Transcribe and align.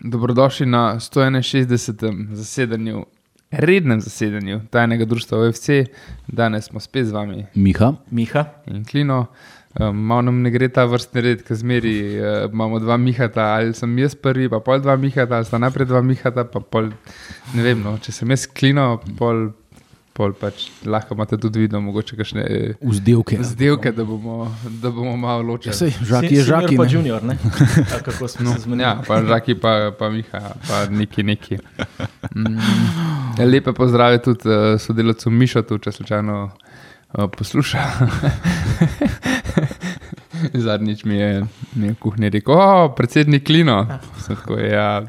Dobrodošli 0.00 0.66
na 0.66 1.00
161. 1.00 2.34
zasedanju, 2.34 3.04
rednem 3.50 4.00
zasedanju 4.00 4.60
tajnega 4.70 5.04
društva 5.04 5.38
OFC. 5.38 5.68
Danes 6.26 6.64
smo 6.64 6.80
spet 6.80 7.06
z 7.06 7.12
vami 7.12 7.46
Miha, 7.54 7.92
Miha. 8.10 8.44
in 8.66 8.84
Klino. 8.84 9.26
Um, 9.80 9.96
malo 9.96 10.22
nam 10.22 10.40
ne 10.42 10.50
gre 10.50 10.68
ta 10.72 10.86
vrstni 10.88 11.20
red, 11.20 11.42
ki 11.44 11.54
zmeri 11.54 11.96
uh, 12.16 12.52
imamo 12.52 12.78
dva 12.80 12.96
Mihata, 12.96 13.44
ali 13.58 13.74
sem 13.76 13.98
jaz 13.98 14.14
prvi, 14.16 14.48
pa 14.48 14.62
pol 14.64 14.80
dva 14.80 14.96
Mihata, 14.96 15.36
ali 15.36 15.44
sta 15.44 15.58
najprej 15.60 15.86
dva 15.90 16.00
Mihata, 16.02 16.46
pa 16.48 16.62
pol 16.64 16.88
ne 17.52 17.64
vem. 17.64 17.82
No, 17.84 17.98
če 18.00 18.14
sem 18.16 18.32
jaz 18.32 18.46
Klino, 18.48 18.86
pol, 19.18 19.50
pol 20.16 20.32
pač 20.32 20.70
lahko 20.84 21.14
imate 21.14 21.36
tudi 21.36 21.60
vidno, 21.60 21.80
mogoče 21.80 22.16
kakšne 22.16 22.42
eh, 22.42 22.74
vzdelke. 22.80 23.36
zdevke, 23.44 23.92
da 23.92 24.04
bomo, 24.04 24.46
da 24.80 24.90
bomo 24.90 25.16
malo 25.16 25.42
Ja, 25.42 25.46
ločili. 25.46 25.74
sej, 25.74 25.92
žaki 26.02 26.34
je 26.34 26.42
žaki. 26.42 26.76
Pa 26.76 26.84
ne. 26.84 26.92
junior, 26.92 27.22
ne? 27.22 27.36
A 27.94 28.00
kako 28.00 28.28
smo 28.28 28.54
se 28.54 28.60
zmenili? 28.60 28.82
Ja, 28.82 28.94
pa 29.06 29.20
Žaki, 29.22 29.54
pa, 29.54 29.92
pa 29.92 30.08
Miha, 30.08 30.40
pa 30.68 30.86
neki 30.88 31.22
neki. 31.22 31.58
Mm. 32.34 32.56
Lepe 33.44 33.72
pozdrave 33.72 34.18
tudi 34.18 34.48
uh, 34.48 34.80
sodelavcu 34.80 35.30
Mišotu, 35.30 35.78
če 35.78 35.92
slučajno 35.92 36.36
uh, 36.44 37.28
posluša. 37.30 37.84
Zadnjič 40.54 41.04
mi 41.04 41.16
je, 41.16 41.44
mi 41.74 41.86
je 41.86 41.92
v 41.92 41.98
kuhinji 41.98 42.30
rekel, 42.30 42.54
o, 42.54 42.88
predsednik 42.96 43.46
Klino. 43.46 43.86
Tako, 44.26 44.58
ja, 44.58 45.02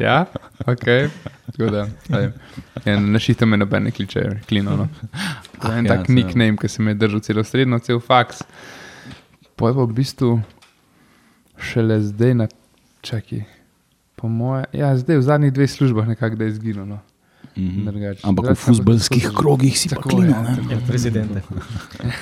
ja, 0.00 0.26
ok. 0.66 0.84
Tako 1.52 1.70
da, 1.70 1.88
ja, 2.84 3.00
našite 3.00 3.46
me 3.46 3.56
noben 3.56 3.82
ne 3.82 3.90
kliče 3.90 4.40
Klino. 4.48 4.76
No. 4.76 4.88
To 5.60 5.72
je 5.72 5.78
en 5.78 5.86
ja, 5.86 5.96
tak 5.96 6.06
saj. 6.06 6.14
nickname, 6.14 6.56
ki 6.56 6.68
se 6.68 6.82
mi 6.82 6.90
je 6.90 6.94
držal 6.94 7.20
celo 7.20 7.44
srednjo, 7.44 7.78
cel 7.78 8.00
faks. 8.00 8.42
Poj 9.56 9.74
pa 9.74 9.84
v 9.84 9.92
bistvu 9.92 10.40
šele 11.60 12.00
zdaj 12.00 12.34
na 12.34 12.46
čaki. 13.00 13.42
Po 14.16 14.28
moje, 14.28 14.64
ja, 14.72 14.96
zdaj 14.96 15.18
v 15.18 15.22
zadnjih 15.22 15.52
dveh 15.52 15.70
službah 15.70 16.08
nekako 16.08 16.36
da 16.36 16.44
je 16.44 16.50
izginilo. 16.50 16.86
No. 16.86 16.98
Mhm. 17.56 17.84
Drugače. 17.84 18.20
Ampak 18.24 18.50
v 18.50 18.54
futbalskih 18.54 19.28
krogih 19.36 19.78
si 19.78 19.88
pa 19.88 20.00
Tako, 20.00 20.08
klino. 20.08 20.32
ja, 20.32 20.42
ne. 20.42 20.56
tako. 20.56 20.72
Ja, 20.72 20.78
prezidente. 20.86 21.42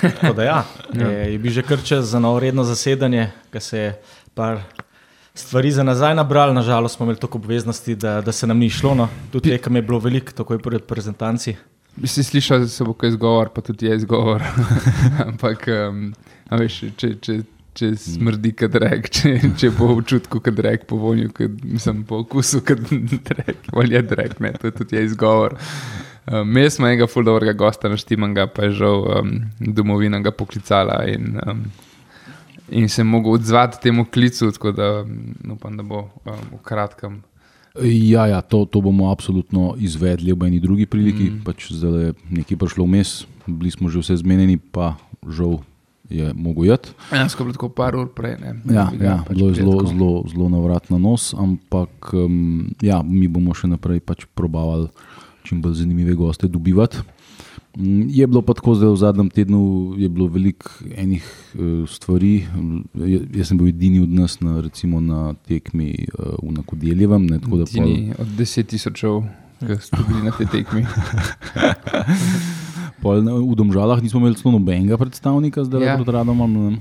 Tako 0.21 0.33
da 0.33 0.43
ja, 0.43 0.59
je, 0.93 1.31
je 1.31 1.37
bil 1.39 1.51
že 1.51 1.63
kar 1.63 1.79
čas 1.83 2.05
za 2.11 2.19
novo 2.19 2.39
redno 2.39 2.63
zasedanje, 2.63 3.31
ki 3.53 3.59
se 3.59 3.77
je 3.77 3.89
par 4.33 4.59
stvari 5.33 5.71
za 5.71 5.83
nazaj 5.83 6.15
nabral. 6.15 6.53
Nažalost 6.53 6.95
smo 6.95 7.05
imeli 7.05 7.19
toliko 7.19 7.37
obveznosti, 7.37 7.95
da, 7.95 8.21
da 8.21 8.31
se 8.31 8.47
nam 8.47 8.57
ni 8.57 8.69
šlo. 8.69 8.95
No. 8.95 9.09
Tudi 9.31 9.49
tekem 9.49 9.75
je 9.75 9.81
bilo 9.81 9.99
veliko, 9.99 10.31
tako 10.31 10.53
je 10.53 10.59
pri 10.59 10.77
reprezentanci. 10.77 11.55
Bi 11.95 12.07
si 12.07 12.23
slišal, 12.23 12.59
da 12.59 12.67
se 12.67 12.83
bo 12.83 12.93
kaj 12.93 13.09
izgovor, 13.09 13.49
pa 13.49 13.61
tudi 13.61 13.85
je 13.85 13.95
izgovor. 13.95 14.43
Ampak, 15.27 15.67
um, 15.89 16.13
veš, 16.51 16.77
če, 16.97 17.09
če, 17.19 17.35
če 17.75 17.89
smrdi 17.99 18.53
kot 18.55 18.77
rek, 18.79 19.09
če, 19.11 19.33
če 19.59 19.71
po 19.75 19.89
občutku 19.97 20.39
kot 20.43 20.61
rek, 20.63 20.85
po 20.87 21.01
vonju, 21.01 21.33
kot, 21.35 21.59
mislim, 21.67 22.05
po 22.07 22.21
okusu 22.23 22.63
kot 22.63 22.85
rek, 23.41 23.67
ali 23.73 23.97
je 23.97 24.05
rek, 24.07 24.39
ne, 24.39 24.53
to 24.61 24.71
tudi 24.71 24.95
je 24.95 25.03
izgovor. 25.09 25.57
Um, 26.31 26.47
Mi 26.47 26.63
smo 26.69 26.87
enega 26.87 27.09
fuldovrga 27.11 27.53
gosta 27.57 27.89
naštimanga, 27.91 28.47
pa 28.47 28.69
je 28.69 28.77
žal 28.79 29.07
um, 29.19 29.31
domovina 29.59 30.19
ga 30.23 30.31
poklicala 30.31 31.01
in, 31.11 31.35
um, 31.43 31.65
in 32.71 32.89
se 32.89 33.03
mogel 33.03 33.37
odzvati 33.39 33.81
temu 33.81 34.05
klicu, 34.05 34.51
tako 34.51 34.71
da 34.71 35.01
um, 35.01 35.35
upam, 35.53 35.77
da 35.77 35.83
bo 35.83 35.99
um, 36.01 36.39
v 36.51 36.61
kratkem. 36.63 37.21
Ja, 37.83 38.27
ja 38.27 38.41
to, 38.41 38.65
to 38.65 38.81
bomo 38.81 39.11
absolutno 39.11 39.75
izvedli 39.79 40.31
ob 40.31 40.43
eni 40.43 40.59
drugi 40.59 40.85
priliki. 40.85 41.29
Mm. 41.29 41.43
Pač 41.47 41.71
zdaj 41.71 42.03
je 42.03 42.13
nekaj 42.29 42.57
prišlo 42.59 42.87
vmes, 42.87 43.21
bili 43.47 43.71
smo 43.71 43.89
že 43.89 44.03
vse 44.03 44.17
zmenjeni, 44.19 44.57
pa 44.59 44.95
žal 45.23 45.61
je 46.11 46.33
mogel 46.35 46.67
jeti. 46.73 46.91
Ja, 47.15 47.29
skupaj 47.31 47.55
tako 47.55 47.69
par 47.71 47.95
ur 47.95 48.11
prej. 48.11 48.35
Ne, 48.41 48.57
Ja, 48.67 48.89
ga 48.91 49.05
ja, 49.05 49.17
pač 49.27 49.37
bilo 49.37 49.49
je 49.53 49.61
zelo, 49.61 49.77
zelo, 49.87 50.11
zelo 50.27 50.49
na 50.51 50.59
vrat 50.59 50.91
na 50.91 50.99
nos, 50.99 51.31
ampak 51.31 52.11
um, 52.13 52.67
ja, 52.83 52.99
mi 53.03 53.31
bomo 53.31 53.55
še 53.55 53.71
naprej 53.71 54.03
pač 54.03 54.27
probavali 54.35 54.91
čim 55.47 55.61
bolj 55.61 55.79
zanimive 55.81 56.15
goste 56.15 56.47
dobivati. 56.47 57.01
Mm, 57.73 58.09
Je 58.09 58.27
bilo 58.27 58.41
pa 58.41 58.53
tako, 58.53 58.75
da 58.75 58.85
v 58.85 58.97
zadnjem 58.97 59.29
tednu 59.29 59.93
je 59.95 60.09
bilo 60.09 60.27
veliko 60.27 60.69
enih 60.93 61.23
uh, 61.53 61.85
stvari. 61.85 62.45
Jaz 63.31 63.47
sem 63.47 63.55
bil 63.55 63.67
edini 63.67 63.99
od 63.99 64.11
nas 64.11 64.39
na, 64.39 64.59
recimo, 64.59 64.99
na 64.99 65.33
tekmi 65.41 66.05
uh, 66.09 66.41
v 66.41 66.53
Nakodeljevem. 66.53 67.25
Ne, 67.25 67.39
tako 67.39 67.57
da 67.57 67.65
pol- 67.65 68.13
od 68.17 68.29
10 68.29 68.65
tisočev, 68.65 69.23
ki 69.61 69.77
ste 69.79 70.03
bili 70.03 70.21
na 70.21 70.31
tej 70.31 70.49
tekmi. 70.49 70.85
Pol, 73.01 73.19
ne, 73.19 73.33
v 73.33 73.55
Domžalah 73.55 73.97
nismo 73.97 74.19
imeli 74.19 74.35
celo 74.35 74.53
nobenega 74.53 74.93
predstavnika, 74.93 75.63
zdaj 75.63 75.81
Ja. 75.81 75.95
pred 75.95 76.11
radom. 76.11 76.77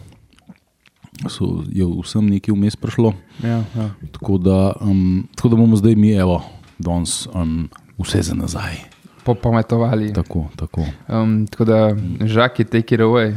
So, 1.28 1.62
je 1.66 1.84
vsem 1.84 2.26
nekaj 2.26 2.50
vmes 2.50 2.74
prišlo. 2.74 3.14
Ja, 3.40 3.64
ja. 3.70 3.94
Tako 4.10 4.36
da, 4.36 4.72
um, 4.80 5.28
tako 5.32 5.48
da 5.48 5.56
bomo 5.56 5.76
zdaj 5.76 5.94
mi, 5.94 6.10
evo, 6.10 6.42
danes 6.78 7.28
um, 7.28 7.68
vse 7.96 8.22
za 8.22 8.34
nazaj. 8.34 8.89
Popametovali. 9.24 10.12
Tako, 10.12 10.46
tako. 10.56 10.84
Um, 11.08 11.46
tako 11.46 11.64
da, 11.64 11.94
žaki, 12.20 12.64
take 12.64 12.94
it 12.94 13.00
away. 13.00 13.34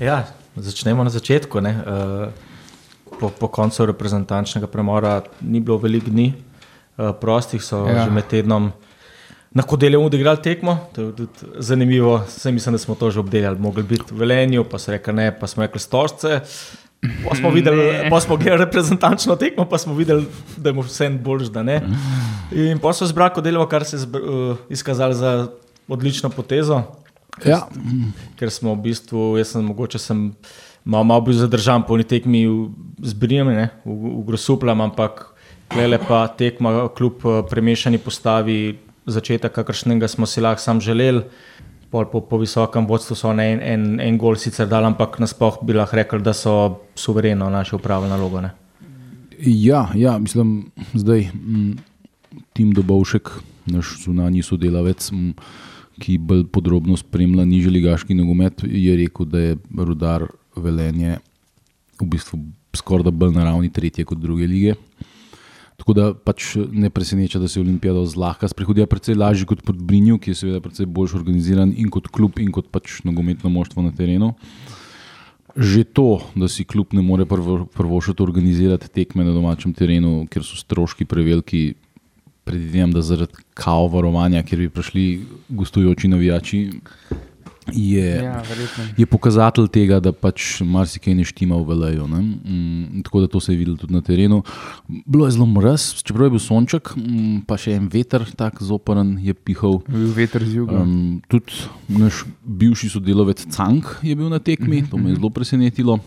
Ja, 0.00 0.24
začnemo 0.56 1.04
na 1.04 1.10
začetku. 1.10 1.60
ne. 1.60 1.70
Eh, 1.70 2.46
Po, 3.10 3.28
po 3.30 3.48
koncu 3.48 3.82
reprezentančnega 3.82 4.66
premora 4.66 5.16
ni 5.40 5.58
bilo 5.60 5.78
veliko 5.78 6.06
dni 6.06 6.34
eh, 6.98 7.12
prostih, 7.12 7.58
so 7.58 7.82
Ja. 7.82 8.04
že 8.04 8.10
med 8.10 8.24
tednom 8.24 8.70
na 9.50 9.62
Kodelju 9.62 9.98
odigrali 10.00 10.38
tekmo. 10.38 10.78
To 10.92 11.02
je 11.02 11.16
tudi 11.16 11.32
zanimivo. 11.58 12.22
Vse 12.28 12.52
mislim, 12.52 12.72
da 12.72 12.78
smo 12.78 12.94
to 12.94 13.10
že 13.10 13.20
obdelali. 13.20 13.58
Mogli 13.58 13.82
biti 13.82 14.14
v 14.14 14.18
Velenju, 14.18 14.64
pa 14.64 14.78
so 14.78 14.92
rekli 14.92 15.12
ne, 15.14 15.32
pa 15.32 15.46
smo 15.46 15.62
rekli 15.62 15.80
stožce. 15.80 16.40
Pa 17.00 17.34
smo, 17.36 17.50
videli, 17.50 18.10
pa 18.10 18.20
smo 18.20 18.36
gledali 18.36 18.64
reprezentančno 18.64 19.36
tekmo, 19.36 19.64
pa 19.70 19.78
smo 19.78 19.94
videli, 19.94 20.26
da 20.56 20.70
je 20.70 20.74
mu 20.74 20.82
vse 20.82 21.08
boljš, 21.10 21.52
da 21.54 21.62
ne. 21.62 21.80
In 22.52 22.78
pa 22.82 22.92
so 22.92 23.06
zbrali 23.06 23.34
Kodeljo, 23.34 23.66
kar 23.70 23.84
se 23.84 23.96
je 23.96 24.02
eh, 24.02 24.56
izkazalo 24.68 25.14
za 25.14 25.46
odlično 25.88 26.30
potezo 26.30 26.82
Ja, 27.46 27.66
ker 28.38 28.50
smo 28.50 28.74
v 28.74 28.88
bistvu, 28.88 29.36
jaz 29.38 29.54
sem 29.54 29.66
mogoče 29.66 30.00
sem 30.00 30.32
malo, 30.82 31.04
malo 31.06 31.26
bil 31.28 31.36
zadržan 31.38 31.84
po 31.86 31.98
tekmi 32.02 32.46
z 33.02 33.14
Brijem, 33.14 33.52
ne, 33.54 33.70
v, 33.84 33.94
v 34.18 34.24
Grosuplam, 34.26 34.80
ampak 34.82 35.28
klele 35.70 36.00
pa 36.00 36.26
tekma, 36.26 36.88
kljub 36.96 37.22
eh, 37.22 37.42
premešani 37.50 38.00
postavi, 38.02 38.78
začetek, 39.08 39.52
kakršnega 39.54 40.08
smo 40.08 40.26
si 40.26 40.42
lahko 40.42 40.62
sam 40.62 40.80
želeli. 40.80 41.22
Po, 41.90 42.04
po 42.04 42.38
visokem 42.38 42.86
vodstvu 42.86 43.16
so 43.16 43.32
na 43.32 43.46
en, 43.48 43.60
en, 43.64 43.84
en 44.00 44.18
gol 44.20 44.36
sicer 44.36 44.68
dali, 44.68 44.86
ampak 44.90 45.16
nasploh 45.22 45.62
bi 45.64 45.72
lahko 45.72 45.96
rekli, 45.96 46.20
da 46.20 46.34
so 46.36 46.54
suvereno 46.94 47.48
naše 47.50 47.76
upravljene 47.76 48.12
nalogo. 48.12 48.40
Ne. 48.44 48.50
ja, 49.38 49.86
ja 49.94 50.18
mislim, 50.18 50.70
zdaj 50.94 51.30
mm, 51.32 51.78
Tim 52.52 52.74
Dobovšek, 52.76 53.30
naš 53.72 53.94
zunanji 54.04 54.42
sodelavec, 54.42 55.10
mm, 55.12 55.32
ki 55.98 56.18
bolj 56.18 56.44
podrobno 56.52 56.96
spremlja 56.96 57.44
niželigaški 57.44 58.14
nogomet, 58.14 58.62
je 58.68 58.96
rekel, 58.96 59.26
da 59.26 59.38
je 59.38 59.56
rudar 59.78 60.28
velenje 60.56 61.18
v 61.98 62.06
bistvu 62.06 62.38
skoraj 62.76 63.08
da 63.08 63.10
bolj 63.10 63.32
na 63.34 63.44
ravni 63.44 63.72
tretje 63.72 64.04
kot 64.04 64.18
druge 64.18 64.46
lige. 64.46 64.74
Tako 65.78 65.94
da 65.94 66.08
pač 66.14 66.56
ne 66.74 66.90
preseneča, 66.90 67.38
da 67.38 67.48
se 67.48 67.60
Olimpijada 67.60 68.02
zlahka 68.06 68.48
sprehodila 68.50 68.88
precej 68.90 69.14
lažje 69.14 69.46
kot 69.46 69.62
pod 69.62 69.78
Brinju, 69.78 70.18
ki 70.18 70.32
je 70.32 70.40
seveda 70.40 70.60
precej 70.60 70.88
bolj 70.90 71.14
organiziran 71.14 71.70
in 71.70 71.90
kot 71.94 72.10
klub 72.10 72.40
in 72.42 72.50
kot 72.52 72.66
pač 72.74 72.98
nogometno 73.06 73.50
moštvo 73.50 73.84
na 73.86 73.92
terenu. 73.94 74.32
Že 75.54 75.84
to, 75.94 76.08
da 76.34 76.48
si 76.50 76.66
klub 76.66 76.92
ne 76.94 77.02
more 77.02 77.24
prvo- 77.26 77.66
prvošati 77.70 78.22
organizirati 78.22 78.90
tekme 78.90 79.24
na 79.24 79.32
domačem 79.32 79.72
terenu, 79.74 80.26
ker 80.30 80.42
so 80.42 80.58
stroški 80.58 81.06
preveliki, 81.06 81.62
predvidevam, 82.44 82.92
da 82.92 83.02
zaradi 83.02 83.38
kao 83.54 83.86
varovanja, 83.92 84.42
ker 84.42 84.58
bi 84.58 84.68
prišli 84.74 85.06
gostujoči 85.48 86.10
navijači, 86.10 86.62
je, 87.72 88.22
Ja, 88.22 88.42
verjetno. 88.42 88.84
je 88.96 89.06
pokazatelj 89.06 89.68
tega, 89.68 90.00
da 90.00 90.12
pač 90.12 90.60
marsikaj 90.60 91.14
ne 91.14 91.24
štima 91.24 91.56
v 91.56 91.64
Veleju. 91.64 92.08
ne. 92.08 92.20
Mm, 92.20 93.02
tako 93.02 93.20
da 93.20 93.26
to 93.26 93.40
se 93.40 93.52
je 93.52 93.58
videlo 93.58 93.76
tudi 93.76 93.94
na 93.94 94.00
terenu. 94.00 94.42
Bilo 95.06 95.26
je 95.26 95.32
zelo 95.32 95.46
mraz, 95.46 96.02
čeprav 96.02 96.26
je 96.26 96.30
bil 96.30 96.38
sonček, 96.40 96.92
mm, 96.96 97.44
pa 97.46 97.56
še 97.56 97.72
en 97.72 97.88
veter, 97.88 98.24
tako 98.36 98.64
zoporen 98.64 99.18
je 99.18 99.34
pihal. 99.34 99.80
Bil 99.88 100.12
veter 100.12 100.44
z 100.44 100.54
juga. 100.56 100.78
Um, 100.78 101.20
tudi 101.28 101.52
naš 101.88 102.24
bivši 102.42 102.88
sodelavec 102.88 103.46
Cank 103.48 103.84
je 104.02 104.14
bil 104.14 104.28
na 104.28 104.38
tekmi, 104.38 104.82
to 104.82 104.96
me 104.96 105.10
je 105.10 105.16
zelo 105.16 105.30
presenetilo. 105.30 105.98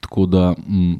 Tako 0.00 0.26
da 0.26 0.54
um, 0.54 0.98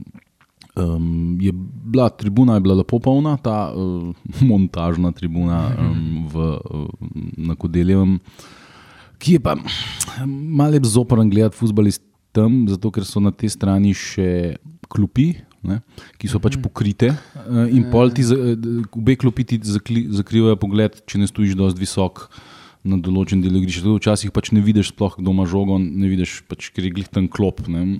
um, 0.77 1.39
je 1.41 1.53
bila 1.85 2.09
tribuna 2.09 2.55
je 2.55 2.61
bila 2.61 2.75
lepo 2.75 2.99
polna, 2.99 3.37
ta 3.37 3.73
uh, 3.73 4.15
montažna 4.43 5.13
tribuna 5.13 5.71
um, 5.73 6.27
v, 6.27 6.37
uh, 6.37 6.89
na 7.37 7.55
Kodeljevem, 7.55 8.19
ki 9.19 9.39
je 9.39 9.41
pa 9.43 9.57
malo 10.27 10.79
zoporen 10.85 11.31
gledati 11.31 11.57
futbalist 11.57 12.03
tam, 12.33 12.67
zato 12.69 12.91
ker 12.91 13.05
so 13.05 13.21
na 13.21 13.33
tej 13.35 13.55
strani 13.57 13.95
še 13.97 14.59
klopi. 14.89 15.35
Ne, 15.59 15.81
ki 16.23 16.29
so 16.31 16.39
pač 16.39 16.55
pokrite, 16.63 17.09
eh, 17.11 17.73
in 17.75 17.89
pol 17.91 18.13
ti, 18.15 18.23
eh, 18.23 18.55
obe 18.95 19.17
klopi 19.19 19.43
ti 19.43 19.57
zakli, 19.59 20.07
zakrivajo 20.07 20.55
pogled, 20.55 21.03
če 21.03 21.19
ne 21.19 21.27
stojiš 21.27 21.59
dovolj 21.59 21.75
visok 21.83 22.29
na 22.87 22.95
določen 22.97 23.43
del 23.43 23.59
igrišča. 23.59 23.83
Da 23.83 23.97
Včasih 23.99 24.31
pač 24.31 24.53
ne 24.55 24.63
vidiš, 24.63 24.93
sploh 24.95 25.19
kdo 25.19 25.35
ima 25.35 25.49
žogo, 25.51 25.81
ne 25.83 26.07
vidiš, 26.07 26.47
pač, 26.47 26.71
ker 26.71 26.87
je 26.87 26.95
glih 26.95 27.11
tam 27.11 27.27
klop. 27.27 27.67
Ne. 27.67 27.99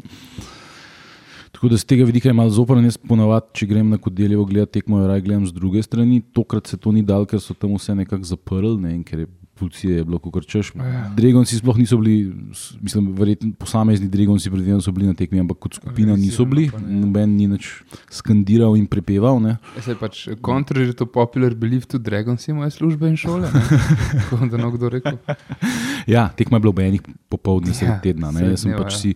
Tako 1.51 1.73
da 1.75 1.77
z 1.83 1.91
tega 1.91 2.07
vidika 2.07 2.31
je 2.31 2.39
malo 2.39 2.55
zoprno, 2.55 2.85
jaz 2.87 2.97
ponovadi, 3.03 3.51
če 3.59 3.67
grem 3.67 3.91
na 3.91 3.99
kodeljevo 3.99 4.47
gledati 4.47 4.79
tekmo, 4.79 5.03
raj 5.11 5.27
gledam 5.27 5.43
z 5.43 5.53
druge 5.53 5.83
strani. 5.83 6.23
Tokrat 6.23 6.71
se 6.71 6.79
to 6.79 6.95
ni 6.95 7.03
dal, 7.03 7.27
ker 7.27 7.43
so 7.43 7.59
tam 7.59 7.75
vse 7.75 7.99
nekako 7.99 8.23
zaprli, 8.23 8.77
ne, 8.79 8.95
in 8.95 9.03
ker 9.03 9.27
je 9.27 9.29
policija 9.59 9.97
je 9.97 10.05
bilo 10.05 10.19
kar 10.19 10.45
češ. 10.47 10.73
Ja. 10.77 11.03
Dregonci 11.17 11.59
sploh 11.59 11.79
niso 11.79 11.99
bili, 11.99 12.33
mislim, 12.81 13.11
verjetno 13.19 13.53
posamezni 13.59 14.09
Dregonci 14.09 14.51
predvidevam 14.51 14.83
so 14.85 14.93
bili 14.93 15.07
na 15.07 15.15
tekmi, 15.19 15.41
ampak 15.41 15.59
kot 15.59 15.79
skupina 15.81 16.17
niso 16.17 16.45
bili, 16.49 16.69
pa 16.73 16.81
ne. 16.83 17.01
noben 17.03 17.37
ni 17.37 17.49
nič 17.51 17.71
skandiral 18.15 18.77
in 18.79 18.87
prepeval. 18.87 19.41
Ne. 19.43 19.57
Se 19.81 19.93
je 19.95 19.99
pač 20.01 20.25
contrary 20.45 20.95
to 20.97 21.07
popular 21.07 21.55
belief, 21.55 21.87
tudi 21.87 22.05
Dragons 22.11 22.49
imajo 22.49 22.71
službe 22.71 23.11
in 23.11 23.17
šole. 23.17 23.51
Tako 24.31 24.47
da 24.47 24.61
no 24.61 24.71
kdo 24.75 24.93
rekel. 24.93 25.19
Ja, 26.07 26.29
tekma 26.29 26.57
je 26.57 26.67
bila 26.67 26.77
ob 26.77 26.85
enih 26.85 27.03
popoldne 27.29 27.75
Ja, 27.83 27.99
tedna. 28.03 28.33
Ne. 28.35 28.49
Jaz 28.53 28.65
sem 28.65 28.75
pač 28.77 28.95
ja. 28.95 28.99
si 28.99 29.15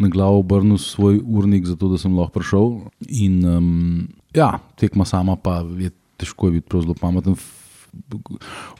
na 0.00 0.08
glavo 0.08 0.40
obrnil 0.40 0.78
svoj 0.80 1.20
urnik, 1.20 1.66
zato 1.68 1.90
da 1.92 1.98
sem 2.00 2.14
lahko 2.16 2.40
prišel. 2.40 2.70
In, 3.22 3.42
um, 3.44 4.06
ja, 4.34 4.56
tekma 4.80 5.04
sama 5.04 5.36
pa 5.36 5.60
je 5.78 5.92
težko 6.22 6.48
je 6.48 6.60
biti 6.60 6.80
zelo 6.80 6.94
pameten. 6.94 7.36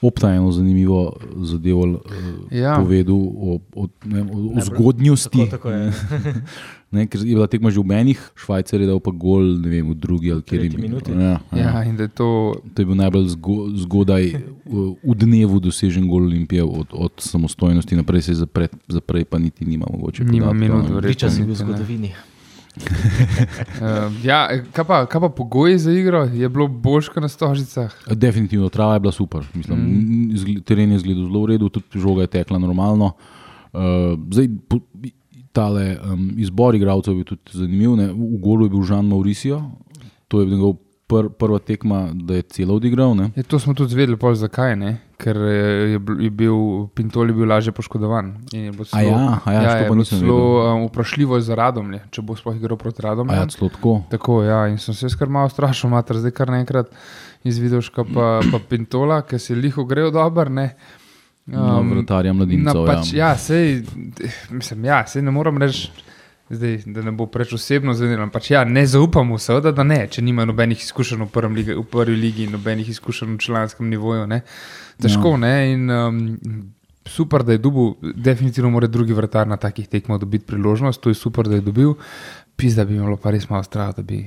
Opta 0.02 0.30
je 0.30 0.36
eno 0.36 0.52
zanimivo 0.52 1.16
zadevo 1.36 1.80
uh, 1.80 1.98
Ja. 2.50 2.76
povedal 2.80 3.14
o, 3.16 3.60
o, 3.74 3.88
ne, 4.04 4.22
o, 4.22 4.58
o 4.58 4.60
zgodnjosti. 4.60 5.38
Tako, 5.38 5.50
tako 5.50 5.70
je. 5.70 5.92
Ne, 6.92 7.06
ker 7.08 7.24
je 7.24 7.32
bila 7.32 7.48
tekma 7.48 7.72
že 7.72 7.80
v 7.80 7.88
menih, 7.88 8.20
Švajcar 8.36 8.84
je 8.84 8.84
dal 8.84 9.00
pa 9.00 9.08
gol, 9.16 9.56
ne 9.64 9.68
vem, 9.72 9.86
v 9.88 9.96
drugi 9.96 10.28
ali 10.28 10.44
kjer 10.44 10.60
tretji 10.60 10.76
minuti. 10.76 11.08
Ja, 11.08 11.40
ja. 11.48 11.80
Ja, 11.80 11.84
in 11.88 11.96
da 11.96 12.04
je 12.04 12.12
to. 12.12 12.52
To 12.68 12.76
je 12.76 12.84
bil 12.84 12.98
najbolj 13.00 13.32
zgo, 13.32 13.72
zgodaj 13.80 14.36
v, 14.68 14.92
dnevu 15.16 15.56
dosežen 15.56 16.04
gol 16.04 16.28
Olimpije, 16.28 16.60
od, 16.60 16.92
od 16.92 17.16
samostojnosti 17.16 17.96
naprej 17.96 18.28
se 18.28 18.36
zapre, 18.44 18.68
zaprej 18.92 19.24
pa 19.24 19.40
niti 19.40 19.64
nima 19.64 19.88
mogoče. 19.88 20.28
Nima 20.28 20.52
minut, 20.52 20.84
ne. 20.84 21.00
verjetno. 21.00 21.08
Priča 21.08 21.32
si 21.32 21.40
v 21.40 21.56
niti 21.56 21.96
ne. 21.96 22.12
Uh, 22.76 24.08
ja, 24.28 24.48
kaj 24.72 24.84
pa, 24.88 25.06
kaj 25.06 25.20
pa 25.20 25.28
pogoji 25.28 25.78
za 25.78 25.92
igro? 25.92 26.24
Je 26.24 26.48
bilo 26.48 26.68
boljše 26.68 27.12
kot 27.12 27.22
na 27.22 27.28
stožicah? 27.28 27.94
Definitivno, 28.10 28.68
trava 28.68 28.94
je 28.94 29.00
bila 29.00 29.12
super. 29.12 29.44
Mislim, 29.54 29.78
mm. 29.78 30.62
teren 30.64 30.90
je 30.90 30.96
izgledal 30.96 31.24
zelo 31.24 31.42
v 31.42 31.50
redu, 31.52 31.68
tudi 31.68 32.00
žoga 32.00 32.22
je 32.22 32.32
tekla 32.38 32.58
normalno. 32.58 33.12
Uh, 33.72 33.80
zdaj, 34.30 34.48
po, 34.68 34.80
tale, 35.52 35.96
um, 36.12 36.30
izbor 36.40 36.74
igralcev 36.74 37.12
je 37.12 37.16
bil 37.16 37.24
tudi 37.24 37.58
zanimiv. 37.58 37.96
Ne? 37.96 38.08
V, 38.12 38.30
v 38.36 38.40
golu 38.40 38.66
je 38.66 38.72
bil 38.72 38.82
Žan 38.88 39.08
Mauricio, 39.08 39.62
to 40.28 40.40
je 40.40 40.46
njegov 40.46 40.76
pr, 41.12 41.28
prva 41.38 41.58
tekma, 41.60 42.02
da 42.12 42.40
je 42.40 42.42
celo 42.56 42.76
odigral. 42.80 43.14
Ne? 43.16 43.30
Je, 43.36 43.44
to 43.44 43.60
smo 43.62 43.74
tudi 43.76 43.94
zvedeli, 43.94 44.16
pol 44.20 44.34
zakaj. 44.38 44.76
Ne? 44.80 44.92
Ker 45.20 45.36
eh, 45.36 45.94
je, 45.94 46.00
je 46.26 46.30
bil 46.30 46.88
Pintol 46.96 47.30
je 47.30 47.36
bil 47.36 47.48
lažje 47.48 47.74
poškodovan. 47.76 48.32
In 48.52 48.70
je 48.70 48.72
bilo 48.72 48.88
A 48.96 49.02
ja, 49.04 49.20
a 49.44 49.52
ja, 49.52 49.62
ja, 49.62 49.76
je 49.82 49.90
bilo 49.90 50.04
zelo 50.08 50.38
um, 50.64 50.86
vprašljivo 50.88 51.40
za 51.40 51.58
radom, 51.58 51.92
če 52.10 52.24
bo 52.24 52.36
sploh 52.38 52.56
igral 52.56 52.80
proti 52.80 53.04
radom. 53.04 53.30
A 53.30 53.42
ja, 53.42 53.50
celo 53.52 53.70
tako. 53.70 53.98
Tako, 54.10 54.40
ja, 54.48 54.64
in 54.72 54.80
sem 54.82 54.96
se 54.96 55.12
kar 55.18 55.30
malo 55.30 55.52
strašil, 55.52 55.92
mater, 55.92 56.18
zdaj 56.18 56.34
kar 56.36 56.50
naenkrat 56.50 56.90
izvidel, 57.44 57.84
pa, 57.94 58.40
pa 58.40 58.62
Pintola, 58.68 59.22
ki 59.26 59.38
se 59.38 59.54
liho 59.54 59.84
grejo 59.84 60.10
dobro. 60.14 60.50
Um, 61.42 61.90
vratarja 61.90 62.32
mladincev. 62.32 62.74
no, 62.74 62.84
pač, 62.86 63.12
ja. 63.12 63.32
ja, 63.32 63.38
sej, 63.38 63.82
mislim, 64.50 64.84
ja, 64.86 65.00
sej 65.10 65.24
ne 65.26 65.32
morem 65.34 65.58
reči, 65.58 65.88
zdaj, 66.56 66.76
da 66.86 67.02
ne 67.02 67.12
bo 67.16 67.26
preveč 67.26 67.54
osebno 67.56 67.94
zanimivo. 67.94 68.26
Pač, 68.32 68.50
ja, 68.50 68.64
ne 68.64 68.84
zaupam 68.86 69.28
mu, 69.28 69.38
seveda, 69.40 69.72
da 69.72 69.84
ne, 69.86 70.04
če 70.10 70.22
nima 70.22 70.44
nobenih 70.48 70.84
izkušenj 70.84 71.24
v, 71.24 71.48
lige, 71.56 71.76
v 71.78 71.84
prvi 71.88 72.16
ligi 72.16 72.46
nobenih 72.52 72.88
izkušenj 72.92 73.34
v 73.34 73.38
članskem 73.46 73.88
nivoju. 73.90 74.26
Ne. 74.26 74.42
Težko, 75.02 75.34
ja. 75.36 75.42
ne. 75.46 75.54
In, 75.72 75.90
um, 75.90 76.20
super, 77.08 77.42
da 77.42 77.56
je 77.56 77.58
dobil, 77.58 77.94
definitivno 78.14 78.70
mora 78.70 78.86
drugi 78.86 79.12
vratar 79.12 79.48
na 79.48 79.56
takih 79.56 79.88
tekmah 79.88 80.20
dobiti 80.20 80.46
priložnost, 80.46 81.00
to 81.00 81.10
je 81.10 81.14
super, 81.14 81.48
da 81.48 81.54
je 81.54 81.66
dobil. 81.66 81.94
Pis, 82.56 82.76
da 82.76 82.84
bi 82.84 83.00
bilo 83.00 83.16
pa 83.16 83.32
res 83.32 83.48
malo 83.50 83.64
strah, 83.66 83.94
da 83.96 84.02
bi. 84.02 84.22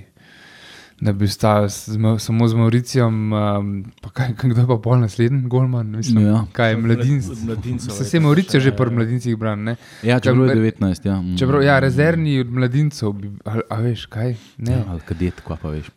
Da 0.98 1.12
bi 1.12 1.26
ostal 1.26 1.66
s- 1.66 1.90
z 1.90 1.98
Ma- 1.98 2.16
samo 2.18 2.48
z 2.48 2.54
Mauricijom, 2.54 3.14
um, 3.30 3.70
pa 4.00 4.10
kaj, 4.12 4.30
kdo 4.42 4.62
je 4.62 4.68
pa 4.68 4.78
pol 4.78 4.98
naslednji, 4.98 5.42
Golman, 5.44 5.90
mislim, 5.90 6.26
Ja. 6.26 6.46
kaj 6.50 6.70
je 6.70 6.78
mladinc. 6.78 7.26
Od 7.26 7.38
mladincev, 7.42 7.80
Se 7.86 7.94
verjetno 7.94 8.06
se 8.06 8.20
Mauricio 8.22 8.60
že 8.60 8.72
pri 8.72 8.86
ja. 8.86 8.92
mladincih 8.92 9.36
bran, 9.36 9.60
ne? 9.62 9.76
Ja, 10.02 10.20
čeprav 10.20 10.46
je 10.46 10.50
Čeprav- 10.50 10.64
19. 10.80 11.06
Ja. 11.06 11.16
Mm. 11.18 11.38
Čeprav, 11.38 11.64
ja, 11.64 11.80
rezervni 11.80 12.40
od 12.40 12.48
mladincev, 12.50 13.12
bi, 13.12 13.32
a, 13.46 13.60
a 13.70 13.76
veš 13.78 14.06
kaj? 14.06 14.36
Ne. 14.58 14.72
Ja, 14.72 14.84
ali 14.88 15.00
kadet, 15.02 15.42
kva 15.42 15.58
pa 15.58 15.70
veš. 15.70 15.92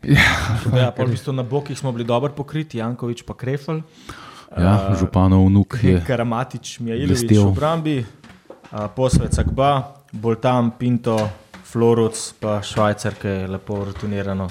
Ja, 0.74 0.90
pol 0.90 1.06
v 1.06 1.10
bistvu 1.10 1.32
na 1.32 1.42
bokih 1.44 1.78
smo 1.78 1.92
bili 1.92 2.04
dobro 2.04 2.30
pokriti, 2.30 2.78
Jankovič 2.78 3.22
pa 3.22 3.34
Krefel. 3.34 3.82
Ja, 4.50 4.94
županov 4.94 5.46
vnuk 5.46 5.78
je. 5.78 6.02
Karamatič, 6.02 6.80
Mijailovič 6.80 7.08
blestel. 7.22 7.38
v 7.38 7.48
obrambi, 7.48 7.96
a, 8.68 8.88
Posvec 8.88 9.30
Akba, 9.36 9.70
Boltam, 10.10 10.72
Pinto, 10.72 11.30
Floruc, 11.62 12.16
pa 12.34 12.58
Švajcar, 12.60 13.14
ki 13.14 13.28
je 13.28 13.46
lepo 13.48 13.84
rutinirano. 13.84 14.48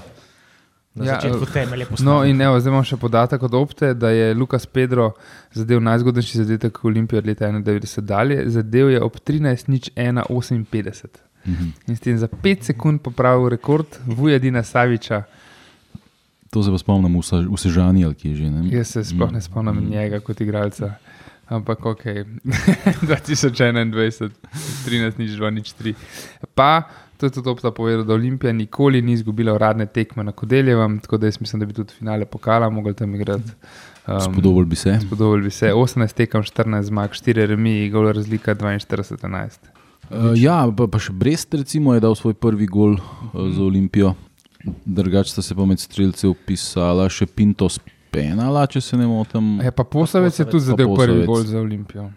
Na 0.97 1.05
Ja, 1.05 1.07
ja, 1.07 1.15
začetku 1.15 1.44
eh, 1.44 1.53
temelje 1.53 1.83
No, 1.83 1.89
postavil. 1.89 2.25
in 2.25 2.41
evo, 2.41 2.57
zdaj 2.57 2.71
imam 2.71 2.83
še 2.83 2.97
podatek 2.97 3.44
od 3.44 3.53
Opte, 3.53 3.94
da 3.94 4.09
je 4.09 4.33
Lukas 4.33 4.65
Pedro 4.65 5.11
zadev 5.51 5.77
najzgodnejši 5.79 6.38
zadetek 6.39 6.73
v 6.75 6.88
Olimpiji 6.88 7.19
od 7.19 7.27
leta 7.27 7.45
91 7.47 8.01
dalje. 8.01 8.49
Zadev 8.49 8.89
je 8.89 8.99
ob 8.99 9.13
13.01.58 9.17 11.07
Mhm. 11.45 11.65
in 11.88 11.95
s 11.95 11.99
tem 11.99 12.17
za 12.17 12.27
5 12.27 12.63
sekund 12.63 12.99
popravil 12.99 13.49
rekord 13.49 13.88
Vujadina 14.05 14.63
Saviča. 14.63 15.23
To 16.49 16.63
se 16.63 16.71
pa 16.71 16.77
spomnim 16.77 17.13
v 17.13 17.23
Sežani, 17.55 18.03
ali 18.03 18.15
kje 18.15 18.35
že. 18.35 18.44
Ne? 18.45 18.67
Jaz 18.69 18.88
se 18.89 19.03
sploh 19.05 19.31
ne 19.31 19.41
spomnim 19.41 19.75
mm. 19.77 19.89
njega 19.89 20.19
kot 20.19 20.41
igralca. 20.41 20.95
Ampak 21.47 21.79
ok, 21.85 22.03
2021, 23.01 24.29
13, 24.83 25.17
nič 25.17 25.31
2, 25.31 25.49
nič 25.49 25.67
3. 25.73 25.95
Pa, 26.51 26.83
to 27.18 27.25
je 27.25 27.30
tudi 27.30 27.50
Opta 27.50 27.72
povedal, 27.72 28.04
da 28.04 28.14
Olimpija 28.14 28.54
nikoli 28.54 29.02
ni 29.02 29.14
izgubila 29.14 29.54
uradne 29.54 29.86
tekme 29.86 30.24
na 30.24 30.31
Kodeljevem, 30.31 31.00
tako 31.00 31.18
da 31.18 31.28
jaz 31.28 31.42
mislim, 31.42 31.60
da 31.60 31.66
bi 31.66 31.74
tudi 31.74 31.94
finale 31.94 32.25
pokala 32.25 32.69
mogli 32.69 32.94
tam 32.94 33.16
igrati. 33.16 33.52
Um, 34.08 34.22
Spodobol 34.22 34.66
bi 34.66 34.75
se. 34.75 35.00
Spodobili 35.02 35.44
bi 35.44 35.50
se 35.52 35.74
18 35.74 36.14
tekem, 36.14 36.44
14 36.44 36.81
zmag, 36.81 37.10
4 37.10 37.46
remi, 37.46 37.90
gol 37.90 38.12
razlika 38.12 38.56
42-11. 38.56 39.58
Uh, 40.10 40.31
ja, 40.36 40.62
pa, 40.78 40.88
pa 40.88 41.00
še 41.00 41.12
Brest 41.12 41.54
recimo, 41.54 41.94
je 41.94 42.04
dal 42.06 42.16
svoj 42.16 42.38
prvi 42.40 42.68
gol 42.68 42.96
uh, 42.96 43.50
za 43.52 43.64
Olimpijo. 43.64 44.14
Drugače 44.86 45.31
sta 45.31 45.42
se 45.42 45.56
pa 45.56 45.66
med 45.66 45.80
streljce 45.80 46.28
upisala 46.28 47.10
še 47.10 47.25
Pinto 47.28 47.69
s 47.69 47.81
penala, 48.12 48.66
če 48.68 48.81
se 48.81 48.98
ne 49.00 49.08
motim. 49.10 49.58
Ja, 49.64 49.74
pa 49.75 49.84
Posavec 49.84 50.40
je 50.40 50.48
tudi 50.48 50.69
zadev 50.69 50.96
prvi 50.96 51.28
gol 51.28 51.44
za 51.48 51.60
Olimpijo. 51.60 52.10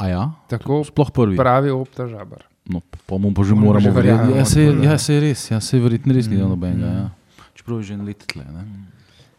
A 0.00 0.08
ja? 0.08 0.22
Tako 0.48 0.84
Sploh 0.84 1.10
prvi. 1.12 1.36
pravi 1.36 1.72
Opta 1.72 2.08
Žabar. 2.08 2.49
No, 2.66 2.80
pa 3.04 3.16
mu 3.16 3.30
pa 3.30 3.42
že 3.42 3.54
Mu 3.54 3.60
moramo 3.62 3.80
že 3.80 3.90
verjamemo, 3.90 4.22
verjeti. 4.26 4.38
Ja, 4.38 4.44
se, 4.44 4.60
prvi. 4.66 4.84
ja, 4.84 4.98
se 4.98 5.14
je 5.14 5.20
res, 5.20 5.50
ja, 5.50 5.60
se 5.60 5.76
je 5.76 5.82
verjetno 5.82 6.12
res 6.12 6.26
ni 6.26 6.36
dal 6.36 6.46
Mm, 6.46 6.50
nobenega. 6.50 6.86
mm. 6.86 6.96
Ja. 6.96 7.10
Čeprav 7.54 7.76
je 7.76 7.84
že 7.84 7.94
en 7.94 8.04
let 8.04 8.24
tle. 8.24 8.44
Ne? 8.44 8.62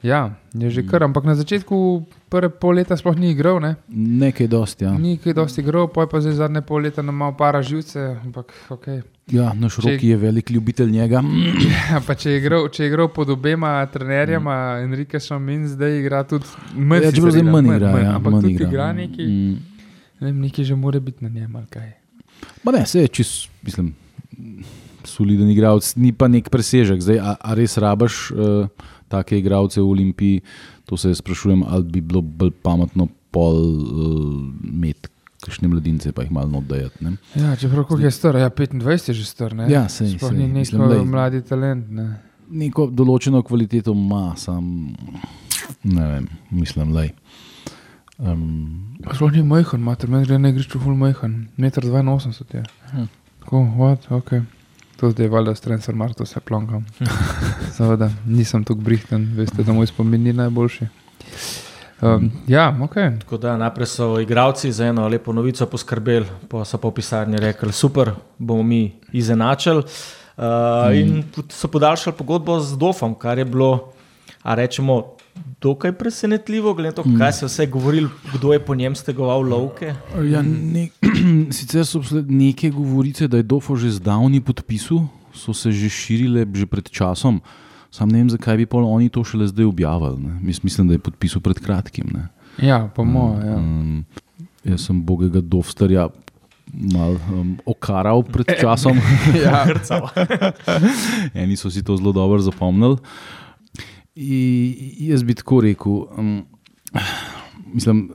Ja, 0.02 0.20
je 0.52 0.68
že 0.68 0.82
kar, 0.82 1.04
ampak 1.04 1.24
na 1.24 1.36
začetku 1.36 1.78
prve 2.28 2.50
pol 2.52 2.74
leta 2.74 2.94
sploh 2.94 3.14
ni 3.16 3.30
igral. 3.30 3.60
Ne? 3.60 3.76
Nekaj 3.88 4.48
dosti, 4.48 4.84
ja. 4.84 4.92
Ni 4.92 5.16
kaj 5.16 5.34
dosti 5.36 5.62
igral, 5.62 5.88
pa 5.88 6.02
je 6.02 6.08
pa 6.08 6.18
zdaj 6.18 6.34
zadnje 6.36 6.62
pol 6.62 6.82
leta 6.82 7.00
nam 7.00 7.14
malo 7.14 7.34
para 7.34 7.62
živce. 7.62 8.18
Ampak, 8.20 8.50
okay. 8.68 9.06
Ja, 9.28 9.54
naš 9.54 9.78
Če- 9.78 9.86
roki 9.88 10.08
je 10.08 10.18
velik 10.18 10.50
ljubitelj 10.50 10.90
njega. 10.92 11.22
ja, 11.88 12.02
pa 12.02 12.16
če 12.16 12.32
je 12.32 12.38
igral, 12.40 12.68
če 12.68 12.84
je 12.84 12.88
igral 12.88 13.08
pod 13.08 13.30
obema 13.30 13.86
trenerjema, 13.86 14.58
mm. 14.76 14.84
Enrikesom 14.84 15.48
in 15.48 15.68
zdaj 15.70 16.00
igra 16.00 16.24
tudi 16.24 16.50
manj. 16.74 16.98
Ja, 17.00 17.06
sicer 17.06 17.16
čeprav 17.16 17.32
zdaj 17.32 17.42
igra, 17.42 17.52
manj 17.54 17.68
igra. 17.68 17.92
manj, 17.92 18.04
Ja, 18.04 18.16
ampak 18.16 18.32
manj 18.32 18.42
tudi 18.42 18.54
igra. 18.54 18.68
igra 18.68 18.88
neki, 18.96 19.24
Mm. 19.24 19.56
ne 20.20 20.28
vem, 20.28 20.40
neki 20.42 20.64
že 20.64 20.76
more 20.76 21.00
biti 21.00 21.22
na 21.22 21.30
njem. 21.32 21.56
ali 21.56 21.66
kaj. 21.68 21.90
Ma 22.64 22.72
ne, 22.76 22.86
se 22.86 23.02
je 23.02 23.08
čist, 23.08 23.50
mislim, 23.66 23.94
soliden 25.04 25.50
igralec, 25.50 25.96
ni 25.96 26.12
pa 26.14 26.30
nek 26.32 26.50
presežek. 26.54 27.02
Zdaj, 27.02 27.20
a, 27.20 27.36
a 27.40 27.58
res 27.58 27.78
rabaš 27.82 28.30
uh, 28.32 28.68
take 29.12 29.40
igralce 29.40 29.82
v 29.82 29.88
Olimpiji? 29.88 30.42
To 30.90 30.98
se 30.98 31.14
sprašujem, 31.16 31.64
ali 31.68 31.84
bi 31.84 32.02
bilo 32.02 32.22
bolj 32.22 32.54
pametno 32.64 33.08
pol 33.32 33.58
uh, 33.58 34.46
imeti. 34.68 35.10
Kakšne 35.42 35.72
mladince 35.72 36.12
pa 36.14 36.22
jih 36.22 36.30
malo 36.30 36.60
oddajati. 36.60 37.16
Ja, 37.34 37.56
čeprav 37.58 37.88
koliko 37.90 38.06
je 38.06 38.12
star, 38.14 38.36
ja, 38.38 38.50
25 38.50 39.10
je 39.10 39.14
že 39.18 39.26
star. 39.26 39.56
Ne? 39.58 39.66
Ja, 39.74 39.88
sej, 39.90 40.14
Sploh 40.14 40.30
sej, 40.30 40.38
ni 40.38 40.66
glej. 40.70 41.02
mladi 41.02 41.42
talent. 41.42 41.90
Ne. 41.90 42.22
Neko 42.52 42.86
določeno 42.94 43.42
kvaliteto 43.42 43.96
ima, 43.98 44.36
sam 44.38 44.92
ne 45.84 46.08
vem, 46.12 46.28
mislim, 46.52 46.94
da 46.94 47.08
um, 48.22 48.98
Sploh 49.10 49.32
ni 49.34 49.42
majhen, 49.44 49.82
mater, 49.82 50.10
meni 50.10 50.28
gre 50.30 50.38
na 50.38 50.52
igrišču 50.54 50.80
ful 50.80 50.96
majhen, 50.96 51.48
1,82 51.58 52.56
je. 52.56 52.64
Hm. 52.94 53.08
Tako, 53.42 53.62
what, 53.78 54.06
ok. 54.14 54.34
To 55.02 55.10
zdaj 55.10 55.26
je 55.26 55.30
valjda 55.30 55.56
s 55.56 55.62
transfer 55.62 55.96
marto 55.96 56.26
se 56.26 56.40
plonkam. 56.40 56.86
Seveda, 57.78 58.12
nisem 58.26 58.64
tako 58.64 58.86
brihten, 58.86 59.26
veste, 59.36 59.64
da 59.64 59.74
moj 59.74 59.90
spomin 59.90 60.24
ni 60.24 60.34
najboljši. 60.34 60.88
Um, 62.02 62.32
ja, 62.48 62.78
ok. 62.82 62.94
Tako 63.20 63.38
da 63.38 63.58
najprej 63.58 63.88
so 63.88 64.20
igralci 64.20 64.72
za 64.72 64.86
eno 64.86 65.08
lepo 65.08 65.34
novico 65.34 65.66
poskrbeli, 65.66 66.26
pa 66.50 66.66
so 66.66 66.78
pa 66.78 66.90
v 66.90 66.98
pisarni 66.98 67.38
rekli: 67.42 67.74
super, 67.74 68.12
bomo 68.38 68.64
mi 68.64 68.92
izenačili. 69.12 69.84
Uh, 70.38 70.44
mm. 70.90 70.94
In 70.94 71.24
so 71.50 71.68
podaljšali 71.68 72.16
pogodbo 72.18 72.60
z 72.60 72.78
Dofom, 72.78 73.14
kar 73.16 73.38
je 73.38 73.46
bilo, 73.46 73.94
a 74.44 74.56
rečemo, 74.56 75.16
dokaj 75.62 75.92
presenetljivo, 75.98 76.74
glede 76.74 76.90
na 76.90 76.96
to, 76.96 77.04
kaj 77.18 77.34
se 77.34 77.46
je 77.46 77.48
vse 77.48 77.66
govorilo, 77.66 78.10
kdo 78.34 78.54
je 78.54 78.60
po 78.66 78.76
njem 78.76 78.96
stegoval 78.96 79.42
lovke. 79.42 79.94
Ja, 80.32 80.42
ne, 80.42 80.90
sicer 81.58 81.86
so 81.86 82.00
bile 82.00 82.24
neke 82.28 82.70
govorice, 82.70 83.28
da 83.28 83.38
je 83.38 83.44
Dofo 83.44 83.76
že 83.76 83.92
zdavni 83.92 84.42
podpisal 84.42 85.08
so 85.34 85.54
se 85.54 85.72
že 85.72 85.90
širile 85.90 86.46
že 86.54 86.66
pred 86.66 86.90
časom. 86.90 87.42
Sam 87.92 88.08
ne 88.08 88.24
vem, 88.24 88.30
zakaj 88.32 88.56
bi 88.58 88.66
pol 88.66 88.88
oni 88.88 89.12
to 89.12 89.24
šele 89.24 89.48
zdaj 89.52 89.68
objavili. 89.68 90.16
Mislim, 90.64 90.88
da 90.88 90.96
je 90.96 91.04
podpisal 91.04 91.44
pred 91.44 91.60
kratkim. 91.60 92.08
Ne. 92.14 92.32
Ja, 92.64 92.88
po 92.88 93.04
mojem. 93.04 93.48
Ja. 93.48 93.56
Um, 93.60 94.06
jaz 94.64 94.88
sem 94.88 95.02
bogega 95.04 95.44
Dovstarja 95.44 96.08
mal 96.72 97.20
um, 97.28 97.60
okaral 97.68 98.24
pred 98.24 98.48
časom. 98.64 98.96
Ja. 99.36 99.68
Eni 101.44 101.60
so 101.60 101.68
si 101.68 101.84
to 101.84 102.00
zelo 102.00 102.16
dobro 102.16 102.40
zapomnili. 102.40 102.96
I, 104.16 105.08
jaz 105.08 105.24
bi 105.24 105.36
tako 105.36 105.62
rekel, 105.62 105.92
um, 106.18 106.44
mislim, 107.74 108.10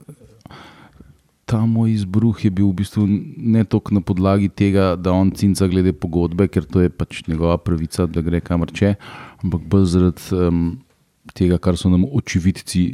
ta 1.45 1.63
moj 1.65 1.93
izbruh 1.93 2.43
je 2.45 2.51
bil 2.51 2.67
v 2.69 2.75
bistvu 2.83 3.05
ne 3.37 3.63
toliko 3.63 3.95
na 3.95 4.01
podlagi 4.01 4.49
tega, 4.49 4.95
da 4.95 5.13
on 5.15 5.31
cinca 5.31 5.67
glede 5.67 5.93
pogodbe, 5.95 6.49
ker 6.51 6.67
to 6.67 6.83
je 6.83 6.91
pač 6.93 7.23
njegova 7.27 7.57
pravica, 7.57 8.05
da 8.05 8.21
gre 8.21 8.41
kamor 8.43 8.73
če, 8.75 8.93
ampak 9.41 9.63
bolj 9.71 9.87
zaradi 9.95 10.37
um, 10.37 10.61
tega, 11.33 11.57
kar 11.57 11.79
so 11.79 11.89
nam 11.89 12.05
očividci 12.05 12.85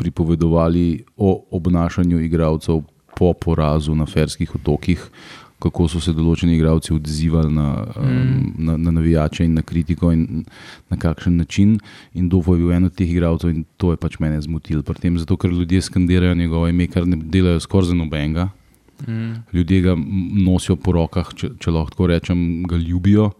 pripovedovali 0.00 1.04
o 1.16 1.36
obnašanju 1.54 2.24
igralcev 2.24 2.82
po 3.14 3.34
porazu 3.38 3.94
na 3.94 4.08
Ferskih 4.08 4.54
otokih, 4.56 5.04
kako 5.62 5.86
so 5.88 6.00
se 6.00 6.12
določeni 6.12 6.56
igralci 6.56 6.90
odzivali 6.92 7.52
na, 7.52 7.66
um, 7.94 8.32
na, 8.58 8.74
na 8.76 8.90
navijače 8.92 9.44
in 9.44 9.54
na 9.54 9.62
kritiko, 9.62 10.10
in 10.10 10.42
na 10.90 10.96
kakšen 10.96 11.36
način. 11.36 11.76
In 12.14 12.28
Dofo 12.28 12.54
je 12.54 12.60
bil 12.60 12.72
en 12.72 12.84
od 12.84 12.94
teh 12.94 13.06
igralcev, 13.06 13.50
in 13.50 13.62
to 13.76 13.92
je 13.92 13.98
pač 13.98 14.18
mene 14.18 14.40
zmotilo. 14.40 14.82
Tem, 14.82 15.14
zato 15.16 15.36
ker 15.36 15.50
ljudje 15.50 15.80
skandirajo 15.82 16.34
njegovo 16.34 16.66
ime, 16.68 16.86
kar 16.86 17.06
ne 17.06 17.16
delajo 17.16 17.60
skoraj 17.60 17.88
za 17.88 17.94
nobenega. 17.94 18.48
Mm. 19.02 19.32
Ljudje 19.52 19.80
ga 19.80 19.96
nosijo 20.38 20.76
po 20.76 20.92
rokah, 20.92 21.30
če, 21.34 21.54
če 21.58 21.70
lahko 21.70 21.90
tako 21.90 22.06
rečem, 22.06 22.62
ga 22.62 22.76
ljubijo. 22.76 23.30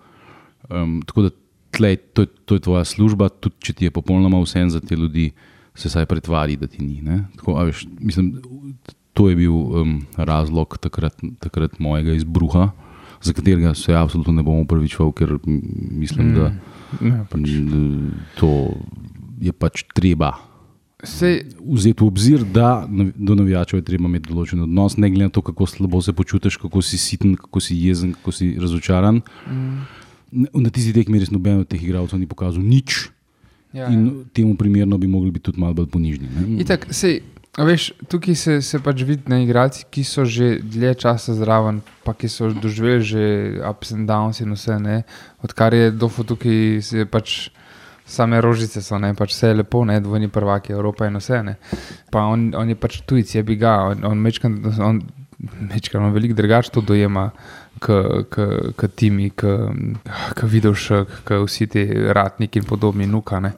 Um, 0.69 1.01
tako 1.03 1.23
da 1.23 1.31
tlej, 1.71 1.97
to, 2.13 2.23
je- 2.23 2.33
to 2.45 2.55
je 2.55 2.61
tvoja 2.61 2.85
služba, 2.85 3.29
tudi 3.31 3.55
če 3.61 3.73
ti 3.73 3.85
je 3.85 3.91
popolnoma 3.91 4.41
vse 4.41 4.63
za 4.69 4.81
te 4.81 4.95
ljudi, 4.95 5.31
se 5.75 5.89
saj 5.89 6.05
pretvari, 6.07 6.57
da 6.57 6.67
ti 6.67 6.83
ni. 6.83 7.01
ne. 7.01 7.25
Tako, 7.37 7.55
veš, 7.65 7.87
mislim, 7.99 8.35
to 9.13 9.29
je 9.29 9.37
bil 9.37 9.53
um, 9.53 10.03
razlog 10.17 10.79
takrat, 10.79 11.15
takrat 11.39 11.79
mojega 11.79 12.13
izbruha, 12.13 12.71
za 13.23 13.33
katerega 13.33 13.75
se 13.75 13.95
absolutno 13.95 14.33
ne 14.33 14.43
bom 14.43 14.61
upravičeval, 14.61 15.13
ker 15.13 15.37
mislim, 15.93 16.29
mm. 16.29 16.35
da 16.35 16.53
Ja. 17.01 17.25
pač, 17.25 17.49
d- 17.49 18.13
to 18.37 18.77
je 19.41 19.53
pač 19.53 19.85
treba. 19.95 20.35
Sej, 21.03 21.49
Vzeti 21.59 21.99
v 21.99 22.07
obzir, 22.07 22.45
da 22.45 22.85
do 23.17 23.35
navijačev 23.35 23.81
je 23.81 23.85
treba 23.85 24.07
imeti 24.07 24.29
določen 24.29 24.61
odnos, 24.61 24.95
ne 24.97 25.09
glede 25.09 25.25
na 25.25 25.33
to, 25.33 25.41
kako 25.41 25.67
slabo 25.67 25.99
se 25.99 26.13
počutiš, 26.13 26.61
kako 26.61 26.79
si 26.79 26.95
siten, 26.95 27.33
kako 27.35 27.59
si 27.59 27.75
jezen, 27.75 28.13
kako 28.13 28.31
si 28.31 28.53
razočaran. 28.55 29.23
Mm. 29.49 29.81
Na 30.55 30.71
tisti 30.71 30.93
tekmi 30.93 31.19
res 31.19 31.31
noben 31.31 31.59
od 31.59 31.67
teh 31.67 31.81
igralcev 31.81 32.21
ni 32.21 32.29
pokazal 32.29 32.61
nič, 32.61 33.09
ja, 33.73 33.83
ja, 33.83 33.89
in 33.89 34.29
temu 34.33 34.53
primerno 34.55 34.95
bi 34.95 35.09
mogli 35.09 35.31
biti 35.31 35.49
tudi 35.49 35.59
malo 35.59 35.75
bolj 35.75 35.89
ponižni. 35.89 36.29
ne. 36.29 36.61
Itak, 36.61 36.87
sej, 36.91 37.19
a 37.59 37.65
veš, 37.65 37.93
tukaj 38.09 38.35
se, 38.35 38.53
se 38.65 38.79
pač 38.81 39.03
vidi 39.05 39.29
na 39.29 39.43
igralci, 39.43 39.85
ki 39.93 40.05
so 40.09 40.25
že 40.25 40.57
dlje 40.65 40.95
časa 41.05 41.35
zraven, 41.37 41.83
pa 42.05 42.15
ki 42.17 42.29
so 42.29 42.49
doživeli 42.49 43.05
že 43.05 43.25
ups 43.61 43.93
and 43.93 44.09
downs 44.09 44.41
in 44.41 44.57
vse. 44.57 44.79
Ne? 44.81 45.03
Odkar 45.45 45.77
je 45.77 45.91
dofo 45.93 46.25
tukaj, 46.25 46.81
se 46.81 47.05
pač 47.05 47.53
same 48.09 48.41
rožice 48.41 48.81
so, 48.81 48.97
ne? 48.97 49.13
pač 49.15 49.37
vse 49.37 49.53
je 49.53 49.61
lepo, 49.61 49.85
ne? 49.85 50.01
dvojni 50.01 50.33
prvaki 50.33 50.73
Evropa 50.73 51.13
in 51.13 51.21
vse. 51.21 51.43
Ne? 51.45 51.59
Pa 52.09 52.25
on, 52.25 52.55
on 52.57 52.73
je 52.73 52.77
pač 52.77 53.03
tujci, 53.05 53.37
je 53.37 53.45
bi 53.45 53.61
ga, 53.61 53.77
on, 53.93 54.01
on, 54.09 54.17
mečkan, 54.17 54.57
on, 54.81 55.05
mečkan, 55.69 56.09
on 56.09 56.17
veliko 56.17 56.39
drugače 56.39 56.73
to 56.73 56.81
dojema. 56.81 57.31
Kot 57.83 58.93
timi, 58.95 59.33
kot 59.35 60.45
Vidovšek, 60.47 61.25
kot 61.27 61.45
vsi 61.45 61.67
ti 61.67 61.83
ratniki 62.15 62.63
in 62.63 62.69
podobni, 62.69 63.09
nuka. 63.11 63.41
ne. 63.43 63.53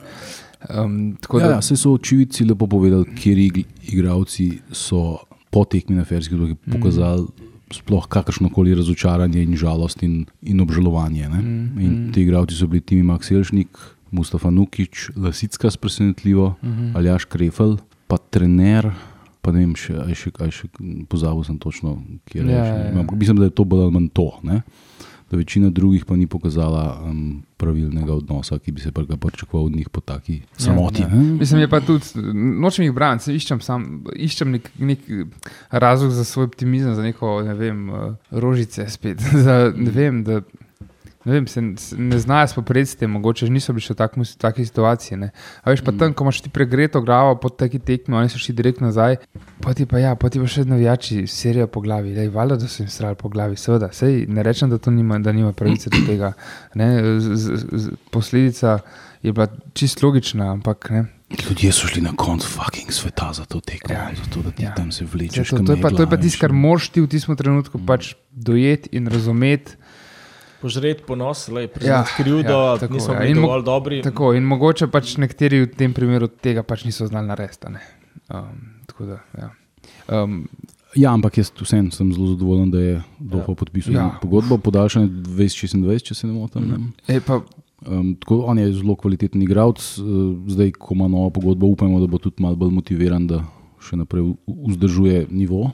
Um, 0.66 1.16
tako 1.16 1.38
Ja, 1.38 1.46
da, 1.46 1.52
ja, 1.52 1.62
saj 1.62 1.76
so 1.76 1.92
očividci 1.92 2.44
lepo 2.44 2.66
povedali, 2.66 3.04
kje 3.14 3.64
igravci 3.84 4.46
so 4.72 5.18
po 5.50 5.64
tekmi 5.64 5.96
na 5.96 6.04
Ferskih 6.04 6.34
otokih 6.34 6.56
pokazali 6.72 7.26
sploh 7.70 8.06
kakršno 8.06 8.48
koli 8.48 8.74
razočaranje 8.74 9.42
in 9.42 9.56
žalost 9.56 10.02
in, 10.02 10.24
in 10.42 10.60
obžalovanje. 10.60 11.28
ne. 11.28 11.40
Mm, 11.40 11.78
In 11.78 12.12
ti 12.12 12.22
igravci 12.22 12.54
so 12.54 12.66
bili 12.66 12.80
Timi 12.80 13.02
Makselšnik, 13.02 13.68
Mustafa 14.10 14.50
Nukič, 14.50 15.10
Lasicka 15.16 15.70
spresenetljivo, 15.70 16.54
Mhm. 16.62 16.96
Aljaš 16.96 17.24
Krefel, 17.24 17.76
pa 18.06 18.16
trener. 18.20 18.90
Pa 19.42 19.52
ne 19.52 19.58
vem, 19.58 19.74
še, 19.74 19.92
a 19.94 20.08
je 20.08 20.14
še, 20.14 20.30
a 20.40 20.44
je 20.44 20.50
še 20.52 20.66
pozabil 21.04 21.44
sem 21.44 21.58
točno, 21.58 21.98
kje 22.24 22.40
je. 22.40 22.48
Ja, 22.48 22.64
ja, 22.64 22.76
ja. 22.90 23.04
Mislim, 23.12 23.36
da 23.36 23.44
je 23.44 23.50
to 23.52 23.64
bolj 23.64 23.82
ali 23.82 23.92
manj 23.92 24.08
to. 24.08 24.30
Ne? 24.42 24.62
Da 25.34 25.38
večina 25.38 25.70
drugih 25.70 26.04
pa 26.04 26.16
ni 26.16 26.26
pokazala 26.26 27.00
um, 27.04 27.42
pravilnega 27.56 28.14
odnosa, 28.14 28.58
ki 28.58 28.72
bi 28.72 28.80
se 28.80 28.90
ga 29.08 29.16
pričakoval 29.16 29.66
od 29.66 29.76
njih 29.76 29.88
po 29.88 30.00
taki 30.00 30.40
samoti. 30.56 31.02
ja. 31.02 31.08
ne. 31.08 31.16
Mislim, 31.16 31.60
je 31.60 31.68
pa 31.68 31.80
tudi, 31.80 32.04
nočem 32.34 32.84
jih 32.84 32.92
braniti, 32.92 33.34
iščem, 33.34 33.60
sam, 33.60 34.04
iščem 34.14 34.52
nek, 34.54 34.70
nek 34.78 35.00
razlog 35.70 36.12
za 36.12 36.24
svoj 36.24 36.44
optimizem, 36.44 36.94
za 36.94 37.02
neko, 37.02 37.42
ne 37.42 37.54
vem, 37.54 37.90
eh, 37.90 38.14
rožice 38.30 38.86
spet. 38.88 39.26
za, 39.46 39.72
ne 39.76 39.90
vem, 39.90 40.22
da, 40.24 40.40
ne, 41.24 41.32
vem 41.32 41.46
se, 41.46 41.60
ne 41.96 42.18
znajo 42.18 42.48
spopreti 42.48 42.90
s 42.90 42.96
tem, 42.96 43.10
mogoče 43.10 43.48
niso 43.50 43.72
bili 43.72 43.84
še 43.84 43.94
v 43.94 44.24
v 44.24 44.36
taki 44.38 44.64
situaciji. 44.64 45.18
Ne. 45.18 45.30
A 45.62 45.70
veš 45.70 45.80
pa 45.84 45.92
tam, 45.92 46.12
ko 46.14 46.24
imaš 46.24 46.42
ti 46.44 46.50
pregreto 46.50 47.00
glavo 47.00 47.36
po 47.40 47.48
taki 47.48 47.78
tekmi, 47.78 48.16
oni 48.16 48.28
so 48.28 48.38
šli 48.38 48.54
direkt 48.54 48.80
nazaj, 48.80 49.16
pa 49.60 49.74
ti 49.74 49.86
pa 49.86 49.98
ja, 49.98 50.14
pa 50.14 50.28
ti 50.28 50.40
pa 50.40 50.46
še 50.46 50.64
navijači 50.64 51.26
serijo 51.26 51.66
po 51.66 51.80
glavi, 51.80 52.12
je 52.12 52.28
valjda, 52.30 52.56
da 52.56 52.68
so 52.68 52.82
jim 52.82 52.90
strali 52.90 53.16
po 53.16 53.28
glavi, 53.28 53.56
seveda, 53.56 53.88
sej 53.92 54.26
ne 54.28 54.42
rečem, 54.42 54.70
da 54.70 54.78
to 54.78 54.90
nima, 54.90 55.18
da 55.18 55.32
nima 55.32 55.52
pravice 55.52 55.90
do 55.90 56.04
tega. 56.06 56.32
Ne. 56.74 57.18
Z, 57.20 57.36
z, 57.36 57.66
z, 57.72 57.90
posledica 58.10 58.78
je 59.24 59.32
bila 59.32 59.48
čist 59.72 60.02
logična, 60.02 60.52
ampak 60.52 60.90
ne. 60.90 61.04
Ljudje 61.34 61.72
so 61.72 61.88
šli 61.88 62.02
na 62.04 62.12
konc 62.16 62.44
fucking 62.44 62.92
sveta 62.92 63.32
za 63.32 63.44
to 63.44 63.60
tekmo, 63.60 63.94
Ja. 63.94 64.10
zato 64.24 64.42
da 64.42 64.50
ti 64.50 64.62
Ja. 64.62 64.74
tam 64.74 64.92
se 64.92 65.04
vlečeš. 65.04 65.48
To, 65.50 65.58
to, 65.58 65.72
je 65.72 65.80
pa, 65.80 65.90
to 65.90 66.02
je 66.02 66.10
pa 66.10 66.16
tisto, 66.16 66.40
kar 66.40 66.52
moraš 66.52 66.88
ti 66.88 67.00
v 67.00 67.08
tistem 67.08 67.36
trenutku 67.36 67.80
pač 67.86 68.14
dojeti 68.30 68.92
in 68.92 69.08
razumeti. 69.08 69.72
Požreti 70.64 71.04
ponos, 71.04 71.44
Ja, 71.46 71.68
priznati 71.68 72.10
ja, 72.10 72.16
krivdo, 72.16 72.56
ja, 72.64 72.76
tako, 72.80 72.94
nismo 72.94 73.14
ja. 73.14 73.20
bili 73.20 73.34
dovolj 73.36 73.62
dobri. 73.62 73.98
Tako, 74.02 74.32
in 74.32 74.46
mogoče 74.48 74.88
pač 74.88 75.16
nekateri 75.20 75.66
v 75.66 75.72
tem 75.76 75.92
primeru 75.92 76.28
tega 76.28 76.62
pač 76.64 76.84
niso 76.84 77.04
znali 77.06 77.28
narediti. 77.28 77.66
a 77.66 77.70
ne. 77.70 77.82
Um, 78.32 78.62
tako 78.88 79.04
da, 79.06 79.18
ja. 79.36 79.50
um, 80.08 80.46
Ja, 80.94 81.10
ampak 81.10 81.36
jaz 81.38 81.50
vseeno 81.50 81.90
sem 81.90 82.12
zelo 82.14 82.28
zadovoljen, 82.32 82.70
da 82.70 82.78
je 82.78 82.94
Dofo 83.18 83.52
ja. 83.52 83.56
podpisal 83.56 83.94
Ja. 83.94 84.04
pogodbo, 84.22 84.58
podaljšanje 84.58 85.08
2026, 85.26 86.02
če 86.02 86.14
se 86.14 86.26
ne 86.26 86.32
motim. 86.32 86.68
ne. 86.70 86.78
ej, 87.10 87.20
pa, 87.20 87.42
Um, 87.84 88.14
tako, 88.16 88.38
on 88.48 88.56
je 88.58 88.70
zelo 88.72 88.94
kvaliteten 88.96 89.42
igralec, 89.44 89.98
uh, 89.98 90.06
zdaj, 90.48 90.70
ko 90.80 90.94
ima 90.94 91.04
novo 91.08 91.28
pogodbo, 91.30 91.66
upamo, 91.66 91.98
da 92.00 92.06
bo 92.06 92.16
tudi 92.18 92.40
malo 92.40 92.56
bolj 92.56 92.70
motiviran, 92.72 93.26
da 93.28 93.42
še 93.76 93.98
naprej 94.00 94.30
vzdržuje 94.48 95.26
nivo. 95.28 95.66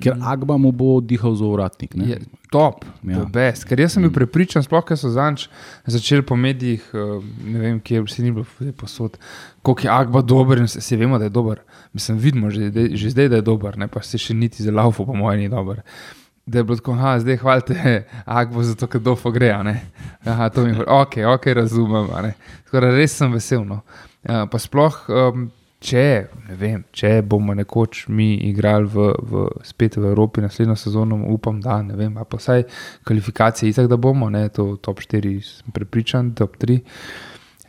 Ker 0.00 0.16
Agba 0.22 0.56
mu 0.58 0.72
bo 0.72 1.00
dihal 1.00 1.34
za 1.34 1.44
ovratnik. 1.44 1.94
ne. 1.94 2.06
je 2.08 2.18
top, 2.50 2.84
ja. 3.02 3.24
Best. 3.24 3.64
Ker 3.64 3.80
jaz 3.80 3.92
sem 3.94 4.02
bil 4.02 4.12
prepričan, 4.14 4.62
sploh 4.62 4.82
ker 4.86 4.98
so 4.98 5.10
zanč 5.10 5.48
začeli 5.86 6.22
po 6.22 6.36
medijih, 6.36 6.82
uh, 6.94 7.22
ne 7.44 7.58
vem, 7.58 7.80
kje 7.80 8.02
vsi 8.02 8.22
ni 8.22 8.32
bilo 8.32 8.46
posod, 8.76 9.18
koliko 9.62 9.86
je 9.86 9.90
Agba 9.90 10.22
dober 10.22 10.58
in 10.58 10.68
se 10.68 10.96
vemo, 10.96 11.18
da 11.18 11.24
je 11.24 11.34
dober. 11.34 11.62
Mislim, 11.92 12.18
vidimo 12.18 12.50
že, 12.50 12.70
zdaj- 12.70 12.94
že 12.96 13.10
zdaj, 13.10 13.28
da 13.28 13.36
je 13.36 13.42
dober, 13.42 13.78
ne 13.78 13.88
pa 13.88 14.02
se 14.02 14.18
še 14.18 14.34
niti 14.34 14.62
za 14.62 14.70
laufu, 14.72 15.06
po 15.06 15.14
mojem, 15.14 15.40
ni 15.40 15.48
dober. 15.48 15.82
Da 16.46 16.58
je 16.58 16.64
bilo 16.64 16.76
tako, 16.76 16.94
da 16.94 17.20
zdaj 17.20 17.36
hvalite 17.36 18.04
Agbo, 18.26 18.62
zato 18.62 18.86
ker 18.86 19.00
dofo 19.00 19.30
gre. 19.30 19.50
Aha, 20.24 20.48
to 20.48 20.64
mi 20.64 20.70
je, 20.70 20.84
ok, 20.86 21.16
ok, 21.34 21.46
razumem. 21.46 22.06
Tako 22.64 22.80
da 22.80 22.90
res 22.90 23.16
sem 23.16 23.32
vesel. 23.32 23.64
No. 23.64 23.80
Ja, 24.28 24.46
pa 24.46 24.58
sploh, 24.58 24.92
um, 25.08 25.50
če, 25.84 26.04
ne 26.48 26.56
vem, 26.58 26.84
če 26.94 27.18
bomo 27.28 27.54
nekoč 27.56 28.06
mi 28.12 28.32
igrali 28.48 28.88
v, 28.90 29.10
v, 29.30 29.44
spet 29.66 29.98
v 30.00 30.08
Evropi 30.12 30.44
naslednjo 30.44 30.76
sezono, 30.80 31.18
upam, 31.34 31.60
da 31.64 31.80
ne 31.84 31.98
vem, 31.98 32.16
a 32.20 32.24
pa 32.24 32.40
vsaj 32.40 32.64
kvalifikacije, 33.06 33.74
itak, 33.74 33.90
da 33.92 34.00
bomo, 34.00 34.30
ne, 34.32 34.46
to 34.54 34.74
top 34.82 35.04
4, 35.04 35.36
sem 35.44 35.76
prepričan, 35.76 36.32
top 36.38 36.56
3. 36.62 36.80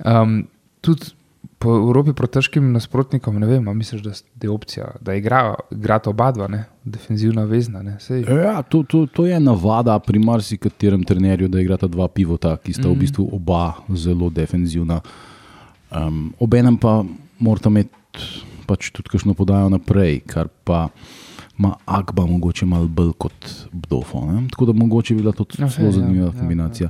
Um, 0.06 0.42
tudi 0.86 1.14
po 1.62 1.72
Evropi 1.80 2.14
proti 2.14 2.38
težkim 2.38 2.72
nasprotnikom, 2.76 3.38
ne 3.42 3.48
vem, 3.50 3.68
misliš, 3.78 4.04
da 4.06 4.14
je 4.48 4.54
opcija, 4.54 4.88
da 5.02 5.16
igra, 5.18 5.56
igrata 5.74 6.12
oba 6.12 6.30
dva, 6.36 6.48
ne, 6.52 6.64
defenzivna 6.84 7.46
vezna. 7.50 7.84
Ne, 7.84 7.98
sej, 8.04 8.26
Ja, 8.28 8.60
to, 8.62 8.84
to, 8.88 9.06
to 9.08 9.26
je 9.28 9.40
navada 9.40 9.98
pri 10.00 10.22
marsikaterem 10.24 11.04
trenerju, 11.04 11.50
da 11.52 11.62
igrata 11.64 11.90
dva 11.92 12.08
pivota, 12.08 12.56
ki 12.62 12.76
sta 12.76 12.88
mm. 12.88 12.92
v 12.94 13.04
bistvu 13.04 13.28
oba 13.36 13.66
zelo 13.96 14.30
defenzivna. 14.30 15.00
Um, 15.96 16.34
Obenem 16.40 16.78
pa 16.82 17.00
morata 17.40 17.70
imeti 17.70 18.05
pač 18.66 18.90
tudi 18.90 19.10
kakšno 19.10 19.34
podajo 19.38 19.70
naprej, 19.70 20.20
kar 20.28 20.50
pa 20.64 20.90
ima 21.60 21.76
Agba 21.86 22.26
mogoče 22.26 22.66
malo 22.66 22.88
bolj 22.88 23.14
kot 23.18 23.52
Bdofo. 23.72 24.26
Ne? 24.32 24.48
Tako 24.52 24.66
da 24.66 24.74
mogoče 24.74 25.14
bi 25.14 25.22
bila 25.22 25.32
to 25.32 25.46
Ja, 25.58 25.68
zelo 25.68 25.70
saj, 25.70 25.86
ja, 25.86 25.92
zanimiva 25.92 26.28
ja, 26.28 26.40
kombinacija. 26.40 26.90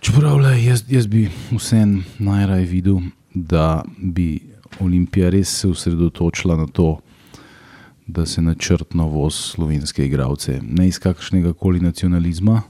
Čeprav 0.00 0.40
le, 0.40 0.56
jaz, 0.64 0.84
jaz 0.90 1.06
bi 1.06 1.28
vsem 1.50 2.04
najraje 2.18 2.66
videl, 2.66 2.98
da 3.34 3.84
bi 3.98 4.40
Olimpija 4.80 5.30
res 5.30 5.60
se 5.60 5.68
osredotočila 5.68 6.56
na 6.56 6.66
to, 6.66 6.98
da 8.06 8.26
se 8.26 8.42
načrtno 8.42 9.06
vozi 9.08 9.36
slovenske 9.36 10.06
igralce. 10.06 10.60
Ne 10.62 10.88
iz 10.88 10.98
kakršnega 10.98 11.52
koli 11.52 11.80
nacionalizma, 11.80 12.62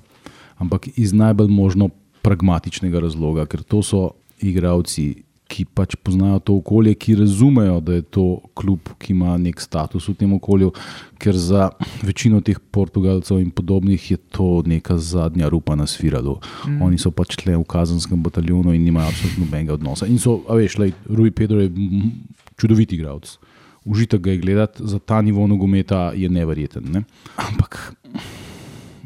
ampak 0.56 0.88
iz 0.96 1.12
najbolj 1.12 1.48
možno 1.48 1.88
pragmatičnega 2.22 3.00
razloga, 3.00 3.46
ker 3.46 3.62
to 3.62 3.82
so 3.82 4.10
igravci, 4.40 5.22
ki 5.52 5.66
pač 5.68 5.96
poznajo 6.00 6.40
to 6.40 6.56
okolje, 6.56 6.94
ki 6.96 7.18
razumejo, 7.20 7.76
da 7.84 7.98
je 7.98 8.04
to 8.08 8.24
klub, 8.56 8.88
ki 8.96 9.12
ima 9.12 9.36
nek 9.36 9.60
status 9.60 10.08
v 10.08 10.16
tem 10.16 10.32
okolju, 10.32 10.70
ker 11.20 11.36
za 11.36 11.68
večino 12.00 12.40
teh 12.40 12.56
Portugalcev 12.56 13.42
in 13.42 13.50
podobnih 13.52 14.10
je 14.14 14.18
to 14.32 14.62
neka 14.66 14.96
zadnja 14.96 15.52
rupa 15.52 15.76
na 15.76 15.84
sviralu. 15.86 16.38
Mm. 16.64 16.80
Oni 16.88 17.00
so 17.00 17.12
pač 17.12 17.36
tle 17.36 17.58
v 17.58 17.66
kazenskem 17.68 18.22
bataljonu 18.24 18.72
in 18.72 18.84
nimajo 18.86 19.12
absolutno 19.12 19.44
nobenega 19.44 19.76
odnosa. 19.76 20.08
In 20.08 20.16
so, 20.22 20.40
a 20.48 20.56
veš, 20.56 20.78
lej, 20.80 20.96
Rui 21.12 21.34
Pedro 21.34 21.60
je 21.60 21.68
čudovit 22.56 22.96
igralec. 22.96 23.36
Užitek 23.84 24.22
ga 24.22 24.30
je 24.32 24.38
gledati 24.38 24.86
za 24.86 24.98
ta 24.98 25.20
nivo 25.22 25.44
nogometa 25.50 26.12
je 26.16 26.30
neverjeten. 26.30 26.86
Ne? 26.86 27.04
Ampak. 27.36 27.92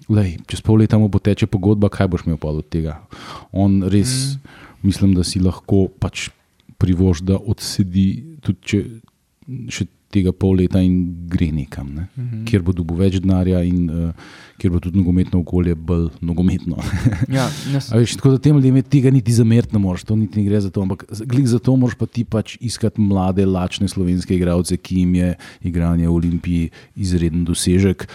Lej, 0.06 0.36
čez 0.46 0.62
pol 0.62 0.78
leta 0.78 1.00
mu 1.00 1.08
bo 1.10 1.18
teče 1.18 1.48
pogodba, 1.50 1.90
kaj 1.90 2.06
boš 2.06 2.28
imel 2.28 2.38
od 2.38 2.68
tega? 2.70 3.00
On 3.50 3.82
res, 3.82 4.36
mm. 4.38 4.58
mislim, 4.86 5.16
da 5.18 5.26
si 5.26 5.42
lahko 5.42 5.88
pač 5.90 6.28
privoš, 6.78 7.22
da 7.26 7.38
odsedi 7.38 8.06
tudi 8.44 8.58
če, 8.62 8.82
še 9.72 9.86
tega 10.12 10.32
pol 10.32 10.60
leta 10.60 10.80
in 10.84 11.26
gre 11.30 11.48
nekam, 11.52 11.88
ne? 11.94 12.06
mm 12.08 12.24
-hmm. 12.24 12.44
kjer 12.48 12.62
bo 12.62 12.72
dobil 12.72 12.96
več 12.96 13.18
denarja 13.20 13.62
in 13.66 13.90
uh, 13.90 14.12
kjer 14.58 14.72
bo 14.72 14.80
tudi 14.80 14.98
nogometno 14.98 15.40
okolje 15.40 15.74
bolj 15.74 16.08
nogometno. 16.20 16.76
ja, 17.28 17.48
veš, 17.98 18.16
tako 18.16 18.36
da 18.36 18.38
tem 18.38 18.56
ljudem 18.56 18.82
tega 18.82 19.10
niti 19.10 19.32
zameriti 19.32 19.74
ne 19.74 19.82
moreš, 19.82 20.04
to 20.04 20.16
niti 20.16 20.40
ne 20.40 20.46
gre 20.48 20.60
za 20.60 20.70
to. 20.70 20.82
Ampak 20.82 21.04
za 21.44 21.58
to 21.58 21.76
moraš 21.76 21.98
pa 21.98 22.06
ti 22.06 22.24
pač 22.24 22.56
iskati 22.60 23.00
mlade, 23.00 23.46
lačne 23.46 23.88
slovenske 23.88 24.36
igralce, 24.36 24.76
ki 24.76 25.02
jim 25.02 25.14
je 25.14 25.34
igranje 25.62 26.08
v 26.08 26.14
Olimpiji 26.14 26.70
izreden 26.96 27.44
dosežek 27.44 28.08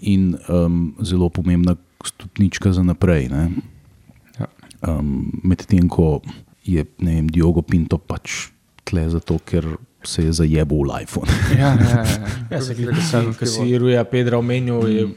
in 0.00 0.34
um, 0.48 0.94
zelo 1.00 1.28
pomembna 1.28 1.76
stopnička 2.04 2.72
za 2.72 2.82
naprej. 2.82 3.28
Ja. 3.30 4.46
Um, 4.88 5.40
Medtem 5.44 5.88
ko 5.88 6.20
je 6.64 6.84
vem, 6.98 7.28
Diogo 7.30 7.62
Pinto 7.62 7.98
pač 7.98 8.50
tle 8.84 9.06
zato, 9.10 9.38
ker 9.44 9.66
se 10.02 10.24
je 10.24 10.32
zajebil 10.32 10.84
v 10.88 11.02
iPhone. 11.02 11.30
ja, 11.60 11.74
ja, 11.76 12.02
ja. 12.04 12.28
ja, 12.50 12.60
se 12.62 12.74
gleda, 12.74 13.24
ki 13.38 13.46
si 13.46 13.78
Ruja 13.78 14.04
Pedra 14.08 14.40
omenil, 14.40 14.86
je 14.88 15.08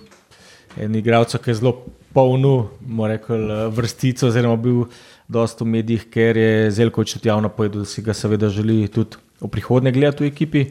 en 0.83 0.95
igralec, 0.95 1.35
ki 1.39 1.53
je 1.53 1.59
zelo 1.61 1.73
polnu, 2.13 2.69
mora 2.85 3.17
rekel, 3.17 3.47
vrstico, 3.73 4.27
oziroma 4.29 4.57
bil 4.61 4.85
dosta 5.31 5.65
v 5.65 5.73
medijih, 5.79 6.07
ker 6.13 6.37
je 6.37 6.71
zelo 6.75 6.93
očitno 6.93 7.31
javno 7.31 7.49
povedal, 7.49 7.83
da 7.83 7.89
si 7.89 8.03
ga 8.05 8.13
seveda 8.13 8.51
želi 8.53 8.87
tudi 8.91 9.17
v 9.41 9.49
prihodnje 9.49 9.91
gledati 9.95 10.25
v 10.25 10.33
ekipi. 10.33 10.67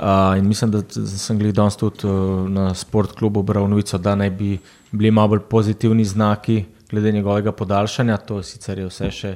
Uh, 0.00 0.38
in 0.38 0.46
mislim, 0.48 0.70
da 0.72 0.80
sem 1.04 1.38
gledal 1.38 1.66
danes 1.66 1.76
tudi 1.76 2.06
uh, 2.08 2.48
na 2.48 2.70
sportklubu 2.74 3.42
bral 3.44 3.68
novico, 3.68 3.98
da 3.98 4.14
naj 4.16 4.30
bi 4.30 4.54
bili 4.92 5.10
malo 5.10 5.34
bolj 5.34 5.42
pozitivni 5.50 6.04
znaki 6.04 6.64
glede 6.90 7.12
njegovega 7.12 7.52
podaljšanja. 7.52 8.16
To 8.16 8.42
sicer 8.42 8.78
je 8.78 8.86
vse 8.88 9.10
še 9.10 9.34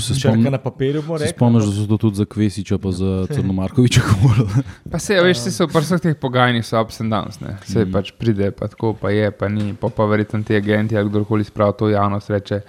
spomni, 0.00 0.50
na 0.50 0.58
papirju. 0.58 1.02
Spomniš, 1.28 1.68
da 1.68 1.72
so 1.76 1.86
to 1.88 1.98
tudi 2.06 2.22
za 2.22 2.24
Kvesiča, 2.24 2.78
pa 2.78 2.92
za 2.92 3.12
Crnomarkoviča 3.34 4.00
govorili. 4.12 4.64
Pa 4.92 4.98
se, 4.98 5.16
veš, 5.22 5.44
ti 5.44 5.50
so 5.50 5.66
v 5.66 5.82
vseh 5.82 6.00
teh 6.00 6.16
pogajanjih 6.20 6.66
so 6.66 6.80
ups 6.80 7.00
and 7.02 7.12
downs, 7.12 7.40
ne. 7.42 7.56
Se 7.66 7.84
mm. 7.84 7.92
pač 7.92 8.12
pride, 8.18 8.50
pa 8.54 8.68
tako, 8.70 8.92
pa 9.00 9.10
je, 9.10 9.30
pa 9.34 9.48
ni, 9.48 9.72
pa 9.80 9.90
pa 9.90 10.06
verjetno 10.06 10.42
ti 10.46 10.56
agenti 10.56 10.96
ali 10.96 11.10
kdorkoli 11.10 11.44
spravi 11.44 11.78
to 11.78 11.88
javnost 11.88 12.30
reče 12.30 12.60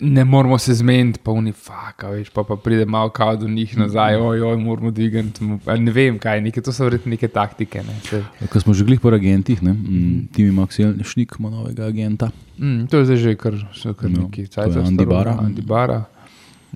ne 0.00 0.24
moramo 0.24 0.58
se 0.58 0.74
zmeniti, 0.74 1.18
pa 1.22 1.30
oni 1.30 1.52
faka, 1.52 2.08
veš, 2.08 2.30
pa, 2.30 2.42
pa 2.44 2.56
pride 2.56 2.84
malo 2.84 3.10
kao 3.10 3.36
do 3.36 3.48
njih 3.48 3.78
nazaj, 3.78 4.16
mhm. 4.16 4.26
ojoj, 4.26 4.56
moramo 4.56 4.90
dvigati. 4.90 5.44
Ne 5.78 5.92
vem, 5.92 6.18
kaj, 6.18 6.40
neke, 6.40 6.62
to 6.62 6.72
so 6.72 6.84
verjetno 6.84 7.10
neke 7.10 7.28
taktike. 7.28 7.82
Ne, 7.82 8.00
ja, 8.12 8.46
Ko 8.50 8.60
smo 8.60 8.74
že 8.74 8.84
glih 8.84 9.00
po 9.00 9.08
agentih, 9.08 9.62
ne, 9.62 9.72
mm, 9.72 10.28
ti 10.32 10.42
imaš 10.42 10.76
Šnik, 11.02 11.36
ima 11.38 11.50
novega 11.50 11.86
agenta. 11.86 12.30
Mm, 12.58 12.86
to 12.90 12.98
je 12.98 13.04
zdaj 13.04 13.16
že 13.16 13.36
kar, 13.36 13.54
kar 13.96 14.10
no, 14.10 14.22
neki 14.22 14.46
cajt. 14.46 14.76
Andibara. 14.76 15.36
Andibara. 15.40 16.04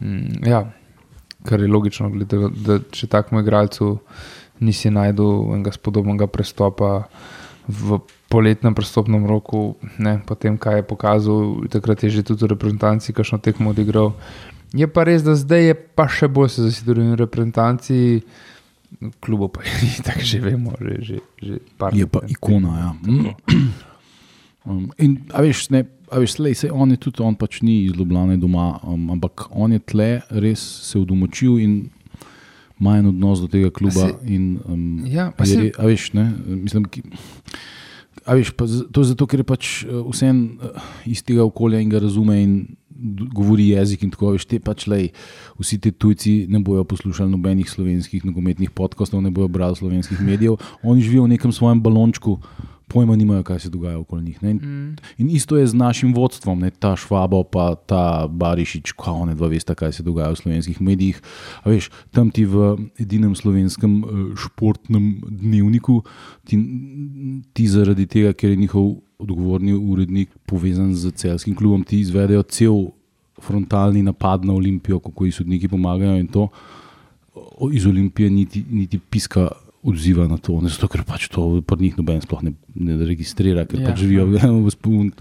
Mm, 0.00 0.46
ja, 0.46 0.70
kar 1.44 1.60
je 1.60 1.68
logično, 1.68 2.10
glede, 2.10 2.38
da 2.66 2.78
če 2.90 3.06
takmo 3.06 3.40
igralcu 3.40 3.98
nisi 4.60 4.90
najdel 4.90 5.54
enega 5.54 5.72
spodobnega 5.72 6.26
prestopa 6.26 7.08
v 7.68 7.98
poletnem 8.28 8.74
prestopnem 8.76 9.24
roku, 9.26 9.76
ne, 9.98 10.20
potem 10.26 10.58
kaj 10.60 10.80
je 10.80 10.84
pokazal, 10.84 11.40
takrat 11.72 12.04
je 12.04 12.20
že 12.20 12.22
tudi 12.28 12.44
v 12.44 12.52
reprezentanci, 12.52 13.16
kakšno 13.16 13.40
tekmo 13.40 13.72
odigral. 13.72 14.14
Je 14.76 14.84
pa 14.84 15.08
res, 15.08 15.24
da 15.24 15.32
zdaj 15.32 15.72
je 15.72 15.74
pa 15.74 16.04
še 16.12 16.28
bolj 16.28 16.52
se 16.52 16.68
zasidoril 16.68 17.16
v 17.16 17.24
reprezentanci, 17.24 18.20
klubo 19.24 19.48
pa 19.48 19.64
je 19.84 20.04
tako 20.04 20.24
že 20.24 20.38
vemo, 20.44 20.76
že, 20.76 20.94
že, 21.00 21.16
že 21.40 21.54
par 21.80 21.96
let. 21.96 22.04
Je 22.04 22.06
pa 22.06 22.20
ikona, 22.28 22.72
ja. 22.76 22.90
Um, 24.68 24.90
in, 25.00 25.24
a 25.32 25.40
veš, 25.40 25.70
ne. 25.72 25.86
A 26.12 26.20
veš, 26.20 26.38
lej, 26.44 26.54
sej, 26.60 26.70
on 26.72 26.90
je 26.92 26.98
tudi, 27.00 27.22
on 27.24 27.32
pač 27.36 27.62
ni 27.64 27.86
iz 27.86 27.94
Ljubljana 27.96 28.36
doma, 28.36 28.78
um, 28.84 29.10
ampak 29.12 29.46
on 29.48 29.72
je 29.72 29.80
tle 29.80 30.08
res 30.28 30.60
se 30.60 30.98
udomočil 31.00 31.56
in 31.60 31.72
ima 32.80 32.98
en 32.98 33.08
odnos 33.10 33.40
do 33.40 33.48
tega 33.48 33.70
kluba. 33.72 34.08
Se, 34.08 34.14
in, 34.28 34.58
um, 34.68 35.06
ja, 35.08 35.30
pa 35.36 35.48
je, 35.48 35.56
se. 35.56 35.72
A 35.80 35.88
veš, 35.88 36.10
ne, 36.16 36.26
mislim, 36.46 36.84
ki, 36.84 37.04
A 38.24 38.34
veš, 38.34 38.52
to 38.92 39.02
je 39.02 39.10
zato, 39.12 39.26
ker 39.26 39.42
je 39.42 39.46
pač 39.46 39.70
eh, 39.84 39.92
vse 39.92 40.30
eh, 40.32 40.90
iz 41.06 41.22
tega 41.22 41.44
okolja 41.46 41.80
in 41.82 41.92
ga 41.92 42.02
razume 42.02 42.38
in 42.42 42.52
govori 43.34 43.68
jezik. 43.70 44.02
Tako, 44.10 44.34
veš, 44.36 44.48
te 44.50 44.58
pač 44.62 44.88
lej, 44.90 45.10
vsi 45.60 45.78
ti 45.78 45.92
tujci 45.92 46.46
ne 46.50 46.60
bojo 46.64 46.84
poslušali 46.88 47.30
nobenih 47.30 47.68
slovenskih 47.70 48.26
nogometnih 48.26 48.74
podkastov, 48.74 49.22
ne 49.22 49.30
bojo 49.30 49.48
brali 49.48 49.78
slovenskih 49.78 50.20
medijev, 50.20 50.58
oni 50.82 51.04
živijo 51.04 51.28
v 51.28 51.36
nekem 51.36 51.54
svojem 51.54 51.82
balončku 51.82 52.38
pojma 52.88 53.16
nimajo, 53.16 53.42
kaj 53.42 53.58
se 53.58 53.70
dogaja 53.70 53.98
okoli 53.98 54.24
njih. 54.24 54.38
In, 54.42 54.56
mm. 54.56 54.96
in 55.18 55.30
isto 55.30 55.56
je 55.56 55.66
z 55.66 55.74
našim 55.74 56.14
vodstvom, 56.14 56.60
ne? 56.60 56.70
ta 56.70 56.96
Švabo, 56.96 57.42
pa 57.44 57.74
ta 57.74 58.26
Barišič, 58.28 58.92
kako 58.92 59.26
ne 59.26 59.34
dva 59.34 59.48
veste, 59.48 59.74
kaj 59.74 59.92
se 59.92 60.02
dogaja 60.02 60.30
v 60.32 60.40
slovenskih 60.40 60.80
medijih. 60.80 61.20
Veš, 61.64 61.90
tam 62.10 62.30
ti 62.30 62.44
v 62.44 62.76
edinem 62.98 63.34
slovenskem 63.36 64.00
uh, 64.02 64.08
športnem 64.36 65.20
dnevniku, 65.28 66.02
ti, 66.48 66.58
ti 67.52 67.68
zaradi 67.68 68.06
tega, 68.06 68.32
ker 68.32 68.50
je 68.50 68.62
njihov 68.64 68.96
odgovorni 69.18 69.74
urednik 69.74 70.30
povezan 70.46 70.94
z 70.94 71.10
celskim 71.10 71.56
klubom, 71.58 71.84
ti 71.84 72.00
izvedejo 72.00 72.42
cel 72.42 72.90
frontalni 73.42 74.02
napad 74.02 74.44
na 74.44 74.52
Olimpijo, 74.52 74.98
kako 74.98 75.24
ji 75.24 75.32
sodniki 75.32 75.68
pomagajo 75.68 76.18
in 76.18 76.26
to. 76.26 76.48
Iz 77.72 77.86
Olimpije 77.86 78.30
niti, 78.30 78.64
niti 78.70 78.98
piska 78.98 79.48
odziva 79.82 80.26
na 80.26 80.38
to, 80.38 80.58
ne 80.60 80.70
zato, 80.72 80.88
ker 80.90 81.04
pač 81.06 81.28
to 81.30 81.60
pri 81.62 81.78
njih 81.86 81.98
noben 82.00 82.22
sploh 82.24 82.42
ne, 82.42 82.52
ne 82.74 82.96
registrira, 83.06 83.62
ker 83.68 83.78
ja, 83.78 83.90
pač 83.90 84.02
živijo 84.02 84.26
v, 84.26 84.40
v, 84.66 84.72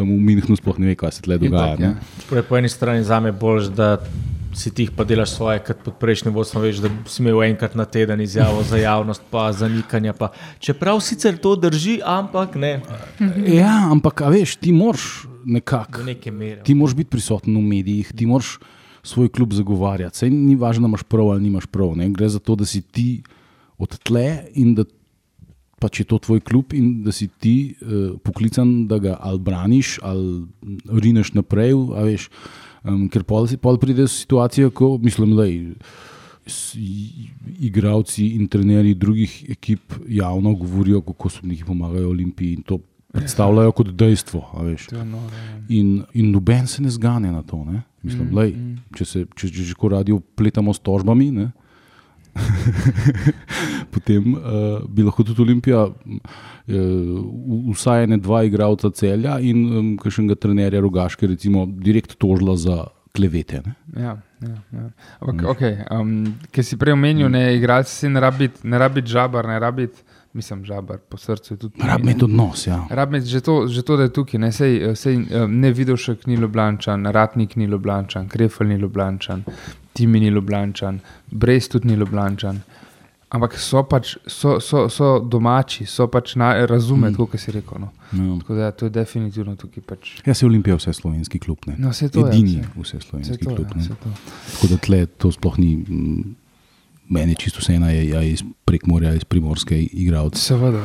v 0.02 0.08
Minhnu, 0.08 0.58
sploh 0.58 0.80
ne 0.82 0.90
ve, 0.92 0.96
kaj 0.98 1.20
se 1.20 1.26
tle 1.28 1.38
dogaja. 1.42 1.78
Tak, 1.78 1.84
ja. 1.84 2.26
Torej, 2.30 2.46
po 2.50 2.58
eni 2.58 2.72
strani 2.72 3.06
za 3.06 3.22
me 3.22 3.32
bolj, 3.32 3.70
da 3.78 3.98
si 4.58 4.72
ti 4.74 4.88
pa 4.90 5.06
delaš 5.06 5.36
svoje, 5.38 5.62
kot 5.62 5.84
pod 5.86 6.00
prejšnjim 6.02 6.34
vodstvom, 6.34 6.66
veš, 6.66 6.82
da 6.82 6.90
si 7.06 7.22
imel 7.22 7.44
enkrat 7.46 7.78
na 7.78 7.86
teden 7.86 8.22
izjavo 8.26 8.64
za 8.66 8.82
javnost, 8.82 9.22
pa 9.30 9.52
za 9.54 9.70
nikanje. 9.70 10.16
Pa. 10.18 10.32
Čeprav 10.60 11.00
sicer 11.06 11.38
to 11.38 11.54
drži, 11.56 12.00
ampak 12.02 12.58
ne. 12.58 12.80
Ja, 13.46 13.92
ampak 13.94 14.26
veš, 14.34 14.58
ti 14.58 14.74
moraš 14.74 15.28
nekako. 15.46 16.02
Ti 16.66 16.76
moraš 16.76 16.98
biti 16.98 17.14
prisoten 17.14 17.54
v 17.54 17.62
medijih, 17.62 18.10
ti 18.10 18.26
moraš 18.26 18.58
svoj 19.06 19.30
klub 19.30 19.54
zagovarjati. 19.54 20.26
Sej 20.26 20.34
ni 20.34 20.58
važno, 20.58 20.88
da 20.88 20.96
imaš 20.96 21.06
prav 21.08 21.30
ali 21.38 21.46
nimaš 21.46 21.70
prav. 21.72 21.94
Ne? 21.96 22.10
Gre 22.10 22.28
za 22.34 22.42
to, 22.42 22.58
da 22.60 22.66
si 22.66 22.82
ti 22.82 23.22
od 23.78 23.98
tle 24.04 24.28
in 24.56 24.76
da 24.78 24.86
pač 25.78 26.02
je 26.02 26.08
to 26.10 26.18
tvoj 26.18 26.42
klub 26.42 26.74
in 26.74 27.04
da 27.06 27.14
si 27.14 27.28
ti 27.28 27.76
uh, 27.82 28.18
poklican, 28.24 28.88
da 28.90 28.98
ga 28.98 29.18
ali 29.22 29.40
braniš 29.40 29.98
ali 30.02 30.48
rineš 30.90 31.34
naprej. 31.38 31.76
Veš, 31.94 32.30
um, 32.84 33.06
ker 33.14 33.24
pol, 33.24 33.46
pol 33.62 33.78
pride 33.78 34.08
situacija, 34.10 34.72
ko 34.74 34.98
mislim, 34.98 35.36
da 35.38 35.46
igravci 37.60 38.28
in 38.40 38.48
trenerji 38.48 38.96
drugih 38.96 39.50
ekip 39.50 39.94
javno 40.08 40.54
govorijo, 40.56 41.02
kako 41.02 41.30
so 41.30 41.48
njih 41.48 41.66
pomagajo 41.66 42.10
Olimpiji 42.10 42.54
in 42.54 42.62
to 42.62 42.80
predstavljajo 43.12 43.72
kot 43.72 43.92
dejstvo. 43.92 44.42
In, 45.70 46.04
in 46.14 46.32
noben 46.32 46.68
se 46.68 46.82
ne 46.82 46.90
zgane 46.90 47.32
na 47.32 47.44
to. 47.44 47.66
Mislim, 48.04 48.28
mm, 48.30 48.36
lej, 48.36 48.52
mm. 48.52 48.76
Če 48.96 49.06
se 49.06 49.26
če, 49.36 49.50
če 49.50 49.64
že 49.64 49.76
ko 49.76 49.90
radijo 49.92 50.20
pletamo 50.20 50.74
s 50.74 50.80
tožbami. 50.80 51.32
Ne? 51.32 51.52
potem 53.94 54.34
uh, 54.34 54.84
bi 54.90 55.06
lahko 55.06 55.26
tudi 55.28 55.42
Olimpija, 55.42 55.86
uh, 55.88 57.72
vsaj 57.74 58.08
ne 58.08 58.20
dva 58.22 58.44
igralca 58.48 58.92
celja 58.96 59.40
in 59.40 59.64
um, 59.66 59.90
kakšnega 60.02 60.38
trenerja 60.40 60.82
rogaške, 60.84 61.28
recimo, 61.28 61.66
direkt 61.68 62.18
tožila 62.22 62.58
za 62.58 62.84
klevete. 63.18 63.62
Ne? 63.66 63.76
Ja, 63.96 64.18
ja, 64.42 64.58
ja. 64.72 64.90
Okay, 65.22 65.80
um, 65.92 66.36
ki 66.54 66.64
si 66.64 66.78
prej 66.78 66.94
omenil, 66.94 67.30
ne 67.34 67.50
igralci 67.58 67.96
si 67.96 68.12
ne 68.12 68.22
rabiti 68.22 68.62
rabi 68.70 69.06
žabar, 69.06 69.50
ne 69.50 69.60
rabiti. 69.60 70.06
Mislim, 70.38 70.66
žabar 70.66 71.00
po 71.10 71.18
srcu. 71.18 71.56
Rabim 71.82 72.14
tudi 72.14 72.34
odnos. 72.34 72.68
Ja. 72.68 72.84
Rabim 72.90 73.22
že, 73.26 73.40
že 73.68 73.82
to, 73.82 73.96
da 73.98 74.04
je 74.04 74.12
tukaj. 74.14 74.40
Ne, 74.40 74.52
sej, 74.54 74.94
sej, 74.94 75.18
ne 75.50 75.72
Vidošek 75.74 76.28
ni 76.28 76.36
Ljubljančan, 76.38 77.06
Ratnik 77.10 77.56
ni 77.56 77.66
Ljubljančan, 77.66 78.28
Krefel 78.30 78.68
ni 78.68 78.78
Ljubljančan, 78.78 79.42
Timi 79.98 80.22
ni 80.22 80.30
Ljubljančan, 80.30 81.00
Brez 81.32 81.70
tudi 81.74 81.90
ni 81.90 81.98
Ljubljančan. 81.98 82.62
Ampak 83.28 83.58
so 83.60 83.82
pač 83.84 84.14
so, 84.24 84.54
so, 84.64 84.86
so 84.88 85.08
domači, 85.20 85.84
so 85.90 86.06
pač 86.08 86.38
na, 86.40 86.54
razume, 86.70 87.10
mm. 87.10 87.18
kot 87.20 87.36
si 87.42 87.52
rekel. 87.52 87.82
No. 87.82 87.90
No. 88.16 88.38
Tako 88.40 88.56
da 88.56 88.70
to 88.72 88.88
je 88.88 88.94
definitivno 88.96 89.56
tukaj. 89.60 89.84
Pač. 89.84 90.12
Ja, 90.24 90.34
se 90.38 90.46
Olimpija 90.48 90.78
vse 90.80 90.94
slovenski 90.96 91.42
klub. 91.44 91.68
Ne? 91.68 91.76
No, 91.82 91.92
vse 91.92 92.08
to 92.08 92.24
je, 92.24 92.32
Edini 92.32 92.62
vse. 92.62 92.72
vse 92.78 92.98
Vse 93.02 93.08
slovenski 93.10 93.44
to, 93.44 93.56
klub. 93.56 93.74
ja, 93.76 93.98
to. 94.04 94.14
Tako 94.54 94.70
da 94.72 94.78
tle 94.88 95.06
to 95.06 95.32
sploh 95.36 95.58
ni. 95.60 95.76
mm, 95.76 96.36
Meni 97.10 97.32
je 97.32 97.36
čisto 97.40 97.62
vseeno, 97.64 97.88
je 97.88 98.02
ja, 98.10 98.22
iz 98.22 98.42
prekmorja, 98.68 99.14
iz 99.16 99.24
primorske 99.24 99.78
igralce. 99.80 100.42
Seveda. 100.44 100.82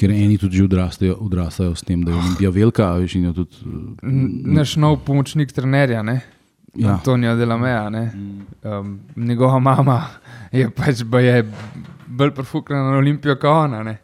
Ker 0.00 0.14
eni 0.14 0.38
tudi 0.40 0.56
že 0.56 0.64
odrastajo, 0.64 1.18
odrastajo 1.20 1.74
s 1.76 1.84
tem, 1.84 2.00
da 2.04 2.14
je 2.14 2.16
Olimpija 2.16 2.50
velika, 2.50 2.86
a 2.88 3.02
veš, 3.02 3.18
in 3.18 3.26
jo 3.28 3.32
tudi. 3.36 3.74
Naš 4.48 4.78
nov 4.80 5.02
pomočnik 5.04 5.52
trenerja, 5.52 6.00
ne? 6.02 6.22
Ja. 6.74 6.92
Antonijo 6.92 7.36
Delameja. 7.36 7.90
Ne? 7.90 8.12
Um, 8.62 9.00
njegova 9.16 9.58
mama 9.58 10.02
je 10.52 10.70
pač 10.70 11.02
je 11.22 11.44
bolj 12.06 12.30
profukana 12.34 12.90
na 12.90 12.98
Olimpijo 12.98 13.36
kot 13.36 13.50
ona. 13.50 13.82
Ne? 13.82 13.98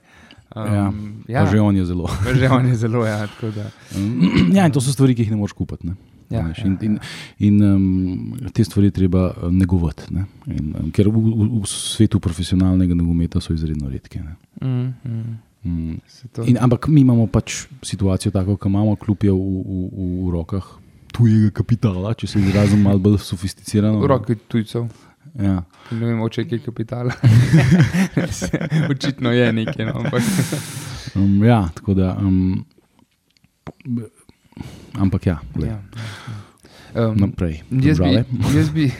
Ja, 0.56 0.88
Um, 0.88 1.24
ja. 1.26 1.42
Pa 1.42 1.50
že 1.50 1.60
on 1.60 1.76
je 1.76 1.84
zelo. 1.84 2.06
Že 2.30 2.46
on 2.50 2.66
je 2.66 2.76
zelo, 2.78 3.02
ja. 3.06 3.26
da. 3.26 3.66
ja, 4.56 4.66
in 4.66 4.72
to 4.72 4.80
so 4.80 4.92
stvari, 4.94 5.14
ki 5.14 5.26
jih 5.26 5.32
ne 5.34 5.36
moreš 5.40 5.52
kupiti. 5.58 5.88
Ne? 5.90 5.96
Ja, 6.30 6.44
Veš, 6.46 6.58
ja, 6.62 6.66
in 6.66 6.78
in, 6.80 6.98
in 7.38 7.64
um, 7.64 8.36
te 8.54 8.64
stvari 8.64 8.90
treba 8.94 9.32
eh, 9.34 9.50
negovati. 9.50 10.14
Ne? 10.14 10.28
In, 10.46 10.70
um, 10.78 10.92
ker 10.94 11.10
v, 11.10 11.18
v, 11.18 11.48
v 11.58 11.66
svetu 11.66 12.22
profesionalnega 12.22 12.94
nogometa 12.94 13.42
so 13.42 13.54
izredno 13.54 13.90
redke. 13.90 14.22
Ne? 14.22 14.36
Mm, 14.62 14.94
mm, 15.02 15.34
Mm. 15.64 15.96
In, 16.44 16.58
ampak 16.60 16.90
mi 16.92 17.00
imamo 17.00 17.24
pač 17.26 17.62
situacijo 17.80 18.28
tako, 18.34 18.58
kot 18.60 18.68
imamo, 18.68 18.98
kljub 19.00 19.24
je 19.24 19.32
v, 19.32 19.36
v, 19.40 19.78
v, 19.88 20.08
v 20.26 20.32
rokah 20.34 20.66
tujega 21.14 21.50
kapitala, 21.60 22.14
če 22.18 22.28
se 22.30 22.42
izrazim 22.42 22.82
malo 22.84 23.02
bolj 23.02 23.20
sofisticirano. 23.24 24.02
V 24.02 24.10
roki 24.10 24.38
tujcev. 24.50 24.88
Ja. 25.34 25.60
Ne 25.90 26.06
vem, 26.06 26.20
če 26.30 26.44
je 26.44 26.50
kaj 26.52 26.64
kapitala. 26.66 27.14
Očitno 28.92 29.32
je 29.34 29.48
nekaj, 29.56 29.88
no, 29.88 30.04
ampak 30.04 30.22
Um, 31.14 31.44
ja, 31.44 31.68
tako 31.74 31.94
da. 31.94 32.16
Um, 32.20 32.64
ampak 34.98 35.26
ja, 35.26 35.38
glej, 35.54 35.68
ja. 35.68 35.82
Um, 36.94 37.16
naprej. 37.16 37.62
Jaz 37.70 37.98
bi, 37.98 38.24
jaz, 38.54 38.70
bi, 38.70 38.92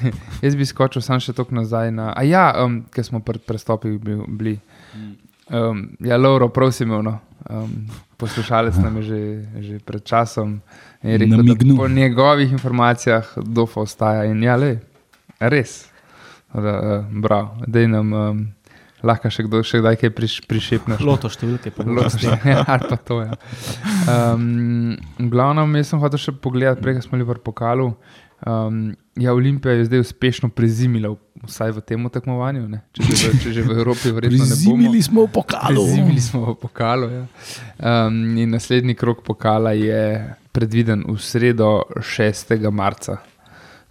jaz 0.43 0.57
bi 0.57 0.67
skočil 0.67 1.03
sam 1.03 1.23
še 1.23 1.35
toliko 1.35 1.55
nazaj. 1.59 1.91
Na, 1.95 2.13
a 2.15 2.23
ja, 2.27 2.49
um, 2.65 2.83
ker 2.95 3.07
smo 3.07 3.23
pred 3.23 3.43
prestopili 3.47 3.99
bil, 3.99 4.25
bili. 4.29 4.57
Um, 5.51 5.91
ja, 6.01 6.17
Lauro, 6.17 6.49
prosim, 6.49 6.89
no. 6.89 7.19
Um, 7.51 7.87
poslušalec 8.17 8.77
nam 8.81 8.97
je 8.97 9.03
že, 9.03 9.21
že 9.61 9.75
pred 9.85 10.01
časom 10.05 10.63
rekel, 11.03 11.29
Namignil. 11.29 11.77
da 11.77 11.83
po 11.83 11.89
njegovih 11.89 12.53
informacijah 12.53 13.27
Dofa 13.37 13.81
ostaja. 13.81 14.25
In 14.25 14.43
ja, 14.43 14.57
le, 14.57 14.81
res. 15.41 15.85
Da, 16.55 16.61
uh, 16.61 17.05
bravo, 17.11 17.57
da 17.67 17.87
nam 17.87 18.13
um, 18.13 18.47
lahko 19.05 19.31
še, 19.31 19.45
kdo, 19.45 19.61
še 19.67 19.83
kdaj 19.83 19.99
kaj 20.01 20.13
priš, 20.17 20.37
prišepneš. 20.49 21.03
Loto 21.05 21.29
številke, 21.29 21.73
pa 21.75 21.85
Loto, 21.85 22.21
ja, 22.53 22.65
ali 22.65 22.89
pa 22.89 22.97
to. 22.97 23.21
Ja. 23.25 23.37
Um, 24.09 24.95
v 25.19 25.29
glavnem, 25.33 25.77
jaz 25.81 25.93
sem 25.93 26.03
hotel 26.03 26.23
še 26.23 26.33
pogledati, 26.33 26.81
prej 26.85 26.99
ko 26.99 27.07
smo 27.09 27.19
bili 27.19 27.29
v 27.29 27.37
pokalu. 27.45 27.91
Um, 28.47 28.97
ja, 29.17 29.33
Olimpija 29.33 29.73
je 29.73 29.85
zdaj 29.85 30.01
uspešno 30.01 30.49
prezimila, 30.49 31.15
vsaj 31.43 31.73
v 31.73 31.81
tem 31.81 32.09
tekmovanju. 32.13 32.69
ne. 32.69 32.83
Če 32.93 33.03
že, 33.03 33.15
v, 33.17 33.39
če 33.41 33.53
že 33.57 33.63
v 33.65 33.77
Evropi, 33.79 34.13
verjetno 34.13 34.45
ne 34.45 34.45
bomo. 34.45 34.77
Prizimili 34.77 35.03
smo 35.03 35.25
v 35.25 35.31
pokalu. 35.33 35.85
Prezimili 35.85 36.21
smo 36.21 36.41
v 36.53 36.57
pokalu. 36.61 37.07
Ja. 37.09 37.25
Um, 37.81 38.37
in 38.37 38.53
naslednji 38.53 38.95
krok 38.95 39.25
pokala 39.25 39.73
je 39.73 40.29
predviden 40.53 41.09
v 41.09 41.17
sredo 41.17 41.89
6. 41.97 42.53
marca, 42.69 43.23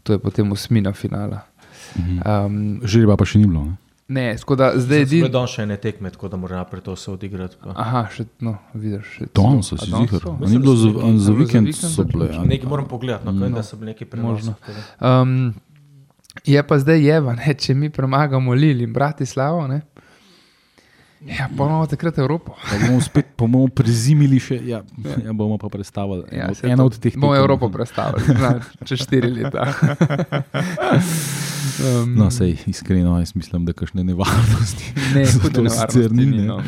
to 0.05 0.13
je 0.13 0.19
potem 0.21 0.45
osmina 0.51 0.93
finala. 0.93 1.49
Um, 1.97 2.81
Žreba 2.85 3.17
pa 3.17 3.25
še 3.25 3.41
ni 3.41 3.49
bilo. 3.49 3.65
Ne? 3.73 3.82
Ne, 4.07 4.37
skoda, 4.37 4.71
zdaj 4.71 4.79
Zdaj 4.79 4.97
je 4.97 5.01
je 5.01 5.05
edin. 5.19 5.31
dan 5.31 5.47
še 5.47 5.61
ene 5.61 5.77
tekme, 5.77 6.09
tako 6.09 6.27
da 6.27 6.37
mora 6.37 6.57
naprej 6.57 6.81
to 6.81 6.95
se 6.95 7.11
odigrati. 7.11 7.55
pa. 7.57 7.73
Aha, 7.75 8.07
še, 8.09 8.25
no, 8.39 8.57
vidiš. 8.73 9.05
Še 9.15 9.25
Danes 9.33 9.65
so 9.65 9.77
si 9.77 9.89
danes 9.89 10.09
zihar. 10.11 10.39
Ni 10.41 10.59
bilo 10.59 10.75
za, 10.75 10.89
za 11.19 11.31
vikend, 11.33 11.71
so 11.73 12.03
bile. 12.03 12.27
ja. 12.27 12.43
Nekaj 12.43 12.67
moram 12.67 12.87
pogledati, 12.87 13.25
no, 13.25 13.31
no. 13.33 13.49
da 13.49 13.63
so 13.63 13.77
neki 13.77 14.05
Možno. 14.15 14.53
prenosi. 14.53 14.83
Um, 14.99 15.53
je 16.43 16.63
pa 16.63 16.77
zdaj 16.77 16.99
jeva, 16.99 17.33
ne, 17.35 17.53
če 17.53 17.73
mi 17.73 17.89
premagamo 17.89 18.53
Lili 18.53 18.83
in 18.83 18.93
Bratislavo. 18.93 19.67
Ne, 19.67 19.81
ja, 21.21 21.47
ponovno 21.49 21.85
takrat 21.85 22.17
Evropo. 22.17 22.55
Pa 22.61 22.77
bomo 22.79 22.99
spet 22.99 23.25
pa 23.35 23.45
bomo 23.45 23.67
prezimili 23.69 24.39
še, 24.39 24.57
ja, 24.65 24.81
ja 25.17 25.31
bomo 25.31 25.57
pa 25.57 25.69
predstavili. 25.69 26.25
Ja, 26.31 26.49
Eno- 26.65 26.85
od 26.85 26.97
teh 26.97 27.13
Bomo. 27.15 27.35
Evropo 27.35 27.69
predstavili, 27.69 28.25
zna, 28.27 28.57
čez 28.83 28.99
štiri 28.99 29.29
leta. 29.31 29.63
um, 31.81 32.15
No, 32.15 32.29
sej, 32.31 32.57
iskreno, 32.67 33.15
jaz 33.19 33.35
mislim, 33.35 33.65
da 33.65 33.73
kakšne 33.73 34.03
nevarnosti. 34.03 34.93
ne, 35.15 35.25
hude 35.41 35.65
nevarnosti 35.65 36.03
sicer 36.03 36.11
ni, 36.11 36.25
ne. 36.25 36.45
no. 36.47 36.59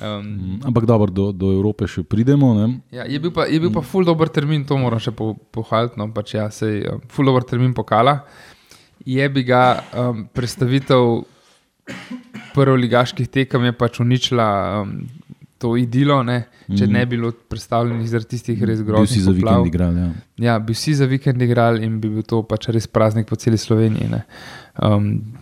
Um, 0.00 0.60
Ampak 0.64 0.86
dobro, 0.88 1.12
do, 1.12 1.28
do 1.32 1.52
Evrope 1.52 1.84
še 1.84 2.02
pridemo. 2.08 2.54
Ne? 2.56 2.80
ja, 2.94 3.04
je 3.04 3.20
bil 3.20 3.34
pa, 3.36 3.44
je 3.50 3.60
bil 3.60 3.72
pa 3.74 3.82
ful 3.84 4.06
dober 4.08 4.30
termin, 4.32 4.64
to 4.64 4.78
moram 4.80 5.02
še 5.02 5.12
po, 5.12 5.34
pohvaliti. 5.52 6.00
No, 6.00 6.08
pač 6.14 6.34
ja, 6.38 6.46
sej, 6.48 6.80
um, 6.88 7.02
ful 7.12 7.28
dober 7.28 7.44
termin 7.44 7.74
pokala. 7.76 8.22
Je 9.04 9.24
bi 9.32 9.44
ga 9.44 9.80
um, 9.96 10.24
predstavitev 10.36 11.20
prvoligaških 12.54 13.28
tekem 13.28 13.68
je 13.68 13.72
pač 13.76 14.00
uničila 14.00 14.48
um, 14.80 14.96
to 15.60 15.74
idilo, 15.76 16.22
ne? 16.22 16.38
če 16.68 16.84
Mhm. 16.84 16.92
ne 16.92 17.02
bi 17.04 17.16
bilo 17.16 17.30
predstavljenih 17.32 18.08
zaradi 18.08 18.28
tistih 18.30 18.62
res 18.62 18.80
groznih 18.80 19.10
si 19.10 19.20
za 19.20 19.30
poplav. 19.30 19.60
vikend 19.60 19.66
igral. 19.68 19.92
Ja. 19.94 20.08
Ja, 20.38 20.58
bi 20.58 20.72
vsi 20.72 20.94
za 20.94 21.04
vikend 21.04 21.36
igrali 21.38 21.84
in 21.84 21.98
bi 21.98 22.08
bil 22.08 22.22
to 22.24 22.40
pač 22.42 22.68
res 22.68 22.86
praznik 22.86 23.26
po 23.26 23.36
celi 23.36 23.58
Sloveniji. 23.58 24.08
ne. 24.08 24.22
Um, 24.74 25.36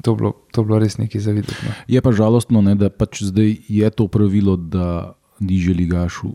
to, 0.00 0.14
bilo, 0.14 0.32
to 0.50 0.62
bilo 0.62 0.78
res 0.78 0.96
nekaj 0.96 1.20
za 1.20 1.30
videti. 1.30 1.54
No. 1.62 1.70
Je 1.86 2.00
pa 2.00 2.10
žalostno, 2.10 2.60
ne, 2.60 2.74
da 2.74 2.90
pač 2.90 3.22
zdaj 3.22 3.56
je 3.62 3.90
to 3.92 4.08
pravilo, 4.08 4.56
da 4.56 5.12
nižji 5.38 5.74
ligaš 5.76 6.22
v 6.22 6.34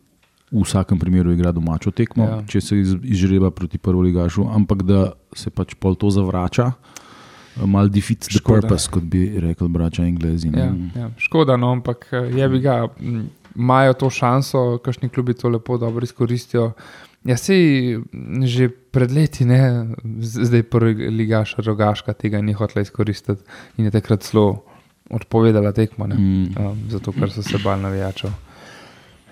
vsakem 0.58 0.96
primeru 0.96 1.34
igra 1.34 1.52
domačo 1.52 1.92
tekmo, 1.92 2.24
Ja. 2.24 2.38
če 2.46 2.62
se 2.62 2.78
iz- 2.78 2.96
izžreba 3.04 3.52
proti 3.52 3.78
prvoligašu, 3.78 4.48
ampak 4.48 4.84
da 4.84 5.02
se 5.34 5.50
pač 5.50 5.76
pol 5.76 5.94
to 5.94 6.08
zavrača. 6.10 6.72
Mal 7.66 7.88
defeats 7.88 8.28
the 8.28 8.38
Škoda. 8.38 8.62
purpose, 8.62 8.90
kot 8.92 9.04
bi 9.04 9.40
rekli 9.40 9.68
braća 9.68 10.04
Englezi. 10.04 10.48
Ja, 10.48 10.74
ja. 10.96 11.10
Škoda, 11.18 11.58
no, 11.58 11.72
ampak 11.72 12.08
eh, 12.12 12.18
je 12.18 12.50
bi 12.50 12.60
ga, 12.60 12.88
imajo 13.56 13.94
to 13.94 14.10
šanso, 14.10 14.78
kakšni 14.78 15.10
klubi 15.10 15.34
to 15.34 15.50
lepo 15.50 15.78
dobro 15.78 16.04
izkoristijo. 16.04 16.72
Ja, 17.24 17.38
sej 17.38 17.98
že 18.44 18.70
pred 18.70 19.12
leti, 19.12 19.46
ne, 19.46 19.88
zdaj 20.20 20.64
prvi 20.64 21.10
ligaš, 21.10 21.56
rogaška 21.58 22.14
tega 22.14 22.42
ni 22.42 22.54
hotela 22.54 22.82
izkoristiti 22.82 23.42
in 23.78 23.86
je 23.86 23.92
takrat 23.92 24.24
zelo 24.24 24.64
odpovedala 25.10 25.72
tekmo, 25.72 26.08
ne, 26.08 26.16
Mm. 26.16 26.44
um, 26.60 26.78
zato 26.90 27.12
ker 27.12 27.32
so 27.32 27.42
se 27.44 27.58
bali 27.64 27.82
navijačev. 27.82 28.30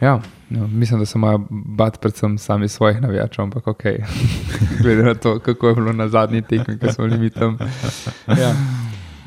Ja, 0.02 0.20
no, 0.50 0.68
mislim, 0.68 1.00
da 1.00 1.06
se 1.06 1.18
imajo 1.18 1.40
bati 1.50 2.00
predvsem 2.02 2.38
sami 2.38 2.68
svojih 2.68 3.02
navijačev, 3.02 3.44
ampak 3.44 3.68
ok, 3.68 3.84
glede 4.82 5.04
na 5.04 5.14
to, 5.14 5.40
kako 5.40 5.68
je 5.68 5.76
bilo 5.76 5.94
na 5.94 6.08
zadnji 6.08 6.42
tekmi, 6.42 6.80
ki 6.80 6.92
smo 6.94 7.06
bili 7.06 7.18
mi 7.18 7.30
tam. 7.30 7.58
Ja. 8.28 8.56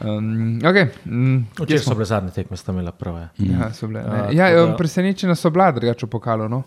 Um, 0.04 0.60
okay. 0.60 0.86
mm, 1.04 1.46
Včeraj 1.58 1.78
so 1.78 1.94
bile 1.94 2.04
zadnje 2.04 2.30
tekme, 2.30 2.56
sta 2.56 2.72
imela 2.72 2.92
prve. 2.92 3.28
Ja, 3.38 3.72
so 3.72 3.86
bile. 3.86 4.00
Ja, 4.00 4.26
ne. 4.26 4.36
Ja, 4.36 4.48
ja, 4.48 4.76
presenečena 4.76 5.34
so 5.34 5.50
bila, 5.50 5.72
drugače 5.72 6.06
v 6.06 6.10
pokalu. 6.10 6.48
No? 6.48 6.62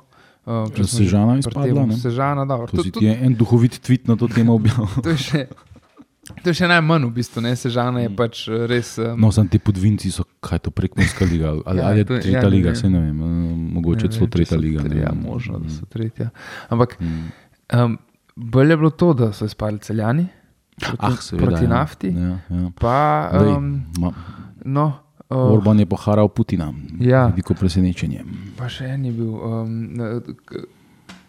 Uh, 0.46 0.86
Sežana 0.86 1.34
pri 1.34 1.40
izpadla? 1.40 1.86
Sežana, 2.02 2.46
dobro. 2.46 2.68
To 2.68 2.78
To, 2.78 2.84
si 2.84 2.92
to, 2.92 3.00
ti 3.00 3.06
je 3.06 3.18
en 3.22 3.36
duhovit 3.36 3.80
tweet 3.88 4.08
na 4.08 4.16
to 4.16 4.28
temo 4.28 4.54
objavil. 4.60 4.88
to, 5.04 5.10
je 5.10 5.18
še, 5.18 5.46
to 6.22 6.46
je 6.46 6.54
še 6.54 6.68
najmanj 6.68 7.04
v 7.04 7.12
bistvu. 7.12 7.42
Ne? 7.42 7.56
Sežana 7.56 8.00
je 8.00 8.10
pač 8.12 8.48
eh, 8.48 8.66
res. 8.66 8.98
Um, 8.98 9.18
No, 9.18 9.32
sem 9.32 9.48
ti 9.48 9.58
podvinci, 9.58 10.10
so 10.10 10.24
kaj 10.40 10.60
to 10.60 10.72
prekmorska 10.72 11.26
liga, 11.26 11.52
ali, 11.52 11.62
Ja, 11.72 11.74
ja, 11.76 11.88
ali 11.88 11.98
je 11.98 12.06
to- 12.06 12.14
ja, 12.14 12.22
tretja 12.22 12.42
ne 12.42 12.50
liga, 12.50 12.68
vem. 12.68 12.76
se 12.76 12.88
ne 12.88 13.00
vem, 13.02 13.18
eh, 13.18 13.26
mogoče 13.74 14.04
ne 14.04 14.12
celo 14.12 14.20
vem, 14.22 14.30
tretja 14.32 14.58
liga. 14.58 14.80
tri- 14.82 14.90
ne 14.92 15.02
Ja, 15.02 15.12
možno, 15.14 15.54
da 15.56 15.66
Mm. 15.66 15.70
so 15.72 15.86
tretja. 15.88 16.30
Ampak 16.70 16.98
Mm. 17.00 17.32
um, 17.74 17.98
bolje 18.36 18.70
je 18.70 18.78
bilo 18.78 18.90
to, 18.92 19.14
da 19.14 19.32
so 19.32 19.46
izpadli 19.46 19.80
celjani 19.80 20.28
proti, 20.78 20.98
Ah, 21.02 21.16
seveda, 21.18 21.46
proti 21.48 21.64
ja. 21.64 21.70
nafti. 21.70 22.08
Ja, 22.10 22.40
ja. 22.50 22.72
Pa, 22.76 22.98
Dej, 23.34 23.48
um, 23.50 23.86
ma- 23.98 24.14
no, 24.64 24.86
uh, 25.28 25.38
Orban 25.50 25.80
je 25.80 25.86
poharal 25.86 26.28
Putina. 26.28 26.74
Ja. 26.98 27.28
Veliko 27.28 27.54
presenečenje. 27.54 28.24
pa 28.56 28.68
še 28.68 28.86
en 28.86 29.06
je 29.06 29.12
bil. 29.12 29.32
Um, 29.34 30.00
eh, 30.00 30.22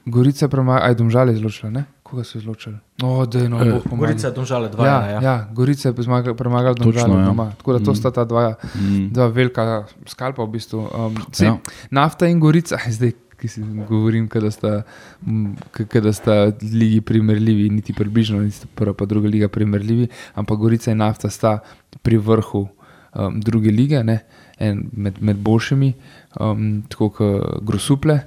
Gorica 0.04 0.48
premaga, 0.48 0.82
aj 0.82 0.94
domžale 0.96 1.32
izločila, 1.32 1.70
ne? 1.70 1.84
Koga 2.12 2.24
so 2.24 2.36
izločili? 2.36 2.76
O, 3.02 3.24
da 3.24 3.38
je 3.38 3.48
no, 3.48 3.56
Eh, 3.58 3.72
Bog 3.72 3.82
pomagaj. 3.84 3.98
Gorica 4.06 4.26
je 4.26 4.34
domžale 4.34 4.68
dva. 4.68 4.84
Ja, 4.84 4.96
ena, 4.98 5.08
ja. 5.08 5.20
ja, 5.22 5.48
Gorica 5.50 5.88
je 5.88 5.94
premagala 6.34 6.74
Točno, 6.74 6.92
Domžale 6.92 7.16
ja. 7.16 7.24
doma. 7.24 7.46
Tako 7.52 7.72
da 7.72 7.78
to 7.80 7.90
Mm. 7.90 7.96
sta 7.96 8.10
ta 8.12 8.24
dva, 8.24 8.54
Mm. 8.76 9.08
dva 9.10 9.26
velika 9.28 9.64
skalpa 10.06 10.42
v 10.42 10.48
bistvu. 10.50 10.78
Um, 10.86 11.16
sej, 11.32 11.46
Ja. 11.46 11.56
Nafta 11.90 12.26
in 12.26 12.36
Gorica, 12.38 12.76
zdaj 12.90 13.12
ki 13.34 13.48
si 13.48 13.58
govorim, 13.88 14.28
da 14.30 14.50
sta, 14.50 14.82
mm, 15.20 15.56
k- 15.72 15.84
ke 15.86 16.00
da 16.00 16.12
sta 16.12 16.32
ligi 16.62 17.00
primerljivi, 17.00 17.70
niti 17.70 17.92
približno, 17.92 18.38
niti 18.38 18.66
prva 18.68 18.94
pa 18.94 19.04
druga 19.04 19.26
liga 19.26 19.48
primerljivi, 19.48 20.06
ampak 20.34 20.58
Gorica 20.58 20.90
in 20.90 20.98
Nafta 20.98 21.26
sta 21.28 21.58
pri 22.02 22.18
vrhu 22.18 22.68
um, 23.14 23.40
druge 23.40 23.70
lige, 23.70 24.04
ne, 24.04 24.20
en, 24.58 24.90
med, 24.92 25.18
med 25.20 25.36
boljšimi, 25.38 25.92
um, 26.38 26.82
tako 26.88 27.08
kot 27.10 27.62
Grosuple, 27.62 28.20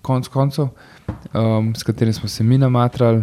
konc 0.00 0.28
koncev, 0.28 0.68
um, 1.32 1.74
s 1.74 1.82
katerim 1.82 2.12
smo 2.12 2.28
se 2.28 2.44
mi 2.44 2.58
namatrali. 2.58 3.22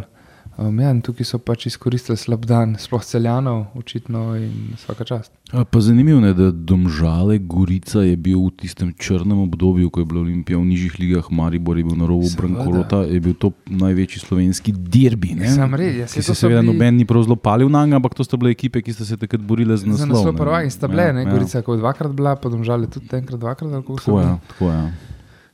Um, 0.58 0.76
ja, 0.78 0.92
in 0.92 1.00
tukaj 1.00 1.24
so 1.24 1.38
pač 1.40 1.66
izkoristili 1.66 2.18
slab 2.18 2.44
dan, 2.44 2.76
sploh 2.76 3.00
celjanov, 3.00 3.70
očitno 3.74 4.36
in 4.36 4.74
vsaka 4.76 5.06
čast. 5.06 5.32
A 5.54 5.64
Pa 5.64 5.80
zanimivo 5.80 6.20
je, 6.20 6.34
da 6.34 6.50
Domžale, 6.52 7.38
Gorica 7.40 8.02
je 8.02 8.18
bil 8.18 8.36
v 8.38 8.52
tistem 8.58 8.92
črnem 8.94 9.40
obdobju, 9.40 9.88
ko 9.88 10.02
je 10.02 10.06
bila 10.06 10.20
Olimpija 10.20 10.58
v 10.58 10.66
nižjih 10.66 11.00
ligah, 11.00 11.24
Maribor 11.32 11.78
je 11.78 11.86
bil 11.86 11.96
na 11.96 12.04
robu 12.04 12.28
Seveda. 12.28 12.42
Brankorota, 12.44 13.00
je 13.06 13.20
bil 13.22 13.34
to 13.36 13.54
največji 13.66 14.20
slovenski 14.20 14.74
derbi. 14.74 15.32
ne? 15.34 15.48
Sam 15.48 15.72
red, 15.74 15.96
ja, 15.96 16.08
se 16.10 16.20
so 16.22 16.36
seveda 16.36 16.60
bili- 16.60 16.74
noben 16.74 16.92
ni 16.94 17.06
prav 17.06 17.24
zelo 17.24 17.36
palil 17.38 17.70
na 17.70 17.86
njega, 17.86 17.96
ampak 17.96 18.14
to 18.14 18.24
sta 18.24 18.36
bile 18.36 18.52
ekipe, 18.52 18.82
ki 18.82 18.92
sta 18.92 19.06
se 19.06 19.16
takrat 19.18 19.40
borile 19.42 19.78
za 19.78 19.88
Za 19.88 20.04
naslov. 20.06 20.34
ne. 20.34 20.38
prvaki 20.38 20.70
sta 20.70 20.88
bile, 20.90 21.04
Ja, 21.06 21.14
ne, 21.14 21.24
ja. 21.24 21.32
Gorica 21.32 21.56
je 21.56 21.64
kot 21.64 21.80
dvakrat 21.80 22.12
bila, 22.12 22.36
pa 22.36 22.50
domžale 22.50 22.84
tudi 22.86 23.08
enkrat, 23.14 23.40
dvakrat. 23.40 23.72
so 23.72 23.96
Tako 23.96 24.20
je, 24.20 24.26
bili. 24.26 24.40
tako 24.50 24.66
je. 24.68 24.82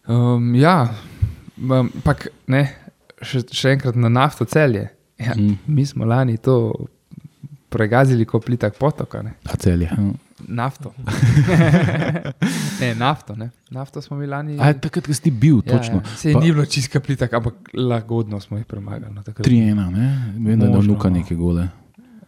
Um, 0.08 0.56
ja, 0.56 0.90
um, 1.58 1.90
pak, 2.04 2.28
ne, 2.48 2.66
še, 3.22 3.44
še 3.52 3.76
enkrat 3.78 3.96
na 3.96 4.10
nafto 4.10 4.46
celje. 4.46 4.90
Ja, 5.18 5.32
Mm. 5.38 5.58
Mi 5.68 5.86
smo 5.86 6.04
lani 6.06 6.36
to 6.38 6.74
pregazili 7.72 8.26
kot 8.28 8.44
plitak 8.46 8.76
potoka. 8.76 9.22
Ne. 9.24 9.34
A 9.48 9.56
celje. 9.56 9.88
ja. 9.88 9.96
Nafto. 10.48 10.92
ne, 12.82 12.96
nafto, 12.96 13.36
ne. 13.36 13.50
Nafto 13.72 14.02
smo 14.02 14.18
mi 14.18 14.28
lani. 14.28 14.58
A 14.60 14.74
takrat, 14.74 15.08
ko 15.08 15.14
si 15.16 15.32
bil, 15.32 15.62
točno. 15.62 16.02
Ja, 16.04 16.16
Se 16.18 16.34
Pa- 16.34 16.40
ni 16.40 16.52
bilo 16.52 16.66
čistka 16.66 17.00
plitak, 17.00 17.34
ampak 17.34 17.72
lagodno 17.74 18.40
smo 18.40 18.58
jih 18.58 18.66
premagali. 18.68 19.14
No, 19.16 19.24
takrat. 19.24 19.48
3-1, 19.48 19.76
ne? 19.92 20.10
Vem, 20.40 20.60
da 20.60 20.66
je 20.68 20.84
nuka 20.84 21.10
no. 21.10 21.16
neke 21.16 21.36
gole. 21.36 21.68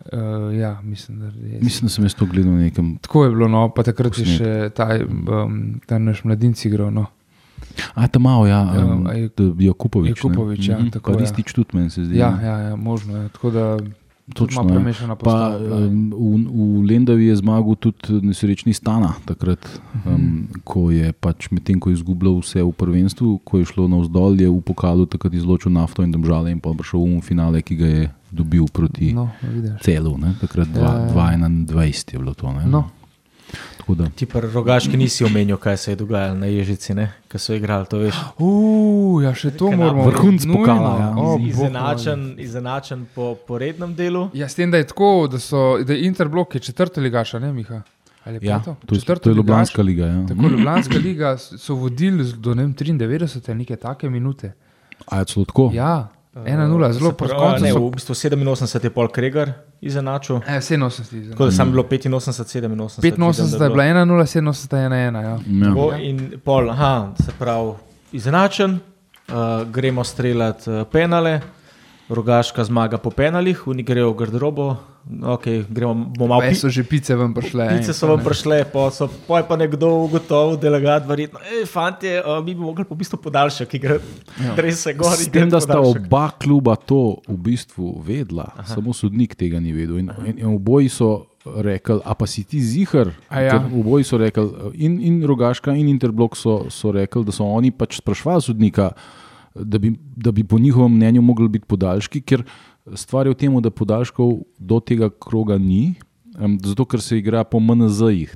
Uh, 0.08 0.56
ja, 0.56 0.80
mislim, 0.84 1.20
da 1.20 1.26
je. 1.26 1.60
Mislim, 1.62 1.88
da 1.88 1.90
sem 1.90 2.06
jaz 2.06 2.16
to 2.16 2.26
gledal 2.26 2.54
na 2.56 2.64
nekem. 2.64 2.96
Tako 3.04 3.24
je 3.26 3.30
bilo, 3.36 3.48
no, 3.48 3.68
pa 3.76 3.84
takrat 3.84 4.18
je 4.18 4.26
še 4.38 4.52
ta, 4.76 4.88
um, 5.04 5.82
ta 5.86 6.00
naš 6.00 6.24
mladinci 6.24 6.70
igral. 6.72 6.92
No. 6.96 7.10
A, 7.94 8.08
tam 8.08 8.22
malo, 8.24 8.46
ja. 8.46 8.60
Ja, 8.70 8.86
Um, 8.86 9.06
a 9.06 9.14
je- 9.14 9.30
Jakupovič. 9.60 10.18
Jakupovič, 10.18 10.64
ja, 10.64 10.78
tako, 10.92 11.12
ja. 11.12 11.14
Pa 11.14 11.22
Ristič 11.22 11.54
tudi 11.54 11.70
meni 11.74 11.90
se 11.90 12.04
zdi. 12.04 12.18
Ja, 12.18 12.32
ne. 12.32 12.44
ja, 12.44 12.56
ja, 12.60 12.76
možno 12.76 13.18
je. 13.18 13.30
Tako 13.30 13.52
da 13.52 13.78
Točno, 14.28 14.62
ima 14.62 14.72
ja. 14.72 14.76
premešana 14.76 15.16
Pa, 15.16 15.24
postava. 15.24 15.80
ne. 15.80 15.88
um, 15.88 16.44
v, 16.44 16.82
v 16.82 16.86
Lendavi 16.86 17.26
je 17.26 17.36
zmagal 17.38 17.76
tudi 17.78 17.96
nesrečni 18.22 18.74
Stana, 18.74 19.14
takrat, 19.24 19.62
Mhm. 19.96 20.10
um, 20.10 20.26
ko 20.64 20.92
je 20.92 21.14
pač 21.14 21.48
medtem, 21.50 21.78
ko 21.78 21.90
je 21.90 21.96
izgubljal 21.96 22.36
vse 22.38 22.60
v 22.60 22.72
prvenstvu, 22.74 23.40
ko 23.40 23.58
je 23.58 23.66
šlo 23.66 23.88
navzdol, 23.88 24.36
je 24.36 24.48
v 24.48 24.62
pokalu 24.62 25.06
takrat 25.06 25.32
izločil 25.32 25.72
nafto 25.72 26.02
in 26.02 26.12
domžale 26.12 26.52
in 26.52 26.60
pa 26.60 26.70
prišel 26.70 27.00
v 27.00 27.22
finale, 27.22 27.62
ki 27.62 27.76
ga 27.76 27.88
je 27.88 28.04
dobil 28.30 28.68
proti 28.68 29.14
no. 29.14 29.30
Vidiš. 29.42 29.80
celu. 29.80 30.18
Ne? 30.18 30.36
Takrat 30.36 30.68
Ja, 30.70 31.08
ja. 31.08 31.08
2-21 31.08 31.72
je 32.10 32.20
bilo 32.20 32.34
to. 32.34 32.52
Ne? 32.52 32.66
No, 32.66 32.82
Tako 32.84 32.97
Ti 34.16 34.26
pa 34.26 34.40
rogaški 34.42 34.98
nisi 34.98 35.24
omenil, 35.24 35.58
kaj 35.58 35.78
se 35.78 35.92
je 35.92 35.96
dogajalo 35.96 36.36
na 36.36 36.46
Ježici, 36.48 36.94
ne? 36.94 37.14
ko 37.32 37.38
so 37.38 37.54
igrali. 37.54 37.86
To 37.86 37.98
veš. 37.98 38.16
uh, 38.38 39.24
ja, 39.24 39.32
še 39.34 39.52
to 39.52 39.70
Kanal. 39.70 39.80
moramo. 39.80 40.04
Vrhunec 40.06 40.44
nujno. 40.44 40.60
pokala, 40.60 40.92
ja. 41.00 41.10
O, 41.18 41.38
Iz- 41.40 41.48
Izenačen, 41.50 42.36
izenačen 42.38 43.06
po, 43.16 43.36
po 43.38 43.58
rednem 43.58 43.96
delu. 43.96 44.30
Ja, 44.34 44.46
s 44.46 44.56
tem, 44.56 44.68
da 44.68 44.78
je 44.78 44.88
tako, 44.88 45.28
da, 45.28 45.40
so, 45.40 45.58
da 45.80 45.94
je 45.94 46.04
Interblok 46.04 46.56
je 46.56 46.60
četrta 46.62 47.02
ligaša, 47.02 47.40
ne 47.40 47.54
Miha? 47.54 47.82
Ja, 48.42 48.60
peto? 48.60 48.76
to, 48.86 48.96
je, 48.96 49.00
Četrta 49.00 49.24
to 49.24 49.30
je. 49.30 49.36
Ljubljanska 49.36 49.82
liga. 49.82 50.06
Ja. 50.06 50.26
Tako 50.28 50.42
Ljubljanska 50.50 50.98
liga 50.98 51.38
so 51.38 51.76
vodili 51.76 52.24
z- 52.26 52.34
do 52.36 52.54
ne 52.54 52.64
vem, 52.64 52.76
93 52.76 53.08
ali 53.48 53.58
neke 53.58 53.76
take 53.78 54.10
minute. 54.10 54.52
A 55.06 55.20
je 55.20 55.26
celo 55.26 55.46
tako? 55.46 55.70
Ja, 55.74 56.08
1-0, 56.46 56.92
zelo 56.94 57.10
Se 57.12 57.18
po 57.18 57.26
pravi, 57.26 57.40
koncu. 57.42 57.64
ne, 57.64 57.72
so- 57.72 57.88
V 57.88 57.92
bistvu 57.92 58.14
87 58.16 58.84
je 58.84 58.90
pol 58.90 59.08
Kregar 59.08 59.52
izenačil. 59.82 60.36
E, 60.48 60.58
87. 60.58 61.32
Tako 61.32 61.46
da 61.46 61.52
sem 61.52 61.72
bilo 61.72 61.84
85, 61.84 62.10
87. 62.10 63.24
85 63.24 63.64
je 63.64 63.70
bila 63.70 63.84
1-0, 63.84 64.22
87 64.22 64.78
je 64.78 64.90
1-1. 64.90 65.22
Ja. 65.22 65.40
Ja. 65.92 65.98
In 65.98 66.32
pol, 66.44 66.70
aha, 66.70 67.14
se 67.26 67.32
pravi, 67.40 67.72
izenačen, 68.12 68.80
uh, 69.28 69.34
gremo 69.72 70.04
streljati 70.04 70.70
uh, 70.72 70.88
penale, 70.92 71.42
rogaška 72.10 72.64
zmaga 72.64 72.98
po 72.98 73.12
penalih, 73.12 73.68
oni 73.68 73.84
grejo 73.84 74.14
v 74.14 74.18
garderobo, 74.24 74.78
okay, 75.36 75.64
gremo, 75.70 76.08
bomo 76.16 76.28
malo 76.28 76.42
Pa 76.48 76.56
so 76.56 76.72
že 76.72 76.84
pice 76.84 77.16
ven 77.16 77.34
prišle. 77.36 77.68
Pice 77.80 77.92
so 77.92 78.08
vam 78.08 78.24
prišle, 78.24 78.64
pa, 78.72 78.88
so, 78.92 79.12
pa 79.28 79.44
je 79.44 79.46
pa 79.48 79.56
nekdo 79.60 80.08
ugotovil, 80.08 80.56
delegat, 80.56 81.04
verjetno, 81.04 81.44
hej, 81.44 81.68
fanti, 81.68 82.08
uh, 82.16 82.40
mi 82.40 82.56
bi 82.56 82.64
mogli 82.64 82.88
po 82.88 82.96
bistvu 82.96 83.20
podaljšati, 83.20 83.68
ki 83.68 83.80
gre 83.84 84.00
res 84.56 84.88
se 84.88 84.96
gor. 84.96 85.16
S 85.20 85.28
tem, 85.28 85.52
da 85.52 85.60
sta 85.60 85.80
oba 85.84 86.32
kluba 86.40 86.80
to 86.80 87.20
v 87.28 87.38
bistvu 87.52 88.00
vedela, 88.00 88.52
Aha. 88.56 88.72
samo 88.72 88.96
sodnik 88.96 89.36
tega 89.36 89.60
ni 89.60 89.76
vedel. 89.76 90.00
In, 90.00 90.12
in, 90.24 90.40
in 90.40 90.48
oboji 90.56 90.88
so 90.88 91.28
rekli, 91.44 92.00
a 92.04 92.16
pa 92.16 92.28
si 92.28 92.44
ti 92.48 92.60
zihar. 92.64 93.12
A 93.28 93.44
ja. 93.44 93.60
Oboji 93.60 94.08
so 94.08 94.20
rekli, 94.20 94.48
in, 94.80 95.00
in 95.04 95.24
Rogaška 95.28 95.76
in 95.76 95.92
Interblok 95.92 96.40
so, 96.40 96.68
so 96.72 96.92
rekli, 96.92 97.28
da 97.28 97.36
so 97.36 97.48
oni 97.48 97.72
pač 97.72 98.00
sprašvali 98.00 98.44
sodnika, 98.44 98.92
da 99.64 99.78
bi, 99.78 99.94
da 100.16 100.32
bi 100.32 100.44
po 100.44 100.60
njihovem 100.60 100.96
mnenju 100.96 101.22
mogli 101.22 101.50
biti 101.50 101.66
podaljški, 101.66 102.22
ker 102.22 102.44
stvar 102.96 103.28
je 103.28 103.34
v 103.34 103.40
tem, 103.40 103.58
da 103.62 103.72
podaljškov 103.72 104.38
do 104.60 104.80
tega 104.80 105.10
kroga 105.10 105.58
ni, 105.58 105.96
um, 106.40 106.58
zato 106.64 106.86
ker 106.86 107.02
se 107.02 107.18
igra 107.18 107.44
po 107.44 107.60
MNZ-jih. 107.60 108.36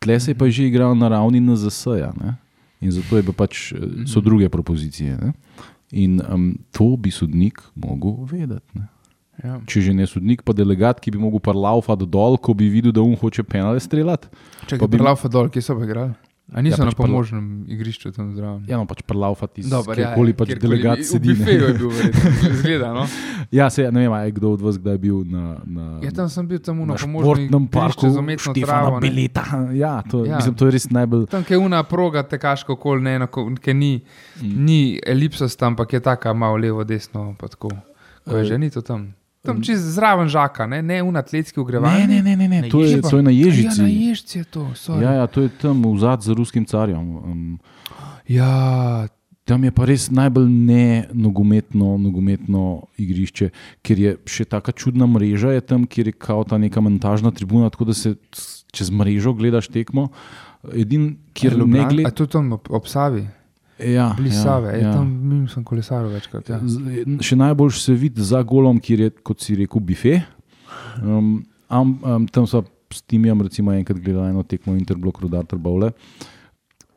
Tle 0.00 0.20
se 0.20 0.32
je 0.32 0.38
pa 0.38 0.48
že 0.50 0.66
igral 0.68 0.96
na 0.96 1.08
ravni 1.08 1.40
NZS-ja. 1.40 2.12
In 2.80 2.90
zato 2.92 3.16
je 3.16 3.22
pa 3.22 3.32
pač, 3.32 3.72
eh, 3.72 4.04
so 4.06 4.20
druge 4.20 4.48
propozicije. 4.48 5.16
Ne? 5.16 5.32
In 5.92 6.20
um, 6.20 6.58
to 6.72 6.96
bi 6.96 7.10
sodnik 7.10 7.62
mogel 7.74 8.24
vedeti. 8.28 8.66
Ne? 8.74 8.88
Ja. 9.42 9.58
Če 9.66 9.80
že 9.80 9.94
ne 9.96 10.06
sodnik, 10.06 10.44
pa 10.46 10.52
delegat, 10.54 11.00
ki 11.02 11.10
bi 11.14 11.18
mogel 11.18 11.40
parlaufati 11.42 12.06
dol, 12.06 12.36
ko 12.38 12.54
bi 12.54 12.68
videl, 12.70 12.92
da 12.94 13.02
um 13.02 13.16
hoče 13.18 13.42
penale 13.42 13.80
streljati. 13.82 14.28
Če 14.70 14.78
bi 14.78 15.00
Laufa 15.00 15.30
dol, 15.32 15.50
kje 15.50 15.62
so 15.64 15.74
pa 15.78 15.88
igrali? 15.88 16.14
A 16.52 16.60
niso 16.60 16.76
Ja, 16.76 16.84
pač 16.84 16.92
na 16.92 16.98
pomožnem 16.98 17.44
igrišču 17.72 18.12
tam 18.12 18.34
zraven? 18.36 18.68
Ja, 18.68 18.76
no, 18.76 18.84
pač 18.84 19.00
parlaufati 19.00 19.64
iz 19.64 19.70
Dobar, 19.72 19.96
ja, 19.96 20.12
kjerkoli 20.12 20.34
pač 20.36 20.52
kjerkoli. 20.52 20.76
delegat 20.76 21.00
V 21.00 21.06
sedi. 21.08 21.32
ne. 21.32 21.36
bifeju 21.40 21.64
je 21.64 21.74
bil, 21.80 21.90
izgleda. 22.52 22.92
No? 22.92 23.06
Ja, 23.54 23.70
se, 23.70 23.84
ne 23.92 24.04
vem, 24.04 24.12
je 24.24 24.30
kdo 24.36 24.52
od 24.56 24.60
vas 24.64 24.76
kdaj 24.80 24.98
bil 25.00 25.24
na, 25.24 25.56
na, 25.64 25.84
Ja, 26.04 26.12
tam 26.12 26.28
sem 26.28 26.44
bil 26.48 26.60
tam 26.60 26.84
na 26.84 26.96
športnem 27.00 27.64
parku 27.72 28.12
Štefana. 28.12 29.00
Beleta. 29.00 29.44
Ja, 29.84 30.04
to, 30.04 30.24
ja. 30.28 30.36
Mislim, 30.36 30.52
to 30.52 30.68
je 30.68 30.76
res 30.76 30.88
najbolj. 30.92 31.26
Tam, 31.32 31.44
kjer 31.48 31.56
je 31.56 31.64
una 31.64 31.80
proga, 31.88 32.22
tekaško 32.28 32.76
okol, 32.76 33.00
ne, 33.00 33.16
enako, 33.16 33.48
ki 33.56 33.72
ni, 33.72 33.92
mm. 34.00 34.54
ni 34.68 34.80
elipsasta, 35.00 35.72
ampak 35.72 35.96
je 35.96 36.04
taka 36.04 36.36
malo 36.36 36.60
levo, 36.60 36.84
desno. 36.84 37.32
pa 37.40 37.48
tako. 37.48 37.72
Ko 38.24 38.36
je 38.36 38.52
že 38.52 38.60
ni 38.60 38.68
to 38.72 38.84
tam. 38.84 39.12
Tam 39.44 39.60
čez 39.60 39.80
zraven 39.94 40.24
žaka, 40.26 40.66
ne, 40.66 40.80
ne 40.80 40.98
un 41.00 41.12
atletski 41.14 41.54
Ne, 41.54 41.62
ogrevalnik. 41.62 42.08
ne, 42.08 42.22
ne, 42.22 42.34
ne, 42.34 42.48
ne. 42.48 42.60
Na 42.62 42.68
To, 42.68 42.80
je, 42.80 42.90
Ježici. 42.90 43.04
to 43.04 43.16
je 43.16 43.22
na 43.22 43.30
Ja, 43.30 43.44
Ježici. 43.46 43.82
na 43.82 43.88
ježci 43.88 44.38
je 44.38 44.44
to. 44.46 44.62
sorry. 44.74 45.02
Ja, 45.02 45.10
ja, 45.12 45.26
to 45.26 45.40
je 45.40 45.48
tam 45.50 45.82
v 45.84 45.98
zad 45.98 46.20
za 46.20 46.32
ruskim 46.32 46.64
carjem. 46.64 46.98
Um, 47.16 47.58
ja, 48.26 49.06
Tam 49.44 49.60
je 49.60 49.68
pa 49.70 49.84
res 49.84 50.08
najbolj 50.08 50.48
ne 50.48 50.84
nogometno, 51.12 51.98
nogometno 51.98 52.60
igrišče, 52.96 53.50
ker 53.82 53.98
je 53.98 54.16
še 54.24 54.46
tako 54.46 54.72
čudna 54.72 55.04
mreža, 55.06 55.50
je 55.50 55.60
tam, 55.62 55.84
kjer 55.84 56.06
je 56.06 56.14
kao 56.14 56.44
ta 56.44 56.56
neka 56.56 56.80
montažna 56.80 57.28
tribuna, 57.28 57.68
tako 57.68 57.84
da 57.84 57.92
se 57.92 58.14
čez 58.72 58.88
mrežo 58.90 59.34
gledaš 59.34 59.68
tekmo. 59.68 60.08
Edin, 60.72 61.18
kjer 61.34 61.52
ne 61.52 61.60
Ljubljan- 61.60 61.84
A 61.84 61.88
gledaš. 61.90 62.12
tudi 62.14 62.30
tam 62.30 62.52
ob, 62.52 62.70
ob 62.70 62.86
Savi, 62.86 63.26
Ja, 63.78 64.12
blizu 64.14 64.46
ja, 64.46 64.76
ja. 64.76 64.92
tam 64.94 65.08
mimo 65.10 65.48
sem 65.50 65.64
kolesaril 65.66 66.12
večkrat. 66.14 66.48
Ja. 66.48 66.60
Z- 66.62 67.18
Še 67.20 67.36
najbolj 67.36 67.72
se 67.74 67.94
vidi 67.98 68.22
za 68.22 68.42
golom, 68.46 68.78
kjer 68.78 69.00
je, 69.00 69.10
kot 69.26 69.42
si 69.42 69.56
rekel, 69.58 69.82
bife. 69.82 70.20
Um, 71.02 71.40
am, 71.68 71.98
um, 72.02 72.26
tam 72.30 72.46
so 72.46 72.62
s 72.94 73.02
Timijem, 73.02 73.42
recimo, 73.42 73.72
enkrat 73.74 73.98
gledali 73.98 74.30
eno 74.30 74.44
tekmo 74.46 74.76
Interblok, 74.78 75.18
Rudar, 75.24 75.42
Trbovle. 75.50 75.90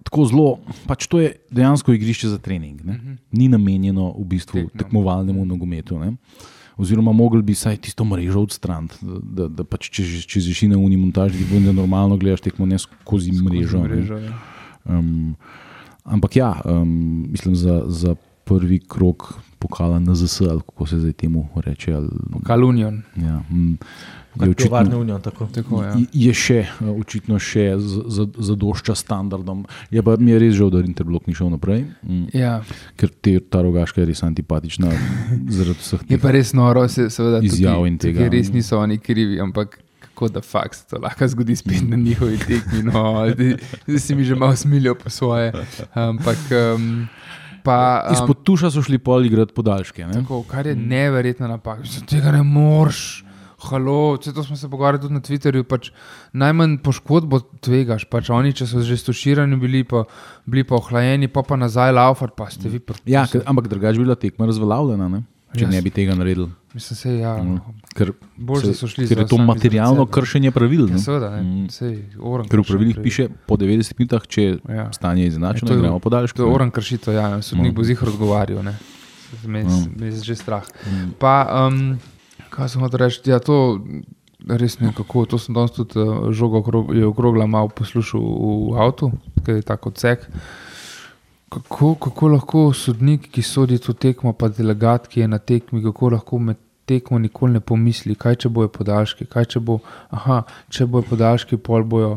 Tako 0.06 0.26
zelo, 0.30 0.60
pač 0.88 1.08
to 1.10 1.20
je 1.20 1.34
dejansko 1.52 1.92
igrišče 1.98 2.30
za 2.30 2.38
trening. 2.38 2.80
Ne? 2.86 3.18
Ni 3.34 3.50
namenjeno 3.50 4.14
v 4.14 4.24
bistvu 4.24 4.68
Tekmam. 4.70 4.78
tekmovalnemu 4.78 5.46
nogometu. 5.46 5.98
Ne? 6.00 6.14
Oziroma, 6.78 7.12
mogli 7.12 7.42
bi 7.42 7.56
vsaj 7.58 7.82
tisto 7.82 8.06
mrežo 8.06 8.46
odstraniti, 8.46 9.02
da, 9.02 9.18
da, 9.20 9.48
da 9.50 9.64
pač 9.66 9.90
če, 9.90 10.06
če 10.30 10.42
si 10.46 10.70
na 10.70 10.78
uni 10.78 10.96
montaži, 10.96 11.42
da 11.50 11.74
normalno 11.74 12.16
gledaš 12.22 12.46
tekmo 12.46 12.70
ne 12.70 12.78
skozi 12.78 13.34
mrežo. 13.34 13.82
ne. 13.82 13.90
mrežo 13.90 14.22
ja. 14.22 14.38
Um, 14.86 15.34
ampak 16.08 16.36
ja, 16.36 16.62
um, 16.64 16.88
mislim 17.30 17.56
za, 17.56 17.84
za 17.88 18.16
prvi 18.44 18.80
krok 18.80 19.24
pokala 19.60 20.00
NZS, 20.00 20.42
ali 20.44 20.62
kako 20.62 20.86
se 20.86 21.00
zdaj 21.00 21.14
temu 21.14 21.48
reče. 21.58 21.94
Ali, 21.94 22.08
Kalunion. 22.44 23.02
ja, 23.18 23.42
mm, 23.50 23.78
je, 24.36 24.38
Varne 24.38 24.52
očitno, 24.86 25.00
unijo. 25.00 25.20
Tako. 25.20 25.48
Tako, 25.48 25.84
ja. 25.84 25.96
je 26.14 26.34
še, 26.36 26.60
uh, 26.80 26.94
očitno 26.96 27.40
še 27.40 27.74
z- 27.78 28.04
z- 28.08 28.28
zadošča 28.40 28.96
standardom. 28.96 29.66
Je 29.90 30.00
pa 30.00 30.16
mi 30.16 30.32
je 30.32 30.40
res 30.40 30.54
žal, 30.54 30.70
da 30.70 30.80
Interblok 30.80 31.26
ni 31.26 31.34
šel 31.34 31.50
naprej, 31.50 31.86
mm, 32.04 32.26
Ja. 32.34 32.62
ker 32.96 33.10
te, 33.12 33.40
ta 33.42 33.62
rogaška 33.62 33.98
je 33.98 34.06
res 34.06 34.24
antipatična 34.24 34.92
Je 36.08 36.18
pa 36.18 36.32
res 36.32 36.54
noro, 36.54 36.88
se, 36.88 37.10
seveda, 37.10 37.42
Izjav 37.42 37.76
tukaj- 37.76 37.88
in 37.88 37.98
tega. 37.98 38.20
tukaj 38.20 38.30
Res 38.30 38.52
niso 38.52 38.78
oni 38.78 38.98
krivi, 39.00 39.40
ampak 39.40 39.80
kako 40.18 40.34
da 40.34 40.42
faks 40.42 40.86
to 40.90 40.98
lahko 40.98 41.28
zgodi 41.28 41.56
spet 41.56 41.84
na 41.86 41.96
njihovi 41.96 42.38
tekmi. 42.38 42.82
No, 42.84 43.30
zdaj, 43.30 44.00
si 44.00 44.16
mi 44.16 44.24
že 44.24 44.36
malo 44.36 44.56
smilijo 44.56 44.96
po 44.96 45.10
svoje. 45.10 45.54
Ampak. 45.94 46.38
Um, 46.50 47.08
pa, 47.64 48.08
um, 48.08 48.14
Izpod 48.14 48.42
tuša 48.44 48.72
so 48.74 48.82
šli 48.82 48.98
pol 48.98 49.26
igrati 49.26 49.54
podaljške. 49.54 50.08
Ne? 50.08 50.14
tako, 50.24 50.42
kar 50.50 50.68
je 50.68 50.76
neverjetna 50.76 51.48
napaka. 51.48 51.86
Tega 52.10 52.34
ne 52.34 52.42
moreš. 52.44 53.24
Halo, 53.62 54.18
vse 54.18 54.34
to 54.34 54.44
smo 54.44 54.56
se 54.58 54.70
pogovarjali 54.70 55.02
tudi 55.02 55.14
na 55.14 55.22
Twitterju. 55.22 55.64
Pač 55.70 55.92
najmanj 56.34 56.80
poškodbo 56.86 57.40
tvegaš. 57.62 58.06
Pač 58.10 58.30
oni, 58.34 58.54
če 58.58 58.66
so 58.70 58.82
že 58.82 58.98
stoširani 58.98 59.58
bili, 59.62 59.84
pa, 59.86 60.06
bili 60.46 60.66
pa 60.66 60.78
ohlajeni, 60.78 61.30
pa 61.30 61.46
pa 61.46 61.58
nazaj 61.58 61.94
laufat, 61.94 62.34
pa 62.38 62.50
ste 62.54 62.70
vi 62.70 62.80
proti. 62.80 63.12
Ja, 63.14 63.26
ampak 63.46 63.70
drugače 63.70 63.98
bi 63.98 64.06
bila 64.06 64.18
tekma 64.18 64.50
razveljavljena. 64.50 65.10
Če 65.58 65.66
Jaz- 65.66 65.72
ne 65.72 65.82
bi 65.82 65.90
tega 65.90 66.14
naredili. 66.14 66.48
Mislim, 66.72 66.96
se, 66.96 67.18
ja, 67.18 67.34
Mm. 67.36 67.58
Ker, 67.92 68.12
Bolj, 68.38 68.62
se- 68.62 68.74
so 68.76 68.86
šli 68.86 69.08
ker 69.08 69.18
je 69.18 69.26
to 69.26 69.38
materialno 69.40 70.06
kršenje 70.06 70.52
pravil. 70.52 70.86
Ja, 70.88 70.98
seveda, 71.00 71.30
ne, 71.32 71.42
Mm. 71.42 71.70
sej, 71.70 71.96
Ker 72.46 72.60
v 72.60 72.64
pravilih 72.64 72.94
pravil. 72.94 73.04
piše 73.04 73.24
po 73.46 73.58
90 73.58 73.98
minutah, 73.98 74.22
če 74.24 74.42
je 74.44 74.52
Ja. 74.70 74.92
stanje 74.92 75.26
izenačeno, 75.26 75.66
Ja, 75.66 75.74
je- 75.74 75.82
gremo 75.82 76.00
podaljško. 76.00 76.36
To 76.36 76.44
je 76.44 76.54
oran 76.54 76.70
kršitev, 76.70 77.12
ja, 77.12 77.42
sodnik 77.42 77.68
No. 77.68 77.74
bo 77.74 77.84
zihar 77.84 78.08
odgovarjal. 78.08 78.62
ne. 78.62 78.78
Me 79.44 79.64
No. 79.64 79.88
je 80.00 80.12
že 80.14 80.36
strah. 80.36 80.64
Mm. 80.86 81.18
Pa, 81.20 81.34
um, 81.68 82.00
kaj 82.50 82.70
sem 82.70 82.80
hotel 82.80 83.00
reči, 83.00 83.26
ja, 83.26 83.40
to 83.40 83.82
res 84.48 84.80
ne 84.80 84.94
kako. 84.94 85.26
To 85.26 85.38
sem 85.38 85.52
danes 85.52 85.72
tudi 85.72 85.98
uh, 85.98 86.32
žogo 86.32 86.60
okrog, 86.60 86.88
okrogla 86.94 87.46
malo 87.46 87.68
poslušal 87.68 88.22
v 88.22 88.78
avtu, 88.78 89.12
ker 89.44 89.56
je 89.56 89.64
tako 89.64 89.90
odsek. 89.90 90.30
Kako, 91.50 91.96
kako 91.96 92.28
lahko 92.28 92.74
sodnik, 92.74 93.30
ki 93.32 93.42
sodi 93.42 93.78
to 93.80 93.94
tekmo, 93.94 94.34
pa 94.34 94.50
delegat, 94.50 95.08
ki 95.08 95.22
je 95.22 95.28
na 95.28 95.38
tekmi, 95.40 95.80
kako 95.84 96.10
lahko 96.10 96.40
med 96.40 96.58
tekmo 96.86 97.20
nikoli 97.20 97.54
ne 97.54 97.60
pomisli, 97.62 98.16
kaj 98.16 98.36
če 98.36 98.50
bojo 98.50 98.68
podaljški, 98.70 99.26
kaj 99.26 99.46
če 99.46 99.60
bo, 99.62 99.80
aha, 100.12 100.42
če 100.70 100.86
bojo 100.86 101.04
podaljški, 101.04 101.58
pol 101.58 101.84
bojo 101.86 102.12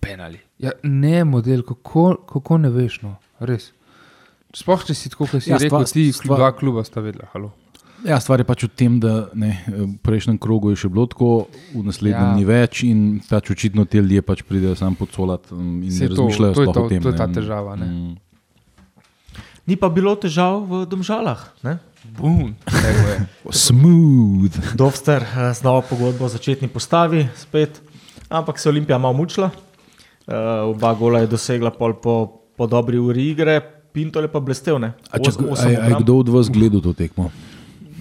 penali. 0.00 0.38
Ja, 0.58 0.72
ne, 0.82 1.24
model, 1.24 1.62
kako, 1.62 2.16
kako 2.26 2.58
ne 2.58 2.70
veš, 2.70 3.00
no, 3.02 3.16
res. 3.40 3.72
Sploh 4.56 4.86
če 4.86 4.94
si 4.94 5.10
tako, 5.10 5.26
kot 5.26 5.42
si 5.42 5.50
Ja, 5.50 5.58
rekel, 5.58 5.82
stvar- 5.82 5.92
ti 5.92 6.06
stvar- 6.12 6.38
dva 6.38 6.52
kluba 6.52 6.84
sta 6.84 7.00
vedela. 7.00 7.26
Halo. 7.32 7.50
Ja, 8.04 8.20
stvar 8.20 8.38
je 8.38 8.44
pač 8.44 8.62
v 8.62 8.68
tem, 8.70 9.00
da 9.00 9.28
ne, 9.34 9.50
v 9.66 9.96
prejšnjem 10.00 10.38
krogu 10.38 10.70
je 10.70 10.76
še 10.76 10.88
bilo 10.88 11.06
tako, 11.06 11.46
v 11.74 11.82
naslednjem 11.82 12.22
Ja. 12.22 12.34
ni 12.34 12.44
več 12.44 12.84
in 12.84 13.20
pač 13.20 13.50
očitno 13.50 13.84
te 13.84 13.98
ljudje 13.98 14.22
pač 14.22 14.42
pridejo 14.42 14.76
sam 14.76 14.94
podsolat 14.94 15.50
um, 15.52 15.82
in 15.82 15.90
ne 15.90 16.08
to- 16.08 16.14
razmišljajo 16.14 16.54
to 16.54 16.62
sploh 16.62 16.74
to- 16.74 16.84
o 16.84 16.88
tem. 16.88 17.02
to 17.02 17.08
je 17.08 17.12
ne. 17.12 17.18
ta 17.18 17.26
težava, 17.28 17.76
ne. 17.76 17.86
Mm. 17.86 18.16
Ni 19.66 19.74
pa 19.74 19.90
bilo 19.90 20.14
težav 20.14 20.62
v 20.62 20.86
domžalah. 20.86 21.42
Ne? 21.66 21.78
Je. 22.06 22.54
Smooth. 23.50 24.54
Dovster 24.78 25.22
eh, 25.26 25.50
z 25.54 25.60
novo 25.66 25.82
pogodbo 25.82 26.26
v 26.26 26.32
začetni 26.32 26.68
postavi, 26.70 27.26
spet. 27.34 27.82
Ampak 28.30 28.58
se 28.58 28.68
je 28.68 28.70
Olimpija 28.70 28.98
malo 28.98 29.14
mučila. 29.14 29.50
Uh, 30.26 30.74
oba 30.74 30.90
gola 30.94 31.22
je 31.22 31.30
dosegla 31.30 31.70
pol 31.70 31.94
po, 32.02 32.42
po 32.58 32.66
dobri 32.66 32.98
uri 32.98 33.30
igre, 33.30 33.62
Pinto 33.94 34.18
je 34.20 34.28
pa 34.28 34.40
blestev. 34.42 34.76
ne. 34.82 34.92
A, 35.10 35.18
če, 35.22 35.30
Osem- 35.30 35.78
a, 35.78 35.80
a 35.80 35.86
obramb. 35.86 36.02
kdo 36.02 36.12
od 36.18 36.28
vas 36.28 36.50
gledal 36.50 36.82
to 36.82 36.92
tekmo? 36.92 37.30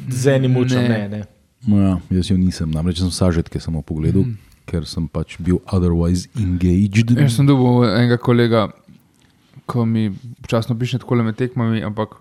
Z 0.10 0.34
enim 0.34 0.52
mučem, 0.52 0.82
Ne. 0.84 0.90
ne. 0.90 1.08
ne. 1.10 1.22
No, 1.66 1.78
ja, 1.82 1.94
jaz 2.18 2.30
jo 2.34 2.38
nisem, 2.38 2.70
namreč 2.74 3.00
sem 3.00 3.10
sažetke 3.14 3.62
samo 3.62 3.82
pogledal, 3.82 4.26
mm. 4.26 4.38
ker 4.66 4.86
sem 4.90 5.06
pač 5.08 5.38
bil 5.40 5.62
otherwise 5.70 6.26
engaged. 6.36 7.14
Jaz 7.14 7.38
sem 7.38 7.46
dobil 7.46 7.86
enega 7.90 8.18
kolega, 8.18 8.68
ko 9.66 9.86
mi 9.86 10.10
včasih 10.46 10.76
piše 10.80 11.00
tako 11.02 11.16
med 11.24 11.36
tekmami, 11.36 11.84
ampak 11.84 12.18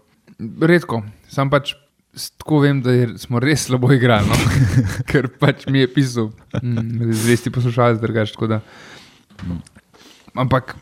redko. 0.61 1.03
Sam 1.29 1.51
pač 1.51 1.75
tako 2.39 2.61
vem, 2.63 2.83
da 2.83 2.93
je, 2.93 3.09
smo 3.19 3.41
res 3.43 3.67
slabo 3.67 3.93
igrali, 3.93 4.29
no? 4.29 4.35
ker 5.11 5.29
pač 5.41 5.67
mi 5.67 5.83
je 5.83 5.91
pisal, 5.91 6.31
mm, 6.63 7.13
zvesti 7.13 7.51
poslušalec, 7.51 8.01
drugač. 8.01 8.35
Ampak. 10.35 10.77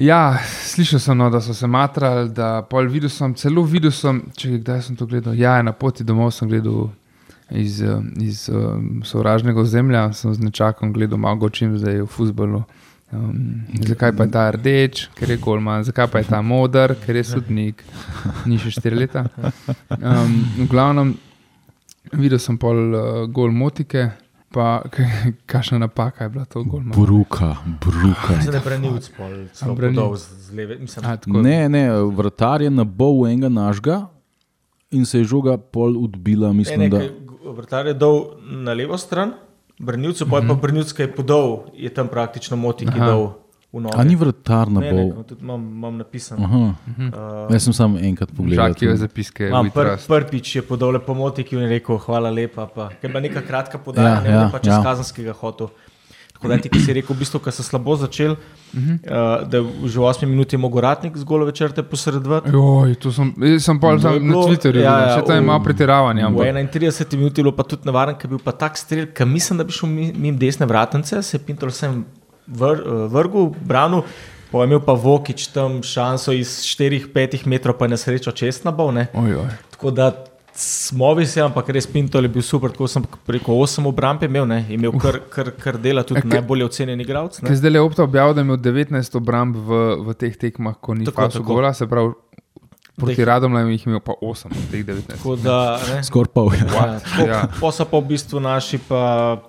Ja, 0.00 0.38
slišal 0.64 1.00
sem, 1.04 1.18
no, 1.18 1.28
da 1.30 1.40
so 1.44 1.54
se 1.54 1.68
matrali, 1.68 2.30
da 2.32 2.62
pol 2.64 2.88
videl 2.88 3.10
sem, 3.12 3.34
celo 3.36 3.64
videl 3.68 3.92
sem, 3.92 4.22
če 4.36 4.56
kdaj 4.56 4.80
sem 4.86 4.96
to 4.96 5.06
gledal. 5.06 5.36
Ja, 5.36 5.58
na 5.62 5.74
poti 5.76 6.04
domov 6.04 6.32
sem 6.32 6.48
gledal 6.48 6.88
iz, 7.50 7.82
iz 8.20 8.46
um, 8.48 9.02
sovražnega 9.04 9.60
ozemlja, 9.60 10.06
sem 10.16 10.32
z 10.32 10.40
nečakom 10.46 10.94
gledal 10.96 11.20
malo 11.20 11.50
čim 11.52 11.76
zdaj 11.78 12.02
v 12.02 12.08
fusbalu. 12.08 12.62
Um, 13.12 13.66
zakaj 13.84 14.14
pa 14.16 14.24
je 14.24 14.30
ta 14.32 14.50
rdeč, 14.50 15.08
ker 15.12 15.28
je 15.28 15.36
golman, 15.36 15.84
zakaj 15.84 16.06
pa 16.08 16.18
je 16.18 16.30
ta 16.30 16.40
moder, 16.40 16.94
ker 16.96 17.16
je 17.16 17.24
sodnik, 17.24 17.82
ni 18.46 18.56
še 18.56 18.72
štiri 18.72 18.96
leta. 18.96 19.26
Um, 19.90 20.32
v 20.56 20.66
glavnem, 20.66 21.10
videl 22.14 22.40
sem 22.40 22.56
pol 22.56 22.78
uh, 22.90 23.02
gol 23.28 23.52
motike, 23.52 24.06
pa 24.48 24.80
kakšna 25.50 25.78
napaka 25.78 26.24
je 26.24 26.30
bila 26.30 26.44
to 26.46 26.64
golman. 26.64 26.92
Bruka, 26.92 27.50
bruka. 27.78 28.40
Se 28.40 28.50
ne 28.50 28.60
branilc 28.60 29.10
pol, 29.12 29.36
celo 29.52 29.76
branil. 29.76 30.00
podal 30.00 30.16
z 30.16 30.50
leve. 30.52 30.78
Mislim, 30.78 31.04
A, 31.04 31.16
tako- 31.16 31.42
Ne, 31.42 31.68
ne, 31.68 31.84
vratar 32.10 32.62
je 32.62 32.70
nabol 32.70 33.26
enega 33.26 33.48
našega 33.48 34.06
in 34.90 35.04
se 35.04 35.18
je 35.18 35.24
žoga 35.26 35.56
pol 35.56 35.96
odbila, 35.96 36.52
mislim, 36.52 36.80
ne, 36.80 36.88
da. 36.88 36.98
kaj 36.98 37.12
Vrtar 37.52 37.86
je 37.86 37.92
dal 37.92 38.38
na 38.40 38.72
levo 38.72 38.96
stran, 38.96 39.34
branilcu 39.82 40.26
pa 40.30 40.38
je 40.38 40.48
pa 40.48 40.54
ki 40.92 41.02
je 41.02 41.12
podal, 41.12 41.48
je 41.74 41.90
tam 41.90 42.08
praktično 42.08 42.56
moti, 42.56 42.86
ki 42.86 42.94
je 42.94 43.00
dal. 43.00 43.24
A 43.96 44.04
ni 44.04 44.16
Ne, 44.70 44.92
ne, 44.92 45.04
nabol? 45.04 45.24
tudi 45.24 45.40
imam, 45.40 45.60
imam 45.60 45.96
napisano. 45.96 46.44
Aha, 46.44 46.74
Uh, 46.92 47.48
jaz 47.48 47.64
sem 47.64 47.72
samo 47.72 47.98
enkrat 47.98 48.28
pogledal. 48.36 48.68
Žakijo 48.68 48.90
to. 48.90 48.96
zapiske, 48.96 49.48
Imam 49.48 49.70
pr, 49.70 49.96
prvič 50.08 50.56
je 50.56 50.62
podal 50.62 50.90
lepo 50.90 51.14
moti, 51.14 51.42
ki 51.42 51.56
je 51.56 51.68
rekel: 51.68 51.96
Hvala 51.98 52.30
lepa. 52.30 52.66
Pa. 52.66 52.88
Ker 52.90 53.08
je 53.08 53.08
bila 53.08 53.20
neka 53.20 53.40
kratka 53.40 53.78
podaja, 53.78 54.08
Ja, 54.08 54.20
ne 54.20 54.28
ja, 54.28 54.40
ja, 54.40 54.48
pa 54.52 54.58
čez 54.58 54.72
ja. 54.72 54.76
ja. 54.76 54.82
kazenskega 54.82 55.32
hotel. 55.32 55.72
Tako 56.42 56.48
da 56.48 56.58
ti, 56.58 56.66
ki 56.68 56.80
si 56.80 56.92
rekel, 56.92 57.14
v 57.14 57.20
bistvu, 57.20 57.38
ko 57.38 57.50
si 57.50 57.62
slabo 57.62 57.94
začel, 57.94 58.32
uh 58.32 58.38
-huh. 58.74 58.98
uh, 58.98 59.46
da 59.46 59.56
je 59.56 59.64
že 59.86 59.94
v 59.94 60.02
8 60.02 60.26
minuti 60.26 60.56
mogel 60.56 60.80
ratnik 60.80 61.14
z 61.16 61.22
golove 61.22 61.52
črte 61.52 61.82
posredovati. 61.82 62.50
Joj, 62.50 62.94
to 62.94 63.12
sem, 63.12 63.30
sem 63.60 63.76
je 63.76 63.80
tam 63.80 64.18
na 64.18 64.18
bilo- 64.18 64.48
Twitterju, 64.48 64.80
ja, 64.80 64.98
ja, 64.98 65.14
še 65.14 65.22
tam 65.22 65.36
je 65.36 65.40
v- 65.40 65.46
malo 65.46 65.62
pretiravanja. 65.62 66.24
V 66.24 66.26
Ampak, 66.26 66.42
31 66.68 67.16
minuti 67.16 67.40
je 67.40 67.44
bilo 67.44 67.54
pa 67.54 67.62
tudi 67.62 67.82
nevaren, 67.84 68.14
ker 68.14 68.24
je 68.24 68.28
bil 68.28 68.38
pa 68.38 68.52
tak 68.52 68.74
strel, 68.76 69.06
ki 69.06 69.24
mislim, 69.24 69.58
da 69.58 69.64
bi 69.64 69.72
šel 69.72 69.88
mi- 69.88 70.12
mimo 70.12 70.38
desne 70.38 70.66
vratnice, 70.66 71.22
se 71.22 71.36
je 71.36 71.40
Pintor 71.40 71.70
sem 71.70 72.04
vr, 72.48 72.74
eh, 72.74 73.08
vrgel, 73.08 73.54
branil. 73.60 74.02
Pa 74.50 74.58
je 74.58 74.64
imel 74.64 74.80
pa 74.80 74.92
Vokič 74.92 75.46
tam 75.46 75.82
šanso 75.82 76.32
iz 76.32 76.60
4-5 76.66 77.46
metrov, 77.46 77.78
pa 77.78 77.84
je 77.84 77.88
na 77.88 77.96
srečo 77.96 78.32
čest 78.32 78.64
nabal. 78.64 78.92
ne. 78.92 79.06
oj, 79.14 79.34
oj. 79.34 79.48
Tako 79.70 79.90
da 79.90 80.12
smo 80.54 81.14
visi, 81.14 81.40
ampak 81.40 81.68
res 81.68 81.86
Pinto 81.86 82.18
je 82.18 82.28
bil 82.28 82.42
super. 82.42 82.70
Tako 82.70 82.86
sem 82.86 83.04
preko 83.26 83.52
8 83.54 83.86
obramb 83.86 84.22
imel, 84.22 84.46
ne, 84.46 84.66
imel 84.68 84.92
kar, 84.94 85.20
kar, 85.26 85.50
kar 85.52 85.78
dela, 85.78 86.02
tudi 86.02 86.20
ke- 86.20 86.28
najbolje 86.30 86.64
ocenjen 86.64 87.00
igralec. 87.00 87.40
ne. 87.40 87.48
Ker 87.48 87.56
zdaj 87.56 87.70
le 87.70 87.80
opta 87.80 88.02
objavil, 88.02 88.34
da 88.34 88.40
je 88.40 88.44
imel 88.44 88.56
19 88.58 89.16
obramb 89.16 89.56
v, 89.58 89.70
v 90.02 90.14
teh 90.14 90.36
tekmah, 90.36 90.76
ko 90.76 90.94
ni 90.94 91.04
Tako, 91.04 91.28
tako. 91.30 91.44
gola, 91.46 91.72
se 91.72 91.86
pravi, 91.86 92.12
proti 92.94 93.24
Radomljam 93.24 93.70
jih 93.70 93.80
je 93.80 93.90
imel 93.90 94.00
pa 94.00 94.12
8 94.14 94.46
od 94.46 94.68
teh 94.70 94.82
19. 94.82 95.06
Tako 95.08 95.36
da, 95.38 95.56
ne, 95.88 96.02
Skoraj 96.02 96.30
pol. 96.30 96.52
Ja. 96.52 96.66
Ja, 96.66 97.00
tako, 97.00 97.22
Ja. 97.24 97.40
Po 97.58 97.72
so 97.72 97.84
pa 97.84 97.96
v 97.96 98.04
bistvu 98.06 98.38
naši 98.38 98.78
pa 98.78 99.40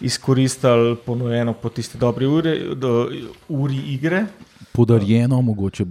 izkoristili 0.00 0.96
ponujeno 0.96 1.52
po 1.52 1.68
tisti 1.68 1.98
dobri 1.98 2.26
uri, 2.26 2.52
do, 2.74 3.08
uri 3.48 3.76
igre. 3.88 4.26
Podarjeno, 4.74 5.38
mogoče. 5.42 5.84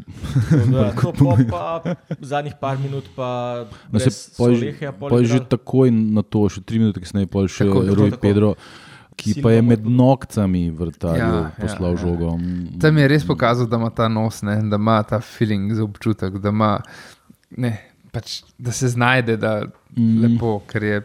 Tako 0.50 0.72
Da, 0.74 0.92
to 0.92 1.14
po 1.14 1.38
pa 1.50 1.96
zadnjih 2.20 2.54
par 2.60 2.78
minut 2.80 3.06
pa 3.16 3.66
No, 3.92 4.00
se, 4.00 4.12
pol, 4.38 4.58
Solehija 4.58 4.92
pol 4.92 5.10
pol 5.10 5.24
že 5.24 5.40
takoj 5.50 5.92
na 5.92 6.22
to, 6.22 6.50
še 6.52 6.66
tri 6.68 6.82
minute 6.84 7.00
kasneje, 7.00 7.30
pol 7.32 7.48
še 7.48 7.64
Tako, 7.64 7.86
tako, 7.88 7.96
Rui 7.96 8.12
tako. 8.12 8.22
Pedro, 8.26 8.50
ki 9.16 9.38
pa 9.40 9.54
je 9.56 9.62
med 9.64 9.86
tudi. 9.86 9.96
nokcami 9.96 10.66
vrtarju 10.76 11.22
Ja, 11.22 11.32
ja, 11.32 11.48
ja, 11.48 11.56
poslal 11.62 11.94
ja. 11.94 11.96
ja, 11.96 12.02
žogo. 12.04 12.36
Mm, 12.36 12.80
Tam 12.84 13.00
je 13.00 13.08
res 13.08 13.24
pokazal, 13.28 13.70
da 13.72 13.80
ima 13.80 13.92
ta 13.94 14.10
nos, 14.12 14.42
ne, 14.44 14.58
da 14.68 14.82
ima 14.82 15.00
ta 15.08 15.22
feeling 15.24 15.72
za 15.72 15.86
občutek, 15.88 16.42
da, 16.44 16.52
ima, 16.52 16.74
ne, 17.56 17.78
pač, 18.14 18.44
da 18.62 18.72
se 18.72 18.88
znajde, 18.94 19.38
da 19.42 19.52
mm. 19.98 20.22
lepo, 20.22 20.60
ker 20.70 20.84
je 20.84 20.98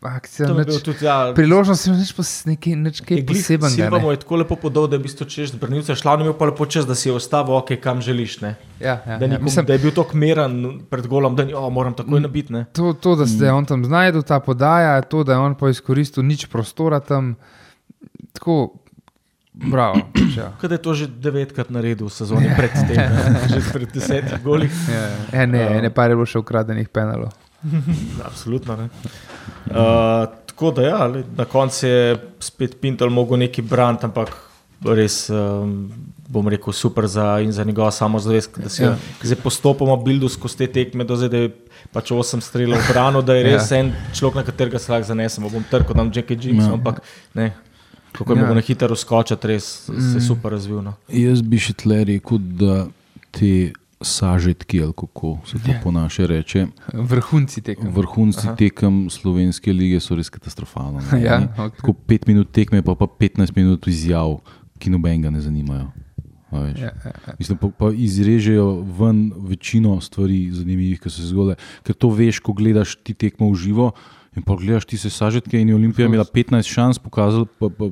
akcija. 0.00 0.46
Tam 0.48 0.58
je 0.58 0.64
Nič, 0.64 0.78
tudi, 0.82 1.04
ja, 1.04 1.16
priložnost 1.36 1.86
je 1.86 1.92
nič, 1.92 2.14
nekaj, 2.48 2.76
nič 2.80 3.00
kaj 3.04 3.20
posebnega. 3.28 3.74
Silva 3.74 4.00
mu 4.00 4.14
je 4.14 4.20
tako 4.22 4.38
lepo 4.40 4.56
podal, 4.62 4.86
da 4.88 4.96
je 4.96 5.02
v 5.02 5.04
bistvu 5.04 5.26
češ 5.28 5.52
z 5.52 5.60
brnilca 5.60 5.92
šla, 5.92 6.14
imel 6.24 6.32
pa 6.38 6.48
lepo 6.48 6.64
čez, 6.64 6.88
da 6.88 6.96
si 6.96 7.10
je 7.10 7.16
ostavil, 7.18 7.58
ok, 7.60 7.74
kam 7.82 8.00
želiš. 8.00 8.38
Ne? 8.40 8.54
Ja, 8.80 8.96
ja, 9.04 9.18
Da, 9.20 9.28
ja. 9.28 9.34
nikom, 9.34 9.44
Mislim, 9.44 9.68
da 9.68 9.76
je 9.76 9.82
bil 9.84 9.92
tako 9.92 10.16
meren 10.16 10.56
pred 10.88 11.04
golom, 11.12 11.36
da 11.36 11.44
ni, 11.44 11.52
oh, 11.52 11.68
moram 11.68 11.92
takoj 11.92 12.24
nabiti. 12.24 12.56
ne. 12.56 12.64
To, 12.72 12.96
to, 12.96 13.18
da 13.20 13.28
se 13.28 13.44
je 13.44 13.52
on 13.52 13.68
tam 13.68 13.84
znašel, 13.84 14.24
ta 14.24 14.40
podaja, 14.40 14.96
to, 15.04 15.24
da 15.28 15.36
je 15.36 15.44
on 15.44 15.60
pa 15.60 15.68
izkoristil 15.68 16.24
nič 16.24 16.48
prostora 16.48 17.04
tam, 17.04 17.34
tako, 18.32 18.80
bravo. 19.56 20.00
pač 20.12 20.36
Ja. 20.36 20.52
Kaj 20.60 20.68
je 20.68 20.78
to 20.78 20.92
že 20.92 21.06
devetkrat 21.08 21.70
naredil 21.72 22.06
v 22.06 22.12
sezoni 22.12 22.50
pred 22.52 22.68
tem, 22.76 23.00
že 23.56 23.60
pred 23.72 23.88
desetimi 23.88 24.36
goli. 24.44 24.68
Ja, 24.68 25.08
e, 25.32 25.46
ne, 25.48 25.80
ne, 25.80 25.88
pa 25.88 26.04
je 26.04 26.12
bilo 26.12 26.28
še 26.28 26.36
ukradenih 26.38 26.88
penalov. 26.92 27.32
Absolutno. 28.28 28.76
Ne? 28.76 28.86
Uh, 29.72 30.28
tako 30.46 30.70
da, 30.76 30.82
ja, 30.82 31.00
le, 31.08 31.24
na 31.36 31.44
koncu 31.48 31.86
je 31.88 32.18
spet 32.38 32.76
Pintel 32.80 33.08
mogel 33.08 33.38
neki 33.38 33.64
brant, 33.64 34.04
ampak 34.04 34.36
res 34.84 35.30
um, 35.32 35.88
bom 36.28 36.44
rekel 36.52 36.72
super 36.76 37.06
za, 37.08 37.38
in 37.40 37.48
za 37.52 37.64
njegovo 37.64 37.88
samozavest, 37.90 38.58
da 38.60 38.68
se 38.68 38.84
Ja. 38.84 38.92
zdaj 39.22 39.40
postopoma 39.40 39.96
bildu 39.96 40.28
skozi 40.28 40.56
te 40.58 40.66
tekme, 40.66 41.04
do 41.04 41.16
zdaj 41.16 41.28
da 41.32 41.38
je 41.46 41.50
pač 41.96 42.10
osem 42.12 42.40
strelov 42.44 42.76
v 42.84 42.92
brano, 42.92 43.22
da 43.24 43.34
je 43.34 43.44
res 43.48 43.70
Ja. 43.72 43.78
en 43.80 43.94
človek, 44.12 44.34
na 44.36 44.44
katerega 44.44 44.78
se 44.78 44.92
lahko 44.92 45.08
zanesemo. 45.08 45.48
Bom 45.48 45.64
trkal 45.70 45.96
tam 45.96 46.12
Jackie 46.12 46.36
James, 46.36 46.66
Ja. 46.68 46.76
ampak 46.76 47.00
ne. 47.34 47.54
Kako 48.16 48.32
je 48.32 48.38
Ja. 48.38 48.54
na 48.54 48.60
hitro 48.60 48.96
skočiti, 48.96 49.46
res 49.46 49.64
se 49.64 49.92
je 49.92 50.16
Mm. 50.16 50.20
super 50.22 50.52
razvil. 50.52 50.82
No. 50.82 50.94
Jaz 51.08 51.42
bi 51.42 51.58
še 51.58 51.72
tle 51.74 52.04
rekel, 52.04 52.38
da 52.38 52.86
te 53.30 53.72
sažetki, 54.00 54.80
ali 54.80 54.92
kako 54.92 55.38
se 55.44 55.58
to 55.58 55.70
Ja. 55.70 55.80
po 55.82 55.90
naše 55.90 56.26
reče, 56.26 56.66
Vrhunci 56.92 57.60
tekem. 57.62 57.88
vrhunci 57.90 58.38
Aha. 58.42 58.54
tekem 58.54 59.08
slovenske 59.08 59.72
lige 59.72 60.00
so 60.00 60.14
res 60.14 60.28
katastrofalni. 60.28 61.00
ne. 61.12 61.22
Ja, 61.22 61.36
Oni 61.36 61.48
okej. 61.48 61.76
Tako 61.76 61.92
pet 61.94 62.26
minut 62.26 62.50
tekme, 62.50 62.82
pa 62.82 62.94
pa 62.94 63.06
15 63.08 63.56
minut 63.56 63.86
izjav, 63.86 64.40
ki 64.78 64.90
nobenega 64.90 65.30
ne 65.30 65.40
zanimajo. 65.40 65.92
Ja, 66.52 66.60
ja, 66.68 66.92
ja. 66.96 67.34
Mislim, 67.38 67.58
pa, 67.58 67.68
pa 67.68 67.86
izrežejo 67.90 68.66
ven 68.92 69.18
večino 69.38 70.00
stvari 70.00 70.50
zanimivih, 70.52 71.00
ki 71.00 71.10
so 71.10 71.20
se 71.20 71.26
zgodile. 71.26 71.56
Ker 71.82 71.94
to 71.94 72.08
veš, 72.08 72.38
ko 72.38 72.52
gledaš 72.52 72.96
ti 72.96 73.14
tekmo 73.14 73.50
v 73.50 73.56
živo. 73.56 73.92
In 74.36 74.42
pa 74.42 74.54
gledaš 74.54 74.84
ti 74.84 74.98
se 74.98 75.10
sažetke, 75.10 75.56
in 75.56 75.68
je 75.68 75.74
Olimpija 75.74 76.06
imela 76.06 76.24
15 76.24 76.68
šans, 76.68 76.98
pokazala 76.98 77.46
pa, 77.58 77.68
pa 77.68 77.84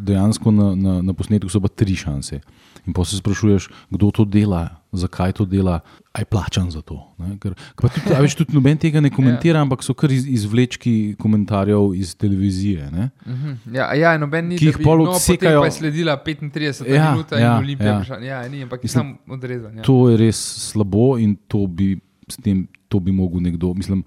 dejansko 0.00 0.50
na, 0.50 0.74
na, 0.74 1.02
na 1.02 1.12
posnetku 1.12 1.48
so 1.48 1.60
pa 1.60 1.68
3 1.68 1.96
šanse. 1.96 2.40
In 2.86 2.94
pa 2.94 3.04
se 3.04 3.16
sprašuješ, 3.16 3.66
kdo 3.90 4.10
to 4.10 4.24
dela, 4.24 4.68
zakaj 4.92 5.32
to 5.32 5.44
dela, 5.44 5.80
aj 6.12 6.24
plačan 6.24 6.70
za 6.70 6.80
to. 6.80 6.96
ne. 7.18 7.34
Ker, 7.38 7.52
tudi, 7.76 8.14
a 8.14 8.20
veš, 8.22 8.38
tudi 8.38 8.54
noben 8.54 8.78
tega 8.78 9.00
ne 9.00 9.10
komentira, 9.18 9.60
ampak 9.60 9.82
so 9.82 9.92
kar 9.92 10.10
iz, 10.10 10.24
izvlečki 10.26 11.16
komentarjev 11.18 11.92
iz 11.94 12.14
televizije. 12.16 12.86
Ne? 12.90 13.10
Mhm. 13.26 13.74
Ja, 13.74 13.90
ja, 13.94 14.14
noben 14.18 14.48
ni, 14.48 14.56
jih 14.60 14.78
pol 14.78 15.04
no, 15.04 15.12
odsekajo- 15.18 15.60
pa 15.60 15.66
je 15.66 15.76
sledila 15.76 16.16
35 16.24 16.86
Ja, 16.88 17.10
minut 17.12 17.32
in 17.32 17.38
ja, 17.38 17.58
Olimpija. 17.58 17.98
ja. 18.08 18.18
Ja, 18.22 18.42
ja 18.42 18.48
ni, 18.48 18.62
ampak 18.62 18.80
je 18.80 18.88
Mislim, 18.88 19.16
sam 19.18 19.34
odrezan. 19.34 19.76
Ja. 19.76 19.82
To 19.82 20.08
je 20.08 20.16
res 20.16 20.38
slabo 20.70 21.18
in 21.18 21.36
to 21.48 21.66
bi, 21.66 21.98
tem, 22.42 22.64
to 22.88 23.00
bi 23.00 23.12
mogel 23.12 23.42
nekdo. 23.42 23.74
Mislim, 23.74 24.04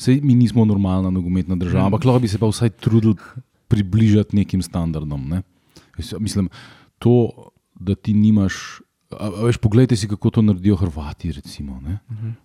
sej 0.00 0.20
mi 0.24 0.34
nismo 0.34 0.64
normalna 0.64 1.10
nogometna 1.12 1.56
država, 1.60 1.90
ampak 1.90 2.04
lahko 2.08 2.24
bi 2.24 2.28
se 2.28 2.38
pa 2.40 2.48
vsaj 2.48 2.70
trudili 2.80 3.16
približati 3.68 4.36
nekim 4.36 4.62
standardom. 4.62 5.28
Ne? 5.28 5.42
Mislim, 6.18 6.48
to, 6.98 7.32
da 7.74 7.94
ti 7.94 8.14
nimaš. 8.14 8.80
A, 9.10 9.26
a 9.26 9.44
veš, 9.44 9.56
poglejte 9.58 9.96
si, 9.98 10.08
kako 10.08 10.30
to 10.30 10.42
naredijo 10.42 10.76
Hrvati. 10.76 11.32
Recimo, 11.32 11.80
ne? 11.82 11.98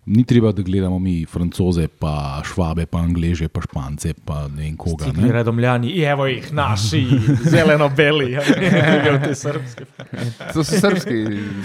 Ni 0.06 0.24
treba, 0.24 0.50
da 0.52 0.62
gledamo 0.62 0.98
mi 0.98 1.24
francoze, 1.24 1.86
pa 1.88 2.42
švabe, 2.44 2.86
pa 2.86 2.98
angleže, 2.98 3.48
pa 3.48 3.62
špance, 3.62 4.14
pa 4.24 4.48
ne 4.48 4.64
vem 4.64 4.76
koga. 4.76 5.12
Ti 5.12 5.20
Ne? 5.20 5.32
redomljani, 5.32 5.92
evo 6.02 6.26
jih 6.26 6.52
naši, 6.52 7.04
zeleno-beli, 7.50 8.32
ja, 8.36 8.42
ne 8.50 9.20
te 9.24 9.34
srpske. 9.34 9.86
To 10.54 10.64
so 10.64 10.80
srpski. 10.80 11.14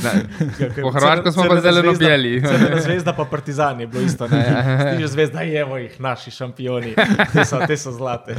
ne. 0.03 0.13
Po 0.81 0.91
Hrvaško 0.91 1.31
smo 1.31 1.43
pa 1.49 1.61
zeleno 1.61 1.93
beli. 1.99 2.39
Zelena 2.39 2.81
zvezda 2.81 3.13
pa 3.13 3.25
partizan 3.25 3.79
je 3.81 3.87
bilo 3.87 4.03
isto. 4.03 4.27
ne. 4.27 4.43
Stiže 4.93 5.07
zvezda, 5.07 5.43
evo 5.43 5.77
jih 5.77 5.99
naši 6.01 6.31
šampioni, 6.31 6.93
te 7.33 7.45
so, 7.45 7.59
te 7.67 7.77
so 7.77 7.91
zlate. 7.91 8.35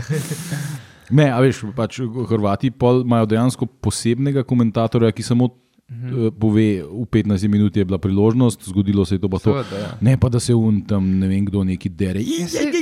Ne, 1.10 1.28
a 1.32 1.40
veš, 1.44 1.64
pač 1.76 2.00
Hrvati 2.28 2.70
pol 2.70 3.02
imajo 3.04 3.26
dejansko 3.34 3.66
posebnega 3.84 4.44
komentatorja, 4.48 5.12
ki 5.12 5.22
samo 5.26 5.50
mhm. 5.93 6.30
pove, 6.32 6.66
v 6.82 7.07
15 7.07 7.49
minut 7.49 7.72
je 7.72 7.84
bila 7.84 7.99
priložnost, 7.99 8.64
zgodilo 8.64 9.05
se 9.05 9.14
je 9.14 9.20
to 9.20 9.28
pa 9.28 9.38
to. 9.38 9.53
Seveda, 9.55 9.76
ja. 9.78 9.90
Ne 10.01 10.16
pa 10.16 10.28
da 10.28 10.38
se 10.38 10.53
un 10.53 10.82
tam 10.82 11.18
ne 11.18 11.28
vem 11.28 11.45
kdo 11.45 11.64
neki 11.64 11.88
dere. 11.88 12.20
saj- 12.20 12.72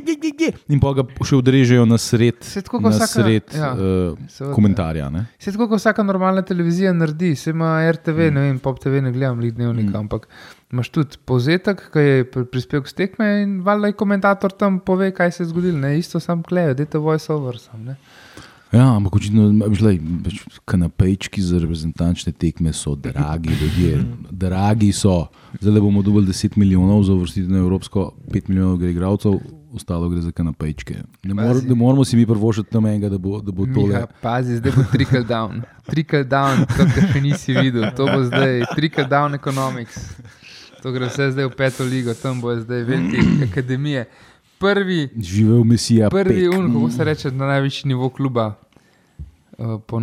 In 0.69 0.79
pa 0.79 0.93
ga 0.93 1.03
še 1.21 1.37
odrežejo 1.37 1.85
na 1.85 1.97
sred, 1.97 2.35
Saj 2.41 2.63
tako 2.63 2.81
na 2.81 2.91
vsaka- 2.91 3.07
sred 3.09 3.45
ja, 3.53 3.73
uh, 3.73 4.19
seveda. 4.27 4.55
komentarja. 4.55 5.11
Ne? 5.11 5.27
Se 5.37 5.51
tako 5.51 5.69
kot 5.69 5.79
vsaka 5.79 6.03
normalna 6.03 6.43
televizija 6.43 6.93
naredi, 6.93 7.35
se 7.35 7.51
ima 7.51 7.81
RTV, 7.83 8.19
Mm. 8.21 8.35
ne 8.35 8.41
vem, 8.43 8.59
pop 8.59 8.79
TV 8.79 9.01
ne 9.01 9.11
gledam, 9.11 9.39
lih 9.39 9.53
dnevnika, 9.53 9.99
ampak 9.99 10.29
imaš 10.71 10.89
tudi 10.89 11.17
povzetek, 11.21 11.91
ki 11.91 11.99
je 12.01 12.25
pri- 12.25 12.45
prispevek 12.47 12.87
z 12.87 12.95
tekme 12.95 13.43
in 13.43 13.61
valjda 13.61 13.87
je 13.87 13.93
komentator 13.95 14.51
tam 14.53 14.81
pove, 14.81 15.11
kaj 15.11 15.33
se 15.33 15.43
je 15.43 15.49
zgodilo, 15.49 15.79
ne 15.79 15.99
isto 15.99 16.21
sam 16.21 16.43
klejo, 16.43 16.75
dajte 16.75 16.99
voice 16.99 17.29
over 17.29 17.59
sam. 17.59 17.85
Ne? 17.85 17.97
Ja, 18.71 18.87
ampak 18.95 19.17
očitno, 19.19 19.51
žlej, 19.75 19.99
kanapejčki 20.65 21.43
za 21.43 21.59
reprezentančne 21.59 22.31
tekme 22.33 22.73
so 22.73 22.95
dragi, 22.95 23.51
ljudje. 23.51 24.05
Dragi 24.31 24.93
so. 24.93 25.27
Zdaj 25.61 25.81
bomo 25.81 26.03
dobili 26.03 26.27
10 26.27 26.57
milijonov 26.57 27.03
za 27.03 27.13
uvrstitev 27.13 27.51
na 27.51 27.59
Evropsko, 27.59 28.13
5 28.31 28.49
milijonov 28.49 28.77
gre 28.79 28.91
igralcev, 28.91 29.41
ostalo 29.75 30.09
gre 30.09 30.23
za 30.23 30.31
kanapejčke. 30.31 30.95
Ne, 31.23 31.35
mor, 31.35 31.59
ne 31.67 31.75
moramo 31.75 32.05
si 32.05 32.17
mi 32.17 32.27
prvošiti 32.27 32.71
tam 32.71 32.87
enega, 32.87 33.09
da 33.09 33.19
bo, 33.19 33.41
da 33.41 33.53
bo 33.53 33.67
tole. 33.67 33.89
Miha, 33.89 34.07
pazi, 34.23 34.57
zdaj 34.63 34.73
bo 34.77 34.87
trickle 34.93 35.25
down. 35.25 35.63
Trickle 35.91 36.25
down, 36.25 36.63
to, 36.71 36.87
kar 36.95 37.11
še 37.11 37.21
nisi 37.27 37.59
videl, 37.59 37.91
to 37.97 38.07
bo 38.07 38.23
zdaj 38.31 38.69
trickle 38.77 39.09
down 39.11 39.35
economics. 39.35 39.99
To 40.83 40.95
gre 40.95 41.11
vse 41.11 41.33
zdaj 41.35 41.51
v 41.51 41.57
peto 41.59 41.85
ligo, 41.85 42.15
tam 42.15 42.39
bo 42.41 42.55
zdaj 42.57 42.87
velike 42.87 43.51
akademije. 43.51 44.07
Prvi, 44.61 45.09
Živel 45.19 45.65
Mesija. 45.65 46.11
prvi 46.11 46.45
Pek. 46.45 46.55
un, 46.55 46.73
kako 46.75 46.91
se 46.91 47.05
reče, 47.05 47.31
na 47.31 47.47
najvišji 47.47 47.89
nivo 47.89 48.09
kluba. 48.09 48.55
uh, 49.59 49.81
Po 49.81 49.99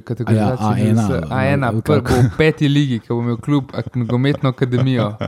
kategorizaciji 0.00 0.66
A 0.66 0.78
ja, 0.78 0.84
A1 0.84 0.92
NLS. 0.92 1.10
ali- 1.10 1.48
A1, 1.48 1.64
ali 1.64 1.82
prvo 1.82 2.00
kako? 2.00 2.14
v 2.14 2.30
peti 2.38 2.68
ligi, 2.68 2.98
ki 2.98 3.06
bo 3.10 3.20
imel 3.20 3.36
klub 3.38 3.64
nogometno 3.94 4.48
akademijo. 4.48 5.12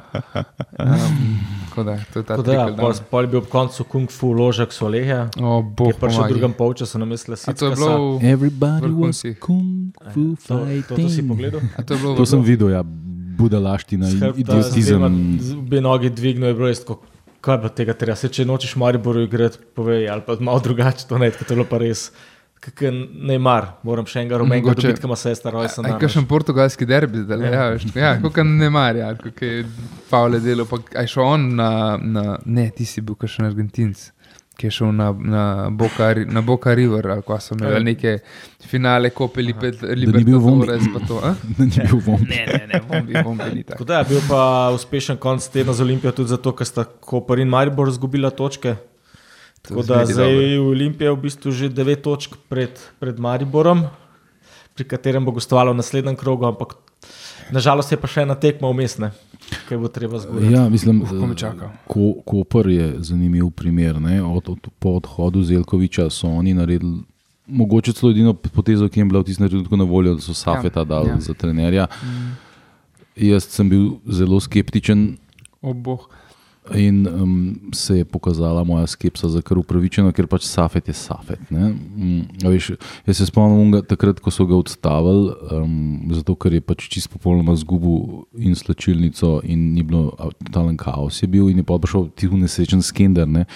Um, 0.79 1.85
da, 1.85 1.99
to 2.12 2.19
je 2.19 2.25
ta 2.25 2.37
da, 2.37 2.53
ja, 2.53 2.75
pol, 2.75 2.93
pol 3.11 3.23
je 3.23 3.29
bil 3.29 3.39
ob 3.39 3.47
koncu 3.47 3.85
kung 3.85 4.09
fu 4.09 4.33
ložek 4.33 4.73
Soleja, 4.73 5.29
O, 5.37 5.62
bog 5.62 5.89
je 5.89 5.95
prišel 5.95 6.23
v 6.23 6.29
drugem 6.29 6.53
polčasu 6.53 6.99
na 6.99 7.05
misle 7.05 7.37
A 7.37 7.53
to 7.53 7.66
je 7.66 7.75
bilo, 7.75 8.19
Everybody 8.21 8.89
was 8.91 9.23
kung 9.37 9.93
fu 10.07 10.35
To, 10.39 10.55
to, 10.57 10.64
to 10.89 11.05
si 11.05 11.16
fighting. 11.16 11.29
pogledal? 11.29 11.61
a 11.77 11.83
to 11.83 11.95
je 11.95 11.99
bilo 11.99 12.14
To 12.14 12.27
sem 12.27 12.41
v- 12.41 12.47
videl, 12.47 12.69
ja, 12.71 12.83
budalaština 13.37 14.09
in 14.09 14.23
idiotizem. 14.35 15.03
Obe 15.59 15.81
nogi 15.81 16.11
dvignil 16.11 16.49
je 16.49 16.55
bilo 16.55 16.66
res 16.66 16.81
tako. 16.81 17.03
Kaj 17.41 17.61
pa 17.62 17.70
tega 17.70 17.95
treba? 17.95 18.16
Se, 18.18 18.30
če 18.32 18.47
nočeš 18.49 18.74
Mariboru 18.80 19.22
igrati, 19.26 19.61
povej, 19.78 20.09
ali 20.11 20.24
pa 20.26 20.34
malo 20.41 20.62
drugače, 20.64 21.07
to 21.09 21.20
ne, 21.22 21.30
to 21.30 21.47
je 21.47 21.55
bilo 21.55 21.68
pa 21.68 21.78
res. 21.82 22.09
Kakor 22.59 22.91
ne 22.91 23.36
mar, 23.39 23.68
moram 23.86 24.07
še 24.11 24.24
enega 24.24 24.41
rumenega 24.43 24.72
dobiti, 24.74 24.99
ki 24.99 25.07
ima 25.07 25.14
sestra 25.14 25.53
rojstva. 25.55 25.84
Aj, 25.86 25.95
kakšen 26.03 26.24
portugalski 26.26 26.89
derbi 26.91 27.22
zdaj, 27.22 27.45
ja, 27.47 27.53
ja, 27.55 27.66
veš, 27.76 27.84
ja 27.95 28.11
kako 28.18 28.43
ne 28.49 28.70
marja, 28.74 29.12
kako 29.20 29.47
je 29.47 29.61
Pavle 30.11 30.41
delo, 30.43 30.66
pa 30.66 30.80
aj 30.99 31.07
šel 31.12 31.22
on 31.22 31.45
na, 31.61 31.70
na, 32.03 32.24
ne, 32.43 32.66
ti 32.74 32.89
si 32.89 33.05
bil 33.07 33.14
kakšen 33.20 33.47
Argentinc, 33.47 34.09
ki 34.59 34.67
je 34.67 34.71
šel 34.75 34.89
na, 34.93 35.13
na, 35.13 35.43
Boca, 35.71 36.09
na 36.27 36.41
Boca 36.43 36.75
River, 36.75 37.07
ali 37.15 37.23
pa 37.23 37.37
so 37.41 37.55
imeli 37.55 37.85
neke 37.93 38.17
finale, 38.67 39.13
kopeli 39.15 39.55
pet 39.55 39.85
ni 40.01 40.25
bil 40.27 40.41
Vombi. 40.43 40.67
Libertadores, 40.67 40.89
pa 40.95 41.03
to, 41.07 41.21
a? 41.23 41.35
Ni 41.63 41.71
bil 41.71 42.01
vom. 42.03 42.25
Ne, 42.27 42.43
ne, 42.47 42.65
ne, 42.73 42.81
bombi, 42.89 43.15
bombi 43.23 43.47
ni 43.55 43.63
tako. 43.69 43.87
Da 43.87 44.03
je 44.03 44.09
bil 44.11 44.25
pa 44.27 44.43
uspešen 44.75 45.21
konc 45.23 45.47
tedna 45.55 45.77
z 45.79 45.87
Olimpijo 45.87 46.13
tudi 46.17 46.35
zato, 46.35 46.53
ker 46.59 46.67
sta 46.67 46.85
Koper 46.85 47.39
in 47.39 47.55
Maribor 47.55 47.93
izgubila 47.93 48.33
točke. 48.35 48.75
Tako 49.63 49.87
da 49.87 50.03
zdaj 50.07 50.35
dobro. 50.35 50.71
Olimpija 50.73 51.15
v 51.15 51.23
bistvu 51.23 51.55
že 51.55 51.71
9 51.71 52.03
točk 52.03 52.35
pred, 52.51 52.83
pred 52.99 53.19
Mariborom, 53.23 53.87
pri 54.75 54.91
katerem 54.91 55.23
bo 55.23 55.39
gostovala 55.39 55.71
v 55.71 55.79
naslednjem 55.79 56.19
krogu, 56.19 56.51
ampak 56.51 56.75
nažalost 57.51 57.93
je 57.93 57.99
pa 58.01 58.07
še 58.11 58.23
ena 58.27 58.35
tekma 58.35 58.69
umestne, 58.69 59.11
ki 59.69 59.77
bo 59.77 59.89
treba 59.89 60.19
zgoditi. 60.19 60.53
Ja, 60.55 60.69
mislim, 60.69 61.03
Uf, 61.03 61.13
ko 61.87 62.13
Koper 62.27 62.69
je 62.69 62.89
zanimiv 63.01 63.51
primer. 63.51 64.01
ne. 64.01 64.23
Od, 64.23 64.49
od, 64.49 64.69
po 64.79 64.97
odhodu 65.01 65.43
Zelkoviča 65.43 66.11
so 66.11 66.29
oni 66.29 66.55
naredili. 66.55 67.03
Mogoče 67.49 67.93
celo 67.97 68.11
edino 68.13 68.35
potezo, 68.35 68.89
ki 68.89 69.01
jim 69.01 69.07
je 69.07 69.11
bila 69.11 69.21
v 69.23 69.25
tistem 69.25 69.49
trenutku 69.49 69.77
na 69.77 69.85
voljo, 69.85 70.15
da 70.15 70.21
so 70.21 70.35
Safeta 70.37 70.85
dali 70.85 71.09
ja. 71.09 71.21
za 71.21 71.35
trenerja. 71.35 71.87
Jaz 73.17 73.47
sem 73.49 73.71
bil 73.71 73.87
zelo 74.05 74.37
skeptičen 74.41 75.17
O, 75.63 75.73
boh. 75.75 76.07
In 76.75 77.07
um, 77.07 77.61
se 77.73 77.99
je 77.99 78.05
pokazala 78.05 78.64
moja 78.64 78.87
skepsa 78.87 79.29
za 79.29 79.43
kar 79.43 79.59
upravičeno, 79.59 80.12
ker 80.12 80.27
pač 80.27 80.45
Safet 80.47 80.89
je 80.89 80.95
Safet. 80.95 81.41
a 82.45 82.49
veš, 82.49 82.73
jaz 83.07 83.16
se 83.16 83.27
spomnim 83.27 83.61
onega 83.61 83.83
takrat, 83.83 84.21
ko 84.21 84.31
so 84.31 84.47
ga 84.47 84.57
odstavili, 84.57 85.33
um, 85.53 86.12
zato 86.12 86.35
ker 86.35 86.53
je 86.53 86.61
pač 86.61 86.89
čisto 86.89 87.16
popolnoma 87.16 87.57
zgubil 87.57 88.25
in 88.37 88.55
slačilnico, 88.55 89.41
in 89.45 89.73
ni 89.75 89.83
bilo 89.83 90.12
totalen 90.45 90.77
kaos 90.77 91.23
je 91.23 91.29
bil, 91.29 91.49
in 91.49 91.62
je 91.62 91.66
pa 91.66 91.79
prišel 91.79 92.11
ti 92.16 92.29
nesrečen 92.29 92.83
skender. 92.83 93.29
Ne. 93.29 93.47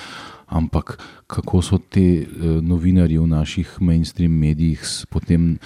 Ampak 0.53 0.99
kako 1.27 1.63
so 1.63 1.79
ti 1.79 2.25
uh, 2.25 2.61
novinarji 2.61 3.19
v 3.19 3.27
naših 3.27 3.81
mainstream 3.81 4.33
medijih 4.33 4.81
potem 5.09 5.57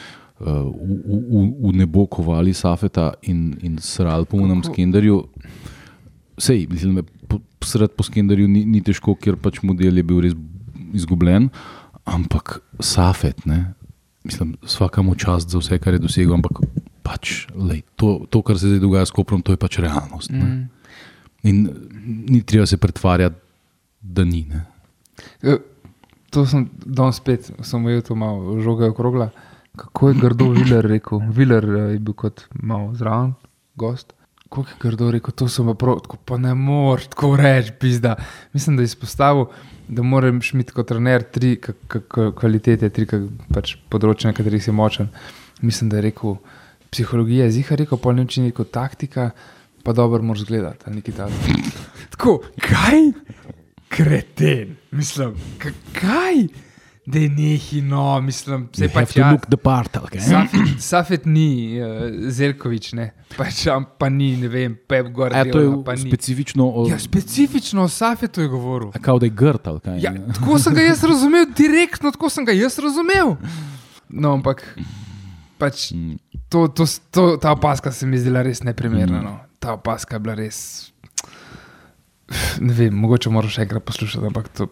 uh, 0.40 0.46
v, 0.46 0.90
v, 1.02 1.42
v 1.58 1.72
nebo 1.74 2.06
kovali 2.06 2.54
Safeta 2.54 3.14
in, 3.22 3.56
in 3.62 3.78
srali 3.78 4.26
po 4.26 4.38
unem 4.38 4.62
skenderju. 4.62 5.26
Sej, 6.38 6.66
mislim, 6.68 7.00
sred 7.66 7.94
po 7.96 8.06
skenderju 8.06 8.48
ni, 8.48 8.64
ni 8.64 8.82
težko, 8.84 9.16
ker 9.18 9.38
pač 9.40 9.60
model 9.66 9.98
je 10.00 10.06
bil 10.06 10.22
res 10.24 10.36
izgubljen, 10.96 11.50
ampak 12.06 12.60
Safet, 12.80 13.44
ne, 13.50 13.74
mislim, 14.26 14.54
vsakamo 14.64 15.16
čast 15.18 15.52
za 15.52 15.60
vse, 15.60 15.80
kar 15.82 15.96
je 15.96 16.04
dosegel, 16.04 16.36
ampak 16.38 16.62
pač, 17.06 17.46
lej, 17.54 17.82
to, 17.98 18.18
to, 18.30 18.42
kar 18.46 18.58
se 18.58 18.70
zdaj 18.70 18.82
dogaja 18.82 19.06
s 19.06 19.14
Koprom, 19.14 19.42
to 19.42 19.54
je 19.54 19.60
pač 19.60 19.78
realnost. 19.82 20.32
Ne. 20.34 20.46
Mm. 20.46 20.62
In 21.46 21.58
ni 22.30 22.40
treba 22.42 22.66
se 22.66 22.78
pretvarjati, 22.80 23.38
da 24.02 24.24
ni. 24.26 24.46
Ne. 24.50 24.64
E, 25.42 25.58
To 26.36 26.46
sem 26.46 26.66
danes 26.84 27.16
spet, 27.16 27.50
sem 27.62 27.84
ujel 27.86 28.02
to 28.04 28.14
malo 28.18 28.58
žoga 28.60 28.90
okrogla. 28.90 29.30
Kako 29.76 30.08
je 30.08 30.18
grdo 30.20 30.50
Viler 30.52 30.84
rekel? 30.84 31.22
Viler 31.32 31.64
eh, 31.64 31.84
je 31.94 31.98
bil 31.98 32.16
kot 32.16 32.46
malo 32.52 32.94
zraven, 32.96 33.34
gost. 33.76 34.12
Kako 34.46 34.64
je 34.70 34.76
grdo 34.80 35.10
rekel, 35.10 35.34
to 35.34 35.48
sem 35.50 35.66
pa 35.66 35.74
prav, 35.74 36.00
tako 36.04 36.18
pa 36.24 36.38
ne 36.38 36.54
moreš 36.54 37.08
tako 37.12 37.34
reči, 37.36 37.72
pizda. 37.80 38.14
Mislim, 38.52 38.76
da 38.76 38.84
je 38.84 38.92
izpostavil, 38.92 39.46
da 39.88 40.02
moraš 40.02 40.52
imeti 40.54 40.72
kot 40.72 40.88
trener 40.88 41.22
tri 41.22 41.56
kvalitete, 42.40 42.90
tri 42.90 43.06
pač 43.52 43.76
področja, 43.90 44.30
na 44.30 44.36
katerih 44.38 44.62
si 44.62 44.74
močen. 44.74 45.10
Mislim, 45.62 45.90
da 45.90 45.98
je 45.98 46.08
rekel 46.10 46.38
psihologija, 46.94 47.50
ziha 47.50 47.78
rekel, 47.82 47.98
pol 47.98 48.14
ne 48.16 48.26
učini 48.28 48.54
kot 48.54 48.70
taktika, 48.74 49.30
pa 49.82 49.92
dobro 49.92 50.22
moraš 50.22 50.46
gledati, 50.46 50.86
ali 50.86 51.02
nekaj 51.02 51.18
takega. 51.18 51.74
Tako, 52.14 52.38
kaj? 52.62 53.10
kreten. 53.96 54.76
Mislim, 54.90 55.34
kaj? 55.92 56.65
Da 57.06 57.18
je 57.22 57.28
nehi, 57.30 57.80
no, 57.86 58.20
mislim, 58.20 58.64
You 58.72 58.76
se 58.80 58.88
have 58.88 58.94
pač 59.06 59.16
ja. 59.16 59.28
look 59.30 59.44
the 59.46 59.56
part, 59.56 59.94
okay? 59.96 60.18
Safet, 60.20 60.80
Safet 60.82 61.26
ni, 61.26 61.78
uh, 61.78 62.08
Zelkovič 62.34 62.92
ne, 62.98 63.12
pač, 63.36 63.60
pa 63.98 64.08
ni, 64.10 64.32
ne 64.36 64.48
vem, 64.50 64.74
Pep 64.88 65.12
Guardiola. 65.14 65.46
ja, 65.46 65.52
to 65.52 65.60
je 65.62 65.68
pa 65.86 65.94
ni. 65.94 66.02
specifično 66.10 66.66
o, 66.66 66.88
Ja, 66.90 66.98
specifično 66.98 67.84
o 67.86 67.88
Safetu 67.88 68.42
je 68.42 68.48
govoril. 68.50 68.90
a 68.90 68.98
kao 68.98 69.18
da 69.22 69.26
je 69.26 69.30
grd 69.38 69.70
ali 69.70 69.80
kaj. 69.80 70.00
Ja, 70.02 70.12
tako 70.34 70.58
sem 70.58 70.74
ga 70.74 70.82
jaz 70.82 71.04
razumel, 71.04 71.46
direktno 71.56 72.10
tako 72.10 72.26
sem 72.28 72.44
ga 72.44 72.52
jaz 72.52 72.78
razumel. 72.78 73.36
No, 74.08 74.32
ampak 74.34 74.66
pač, 75.62 75.92
to, 76.48 76.66
to, 76.68 76.84
to, 77.10 77.36
ta 77.38 77.52
opaska 77.54 77.92
se 77.92 78.06
mi 78.06 78.18
zdela 78.18 78.42
res 78.42 78.62
neprimerna. 78.66 79.22
No. 79.22 79.38
Ta 79.62 79.78
opaska 79.78 80.18
je 80.18 80.20
bila 80.26 80.34
res. 80.34 80.90
Ne 82.58 82.74
vem, 82.74 82.94
mogoče 82.98 83.30
moraš 83.30 83.60
še 83.60 83.62
enkrat 83.68 83.84
poslušati, 83.86 84.26
ampak 84.26 84.50
to 84.50 84.66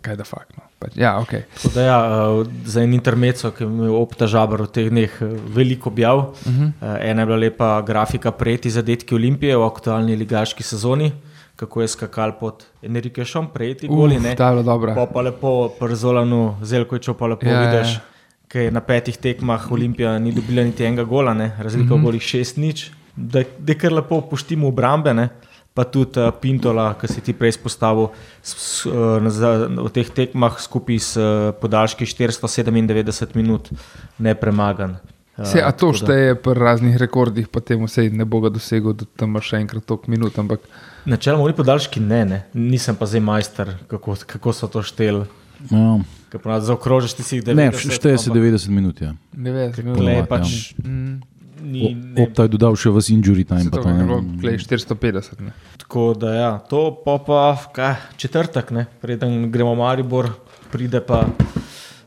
kaj 0.00 0.16
da 0.16 0.24
fakt. 0.24 0.54
No. 0.56 0.62
Pač, 0.82 0.96
ja, 0.98 1.14
ok. 1.22 1.32
Tako 1.54 1.70
Da 1.74 1.82
ja, 1.82 1.98
eh, 2.02 2.50
za 2.66 2.82
en 2.82 2.94
intermezzo, 2.94 3.50
ki 3.54 3.62
je 3.62 3.68
imel 3.70 3.94
opta 3.94 4.26
žabr 4.26 4.64
v 4.66 4.70
teh 4.74 4.88
dneh 4.90 5.18
eh, 5.22 5.34
veliko 5.54 5.90
objav. 5.90 6.18
Uh 6.18 6.52
-huh. 6.52 6.72
Eh, 6.82 7.10
Ena 7.10 7.22
je 7.22 7.26
bila 7.26 7.38
lepa 7.38 7.82
grafika 7.86 8.30
prejeti 8.30 8.70
zadetki 8.70 9.14
Olimpije 9.14 9.56
v 9.56 9.62
aktualni 9.62 10.16
ligaški 10.16 10.62
sezoni, 10.62 11.12
kako 11.56 11.82
je 11.82 11.88
skakal 11.88 12.32
pod 12.40 12.66
Enrikešom, 12.82 13.48
prejeti 13.54 13.88
goli. 13.88 14.14
je 14.14 14.34
bila 14.36 14.62
dobra. 14.62 14.94
Pa 14.94 15.06
pa 15.06 15.20
lepo 15.20 15.68
pri 15.78 15.94
Zolanu, 15.94 16.56
Zelkoviču 16.62 17.14
pa 17.14 17.26
lepo 17.26 17.46
Ja, 17.46 17.52
ja, 17.52 17.62
ja. 17.62 17.70
vidiš, 17.70 18.00
ker 18.48 18.72
na 18.72 18.80
petih 18.80 19.16
tekmah 19.16 19.72
Olimpija 19.72 20.18
ni 20.18 20.32
dobila 20.32 20.64
niti 20.64 20.84
enega 20.84 21.04
gola, 21.04 21.34
ne? 21.34 21.52
razlika 21.58 21.94
mm 21.94 21.98
-hmm. 21.98 22.02
v 22.02 22.04
golih 22.04 22.22
šest 22.22 22.56
nič, 22.56 22.90
da, 23.16 23.42
da 23.58 23.74
kar 23.74 23.92
lepo 23.92 24.20
poštimo 24.20 24.68
obrambe. 24.68 25.14
Ne? 25.14 25.28
Pa 25.72 25.86
tudi 25.88 26.20
uh, 26.20 26.28
Pintola, 26.36 26.90
ki 27.00 27.08
si 27.08 27.22
ti 27.24 27.32
prej 27.32 27.54
izpostavil, 27.54 28.10
s, 28.44 28.52
s, 28.52 28.84
uh, 28.84 29.16
v 29.22 29.88
teh 29.94 30.10
tekmah 30.12 30.60
skupaj 30.60 30.98
s 31.00 31.16
uh, 31.16 31.48
podaljški 31.56 32.04
497 32.04 33.32
minut 33.40 33.72
nepremagan. 34.20 34.98
Uh, 35.00 35.46
Se, 35.48 35.62
a 35.64 35.72
to 35.72 35.94
šteje 35.96 36.34
pri 36.36 36.52
raznih 36.60 36.96
rekordih, 37.00 37.48
potem 37.48 37.80
vse 37.88 38.10
ne 38.12 38.26
bo 38.28 38.42
ga 38.44 38.50
dosegel, 38.52 38.92
da 38.92 39.08
tam 39.16 39.32
imaš 39.32 39.48
še 39.48 39.62
enkrat 39.64 39.86
toliko 39.88 40.12
minut. 40.12 40.36
Ampak 40.36 40.66
Načeloma, 41.08 41.46
oni 41.48 41.56
podaljški 41.56 42.02
ne, 42.04 42.20
ne, 42.28 42.42
nisem 42.52 42.98
pa 43.00 43.08
zdaj 43.08 43.24
majster, 43.24 43.72
kako, 43.88 44.18
kako 44.28 44.52
so 44.52 44.68
to 44.68 44.84
šteli. 44.84 45.24
Ja. 45.70 45.96
Ponavadi 46.32 46.68
zaokrožiš 46.68 47.16
ti 47.16 47.24
si 47.24 47.36
jih 47.36 47.44
90. 47.44 47.56
Ne, 47.56 47.96
šteje 47.96 48.18
se 48.18 48.30
ampak 48.30 48.42
90 48.42 48.68
minut. 48.68 49.00
Ja. 49.00 49.14
ne 49.32 49.52
veš, 49.52 49.74
Tle 49.76 49.84
Ponovadi, 49.84 50.16
je 50.16 50.26
pač 50.28 50.54
Mm, 50.84 51.20
ni, 51.62 51.86
O- 51.86 51.94
ne, 51.94 52.26
Opta 52.26 52.46
je 52.46 52.52
dodal 52.54 52.76
še 52.76 52.90
vas 52.90 53.08
injury 53.08 53.46
time. 53.46 53.70
to 53.70 53.82
to, 53.82 53.88
je 53.88 53.94
ne. 53.94 54.04
bilo, 54.04 54.20
glej, 54.42 54.58
450. 54.58 55.40
Ne. 55.40 55.52
Tako 55.78 56.14
da 56.18 56.34
ja, 56.34 56.52
to 56.58 56.90
pa, 57.04 57.18
pa 57.22 57.56
kaj, 57.74 57.94
četrtek, 58.16 58.70
ne? 58.70 58.86
preden 59.00 59.50
gremo 59.52 59.74
v 59.74 59.78
Maribor, 59.78 60.30
pride 60.72 61.00
pa, 61.00 61.26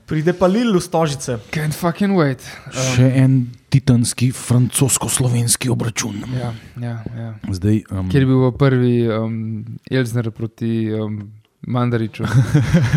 pride 0.06 0.34
pa 0.34 0.47
Lil 0.47 0.74
v 0.76 0.82
Stožice. 0.84 1.39
Can't 1.51 1.74
fucking 1.76 2.18
wait. 2.18 2.43
Še 2.72 3.10
en 3.22 3.47
titanski 3.70 4.32
francosko-slovenski 4.32 5.70
obračun. 5.70 6.22
Ja, 6.36 6.53
ja, 6.80 6.95
ja. 7.16 7.32
Zdaj, 7.51 7.84
um, 7.91 8.12
Kjer 8.12 8.24
je 8.24 8.30
bil 8.30 8.51
prvi 8.56 8.93
um, 9.12 9.66
Elzner 9.91 10.32
proti 10.32 10.88
um, 10.95 11.26
Mandariču. 11.68 12.24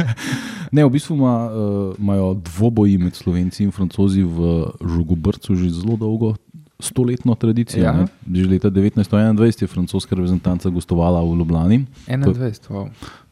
ne, 0.75 0.85
v 0.85 0.91
bistvu 0.93 1.17
ima, 1.17 1.35
uh, 1.49 1.95
imajo 1.99 2.35
dvoboji 2.35 2.99
med 2.99 3.17
Slovenci 3.17 3.65
in 3.65 3.73
Francozi 3.73 4.23
v 4.23 4.69
Žugobrcu 4.85 5.57
že 5.57 5.71
zelo 5.73 5.97
dolgo. 5.97 6.37
Stoletno 6.79 7.35
tradicijo. 7.35 7.85
Ja. 7.85 7.93
Ja. 7.93 8.07
Že 8.35 8.47
leta 8.47 8.70
1921 8.70 9.62
je 9.62 9.66
francoska 9.66 10.14
reprezentanca 10.14 10.70
gostovala 10.70 11.22
v 11.26 11.35
Ljubljani. 11.39 11.87
21. 12.07 12.70
Wow. 12.70 12.89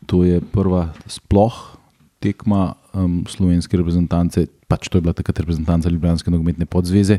To 0.07 0.24
je 0.26 0.40
prva 0.40 0.90
sploh 1.07 1.76
tekma 2.18 2.74
um, 2.94 3.24
slovenske 3.28 3.76
reprezentance, 3.78 4.47
pač 4.66 4.88
to 4.90 4.99
je 4.99 5.05
bila 5.05 5.14
takrat 5.16 5.44
reprezentanca 5.44 5.92
Ljubljanske 5.92 6.32
nogometne 6.32 6.66
podzveze. 6.66 7.18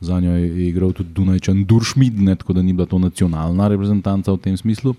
Za 0.00 0.20
njo 0.20 0.36
je 0.36 0.68
igral 0.68 0.92
tudi 0.96 1.12
Dunajčan 1.12 1.64
Duršmid, 1.68 2.20
ne, 2.22 2.36
tako 2.36 2.56
da 2.56 2.62
ni 2.62 2.72
bila 2.72 2.86
to 2.88 2.98
nacionalna 2.98 3.68
reprezentanca 3.68 4.32
v 4.32 4.40
tem 4.40 4.56
smislu. 4.56 4.94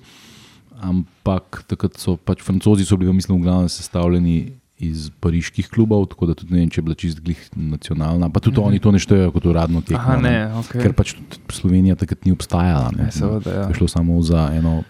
Ampak 0.81 1.63
takrat 1.69 1.97
so 2.01 2.17
pač 2.17 2.41
francozi 2.45 2.85
so 2.85 2.97
bili, 2.97 3.13
mislim, 3.13 3.39
v 3.39 3.45
glavnem 3.45 3.69
sestavljeni 3.69 4.60
iz 4.81 5.09
pariških 5.21 5.69
klubov, 5.69 6.07
tako 6.11 6.31
da 6.31 6.35
tudi 6.37 6.55
ne 6.55 6.63
vem, 6.63 6.69
če 6.73 6.81
je 6.81 6.85
bila 6.87 6.97
čist 6.97 7.21
glih 7.21 7.39
nacionalna. 7.55 8.29
Pa 8.29 8.39
tudi 8.39 8.57
mm 8.57 8.63
-hmm. 8.63 8.67
oni 8.67 8.79
to 8.79 8.91
ne 8.91 8.99
štejejo 8.99 9.31
kot 9.31 9.45
uradno 9.45 9.81
tekmo. 9.81 10.01
Aha, 10.01 10.17
ne, 10.17 10.53
ok. 10.59 10.71
Ker 10.81 10.93
pač 10.93 11.15
Slovenija 11.49 11.95
takrat 11.95 12.25
ni 12.25 12.31
obstajala. 12.31 12.91
Ne, 12.97 13.03
Ja, 13.03 13.11
seveda, 13.11 13.51
ja. 13.51 13.67
Je 13.67 13.73
šlo 13.73 13.87
samo 13.87 14.21
za 14.21 14.49
eno 14.53 14.83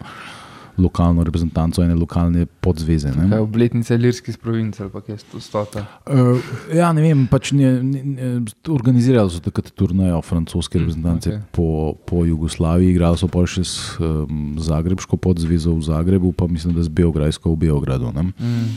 lokalno 0.78 1.24
reprezentanco, 1.24 1.84
ene 1.84 1.96
lokalne 1.96 2.46
podzveze. 2.46 3.12
Ne? 3.12 3.28
Kaj 3.30 3.38
je 3.38 3.42
obletnica 3.42 3.96
Ilirskih 3.96 4.38
provinc 4.38 4.80
ali 4.80 4.89
kaj 5.08 5.18
stota. 5.39 5.86
Uh, 6.06 6.39
ja, 6.74 6.92
ne 6.94 7.02
vem, 7.02 7.26
pač 7.32 7.52
ne, 7.52 7.74
ne, 7.84 8.04
ne, 8.04 8.32
organizirali 8.70 9.32
so 9.32 9.42
takrat 9.44 9.72
turnejo 9.78 10.22
francoske 10.26 10.80
reprezentance 10.80 11.30
okej. 11.30 11.39
okay. 11.39 11.52
po, 11.52 11.94
po 12.08 12.26
Jugoslaviji, 12.26 12.96
igrali 12.96 13.20
so 13.20 13.30
pa 13.32 13.46
še 13.46 13.66
s 13.68 13.78
um, 14.00 14.56
Zagrebško 14.62 15.20
podzvezo 15.22 15.76
v 15.78 15.88
Zagrebu, 15.92 16.34
pa 16.34 16.48
mislim, 16.48 16.76
da 16.78 16.86
z 16.86 16.94
Beograjsko 17.02 17.54
v 17.54 17.64
Beogradu. 17.68 18.14
Ne? 18.16 18.32
Mm. 18.32 18.76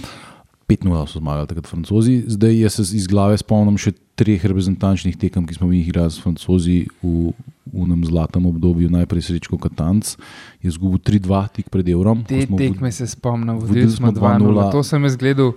5-0 0.68 1.06
so 1.06 1.20
zmagali 1.20 1.48
takrat 1.50 1.66
francozi, 1.66 2.22
zdaj 2.26 2.60
jaz 2.60 2.78
se 2.78 2.96
iz 2.96 3.06
glave 3.10 3.36
spomnim 3.38 3.76
še 3.80 3.92
treh 4.16 4.44
reprezentančnih 4.44 5.16
tekem, 5.18 5.46
ki 5.46 5.58
smo 5.58 5.68
jih 5.72 5.88
igrali 5.88 6.12
s 6.12 6.22
francozi 6.22 6.84
v, 7.02 7.32
v 7.68 7.84
enem 7.84 8.04
zlatem 8.06 8.46
obdobju. 8.46 8.90
Najprej 8.94 9.28
Srečko 9.28 9.58
Katanc 9.60 10.14
je 10.62 10.70
izgubil 10.70 11.02
3-2 11.02 11.42
tik 11.58 11.72
pred 11.74 11.88
evrom. 11.92 12.22
ko 12.24 12.30
Te 12.30 12.46
tekme 12.46 12.92
se 12.94 13.08
spomnim, 13.10 13.58
vodili 13.58 13.84
vodili 13.84 13.96
smo 13.96 14.12
smo 14.14 14.20
2-0. 14.20 14.54
2:0. 14.54 14.70
To 14.72 14.82
sem 14.86 15.04
jaz 15.04 15.18
gledal. 15.20 15.52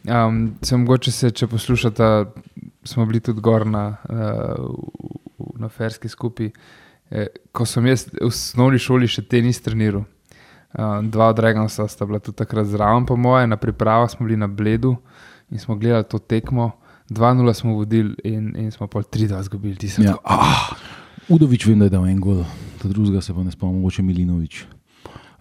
Um, 0.00 0.54
se 0.64 0.76
mogoče 0.76 1.12
se, 1.12 1.30
če 1.30 1.46
poslušate, 1.46 2.04
smo 2.88 3.04
bili 3.06 3.20
tudi 3.20 3.40
gor 3.44 3.66
na, 3.68 4.00
uh, 4.08 5.50
na 5.60 5.68
Ferski 5.68 6.08
skupaj. 6.08 6.52
Eh, 7.10 7.26
ko 7.50 7.66
sem 7.66 7.86
jaz 7.90 8.06
v 8.06 8.22
osnovni 8.28 8.78
šoli 8.78 9.08
še 9.10 9.24
tenis 9.26 9.58
treniral, 9.58 10.04
dva 11.02 11.28
od 11.28 11.38
Regansa 11.38 11.88
sta 11.88 12.06
bila 12.06 12.18
tudi 12.18 12.36
takrat 12.36 12.66
zraven, 12.66 13.06
po 13.06 13.16
moje, 13.16 13.46
na 13.46 13.56
pripravah 13.56 14.10
smo 14.10 14.26
bili 14.26 14.36
na 14.36 14.46
Bledu 14.46 14.96
in 15.50 15.58
smo 15.58 15.76
gledali 15.76 16.04
to 16.04 16.18
tekmo. 16.18 16.70
2-0 17.10 17.52
smo 17.52 17.74
vodili 17.74 18.14
in, 18.24 18.56
in 18.56 18.70
smo 18.70 18.86
pa 18.86 18.98
3-2 18.98 19.40
izgubili. 19.40 19.76
Ja. 19.98 20.14
ah, 20.24 20.70
Udovič 21.28 21.66
vem, 21.66 21.78
da 21.78 21.84
je 21.84 21.90
dal 21.90 22.06
en 22.06 22.20
gol, 22.20 22.44
ta 22.82 22.88
drugega 22.88 23.20
se 23.20 23.34
pa 23.34 23.42
ne 23.42 23.50
spomnim, 23.50 23.80
mogoče 23.80 24.02
Milinovič. 24.02 24.64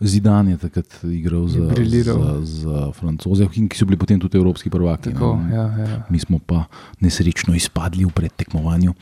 Zidan 0.01 0.47
je 0.47 0.57
takrat 0.57 1.03
igral 1.03 1.47
za, 1.47 1.59
za, 2.03 2.39
za 2.41 2.91
francoze, 2.91 3.47
ki 3.47 3.75
so 3.75 3.85
bili 3.85 3.97
potem 3.97 4.19
tudi 4.19 4.37
evropski 4.37 4.69
prvaki. 4.69 5.11
tako, 5.11 5.35
ne. 5.37 5.55
ja, 5.55 5.61
ja. 5.77 6.05
Mi 6.09 6.19
smo 6.19 6.39
pa 6.39 6.63
nesrečno 6.99 7.55
izpadli 7.55 8.05
v 8.05 8.11
predtekmovanju. 8.11 8.93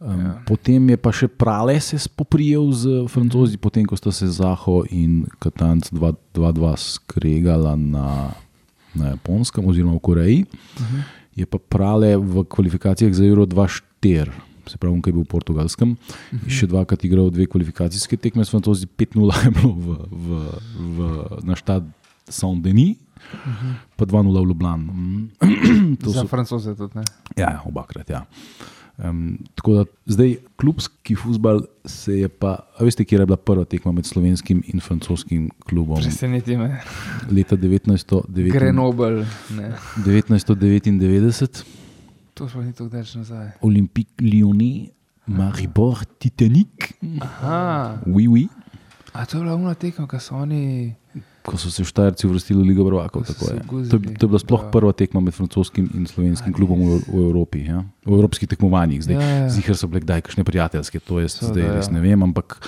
Um, 0.00 0.10
Ja. 0.10 0.16
ja. 0.18 0.32
Potem 0.44 0.84
je 0.84 0.96
pa 0.96 1.08
še 1.10 1.28
Prale 1.28 1.80
se 1.80 1.96
spoprijel 1.96 2.68
z 2.72 2.84
francozi, 3.08 3.56
potem 3.56 3.84
ko 3.84 3.96
sta 3.96 4.12
se 4.12 4.28
Zaho 4.28 4.84
in 4.90 5.24
Katanc 5.38 5.88
2-2 5.88 6.36
skregala 6.76 7.72
na, 7.74 8.28
na 8.92 9.04
Japonskem 9.10 9.64
oziroma 9.64 9.94
v 9.94 10.00
Koreji. 10.00 10.38
Uh 10.42 10.82
Mhm. 10.82 10.94
-huh. 10.94 11.02
Je 11.34 11.46
pa 11.46 11.58
Prale 11.58 12.16
v 12.16 12.44
kvalifikacijah 12.44 13.10
za 13.10 13.24
Euro 13.24 13.42
2-4. 13.44 14.30
Se 14.66 14.78
pravi, 14.78 15.00
kaj 15.02 15.10
je 15.10 15.16
bil 15.18 15.24
v 15.24 15.30
portugalskem. 15.30 15.90
Uh 15.90 16.38
-huh. 16.38 16.48
Še 16.48 16.66
dvakrat 16.66 17.04
igral 17.04 17.30
dve 17.30 17.46
kvalifikacijske 17.46 18.16
tekme 18.16 18.44
s 18.44 18.50
francozi, 18.50 18.86
5-0 18.86 19.44
je 19.44 19.50
bilo 19.50 19.72
v, 19.72 19.86
v, 20.10 20.28
v, 20.78 20.98
na 21.42 21.54
štad 21.56 21.84
Saint-Denis, 22.28 22.96
uh 22.96 23.50
-huh. 23.50 23.74
pa 23.96 24.04
2-0 24.04 24.44
v 24.44 24.48
Ljubljani. 24.48 24.84
Mm. 24.84 25.30
To 26.04 26.10
Za 26.10 26.20
so- 26.22 26.28
francoze 26.28 26.74
tudi 26.74 26.98
ne. 26.98 27.04
Ja, 27.36 27.50
ja 27.50 27.62
obakrat. 27.64 28.10
Ja. 28.10 28.26
Um, 28.98 29.38
tako 29.54 29.74
da 29.74 29.84
zdaj 30.06 30.36
klubski 30.56 31.16
futbal 31.16 31.60
se 31.84 32.18
je 32.18 32.28
pa. 32.28 32.58
Veste, 32.80 33.04
kje 33.04 33.18
je 33.18 33.26
bila 33.26 33.36
prva 33.36 33.64
tekma 33.64 33.92
med 33.92 34.06
slovenskim 34.06 34.62
in 34.66 34.80
francoskim 34.80 35.50
klubom? 35.66 35.96
Preseneti 35.96 36.56
me. 36.56 36.80
Leta 37.30 37.56
1999. 37.56 38.52
Grenoble. 38.52 39.26
Ne. 39.50 39.72
1999, 40.06 41.64
To 42.34 42.48
smo 42.48 42.62
ni 42.62 42.72
tako 42.72 42.88
daleč 42.88 43.14
nazaj. 43.14 43.50
Olympique 43.60 44.18
Lyonnais, 44.18 44.90
Maribor, 45.24 46.02
Titanic, 46.18 46.92
Aha, 47.20 47.98
oui, 48.06 48.26
oui. 48.26 48.48
a 49.12 49.24
to 49.24 49.36
je 49.36 49.42
bila 49.42 49.54
una 49.54 49.74
tekma, 49.74 50.06
ki 50.06 50.18
so 50.18 50.34
oni. 50.36 50.92
Ko 51.42 51.54
so 51.54 51.68
se 51.68 51.84
Štajerci 51.84 52.26
vrstili 52.26 52.58
v 52.58 52.66
Ligo 52.66 52.84
Prvakov. 52.84 53.20
Ko 53.20 53.28
so 53.28 53.38
se 53.38 53.54
je. 53.54 53.60
To, 53.86 53.96
je- 53.96 54.16
to 54.16 54.22
je 54.22 54.28
bila 54.28 54.38
sploh 54.38 54.62
ja. 54.62 54.70
prva 54.70 54.92
tekma 54.92 55.20
med 55.20 55.30
francoskim 55.30 55.86
in 55.92 56.04
slovenskim 56.04 56.50
klubom 56.50 56.80
v, 56.80 56.92
v 57.04 57.20
Evropi, 57.22 57.58
ja? 57.62 57.84
v 58.00 58.10
evropskih 58.10 58.48
tekmovanjih. 58.48 59.00
Zdaj, 59.00 59.14
Ja, 59.14 59.22
ja. 59.22 59.48
Zihar 59.48 59.76
so 59.76 59.86
bile 59.86 60.00
kdaj 60.00 60.20
kakšne 60.22 60.42
prijateljske, 60.42 60.98
to 60.98 61.20
jaz 61.20 61.32
Seveda, 61.34 61.52
zdaj 61.52 61.62
ja. 61.62 61.72
res 61.74 61.88
ne 61.88 62.00
vem, 62.00 62.16
ampak 62.18 62.58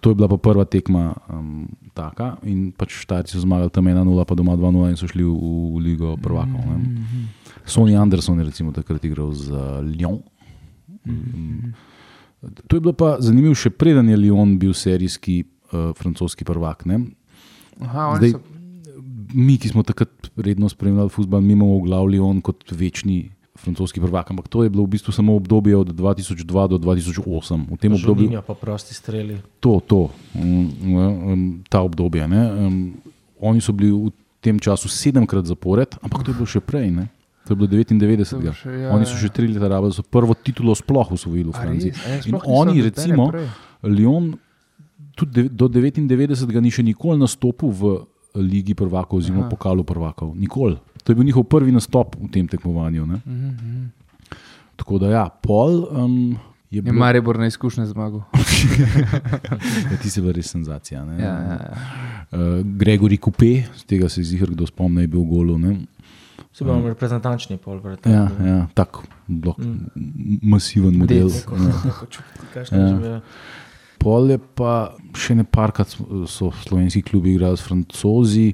to 0.00 0.10
je 0.10 0.16
bila 0.16 0.26
pa 0.26 0.36
prva 0.38 0.64
tekma 0.64 1.04
um, 1.28 1.68
taka 1.92 2.40
in 2.42 2.72
pač 2.72 2.96
Štajerci 2.98 3.32
so 3.32 3.44
zmagali 3.44 3.68
tam 3.68 3.84
1-0, 3.84 3.94
pa 4.24 4.34
doma 4.34 4.52
2-0 4.54 4.88
in 4.88 4.96
so 4.96 5.06
šli 5.06 5.22
v, 5.22 5.30
v 5.30 5.76
Ligo 5.78 6.16
Prvakov. 6.16 6.58
Mhm. 6.58 6.74
Ne? 6.74 7.46
Sonny 7.66 7.96
Anderson 7.96 8.38
je 8.38 8.44
recimo 8.44 8.72
takrat 8.72 9.04
igral 9.04 9.32
za 9.32 9.80
Lyon. 9.80 10.22
Um, 11.06 11.74
to 12.66 12.76
je 12.76 12.80
bilo 12.80 12.92
pa 12.92 13.16
zanimivo, 13.20 13.56
še 13.58 13.70
preden 13.74 14.08
je 14.08 14.18
Lyon 14.18 14.58
bil 14.60 14.74
serijski 14.76 15.42
uh, 15.72 15.90
francoski 15.98 16.46
prvak. 16.46 16.86
Ne? 16.86 17.02
Aha, 17.82 18.14
oni 18.14 18.18
Zdaj, 18.18 18.32
so. 18.36 18.40
mi, 19.34 19.58
ki 19.58 19.72
smo 19.72 19.82
takrat 19.86 20.30
redno 20.36 20.70
spremljali 20.70 21.12
futbol, 21.12 21.42
mi 21.42 21.56
imamo 21.56 21.80
v 21.80 21.88
glavi 21.88 22.22
on 22.22 22.44
kot 22.44 22.70
večni. 22.72 23.34
Francoski 23.58 23.98
prvak, 23.98 24.28
ampak 24.30 24.46
to 24.46 24.62
je 24.62 24.70
bilo 24.70 24.84
v 24.86 24.94
bistvu 24.94 25.10
samo 25.10 25.34
obdobje 25.34 25.74
od 25.74 25.88
2002 25.90 26.46
do 26.46 26.76
2008. 26.78 27.26
V 27.66 27.74
tem 27.74 27.90
obdobju, 27.90 28.30
Žulinjo 28.30 28.42
pa 28.46 28.54
prosti 28.54 28.94
streli. 28.94 29.40
to, 29.58 29.82
to, 29.82 30.14
um, 30.38 30.70
um, 30.94 31.42
ta 31.66 31.82
obdobje. 31.82 32.22
Ne, 32.30 32.42
oni 33.42 33.58
so 33.58 33.74
bili 33.74 33.90
v 33.90 34.14
tem 34.38 34.62
času 34.62 34.86
sedemkrat 34.86 35.50
zapored, 35.50 35.98
ampak 35.98 36.22
to 36.22 36.30
je 36.30 36.38
bilo 36.38 36.46
še 36.46 36.62
prej. 36.62 36.86
Ne. 36.94 37.10
To 37.48 37.54
je 37.54 37.56
bilo 37.56 37.68
99. 37.72 38.28
To 38.28 38.36
je 38.36 38.42
bilo 38.42 38.52
še, 38.52 38.72
ja, 38.76 38.90
oni 38.92 39.08
so 39.08 39.16
ja. 39.16 39.22
še 39.24 39.30
tri 39.32 39.48
leta 39.48 39.70
rabili, 39.72 39.96
so 39.96 40.04
prvo 40.04 40.36
titulo 40.36 40.74
sploh 40.76 41.14
usvojili 41.16 41.48
v 41.48 41.56
Franciji. 41.56 41.92
ja, 41.96 42.20
In 42.28 42.36
oni, 42.44 42.82
recimo. 42.84 43.30
Lyon, 43.88 44.34
tudi 45.16 45.48
do 45.48 45.68
99. 45.72 46.60
ni 46.60 46.70
še 46.70 46.84
nikoli 46.84 47.16
nastopil 47.16 47.72
v 47.72 47.94
Ligi 48.38 48.76
prvakov, 48.76 49.24
oziroma 49.24 49.48
pokalu 49.48 49.82
prvakov. 49.82 50.36
Nikoli. 50.36 50.76
To 51.02 51.10
je 51.10 51.16
bil 51.16 51.24
njihov 51.24 51.48
prvi 51.48 51.72
nastop 51.72 52.20
v 52.20 52.28
tem 52.28 52.44
tekmovanju. 52.44 53.06
Ne? 53.08 53.18
Mhm, 53.24 53.86
Tako 54.76 55.00
da, 55.02 55.08
ja, 55.10 55.24
pol 55.26 55.88
um, 55.90 56.36
je 56.70 56.78
Je 56.78 56.82
bil. 56.84 56.92
Maribor 56.92 57.38
na 57.40 57.48
izkušnje 57.48 57.86
zmagal. 57.86 58.22
Ja, 59.90 59.96
ti 60.02 60.10
si 60.10 60.20
bila 60.20 60.32
res 60.36 60.50
senzacija. 60.52 61.04
ne. 61.04 61.16
Ja, 61.16 61.32
ja, 61.32 61.56
ja. 61.64 61.72
Uh, 62.28 62.60
Gregori 62.76 63.16
Kupe, 63.16 63.64
z 63.76 63.84
tega 63.88 64.08
se 64.08 64.22
zihar 64.22 64.50
kdo 64.52 64.66
spomni, 64.66 65.06
je 65.06 65.08
bil 65.08 65.24
golo. 65.24 65.56
Ne? 65.58 65.86
Se 66.58 66.64
bomo 66.66 66.88
reprezentančni 66.90 67.54
pol, 67.62 67.78
verjetno. 67.78 68.10
Ja, 68.10 68.24
ja, 68.42 68.62
tak 68.74 68.98
blok, 69.30 69.60
mm. 69.62 70.40
masiven 70.42 70.96
model. 70.98 71.28
Dec. 71.30 71.44
Ja. 72.74 72.88
Ja. 72.98 73.20
Pol 74.02 74.32
je 74.32 74.38
pa 74.58 74.72
še 75.14 75.36
ne 75.38 75.44
parkrat 75.46 75.94
so 76.26 76.48
slovenski 76.64 77.04
klubi 77.06 77.36
igrali 77.36 77.58
s 77.58 77.62
francozi, 77.62 78.48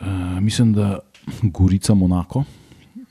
uh, 0.00 0.38
mislim, 0.40 0.72
da 0.72 1.02
Gorica 1.42 1.92
Monako. 1.94 2.46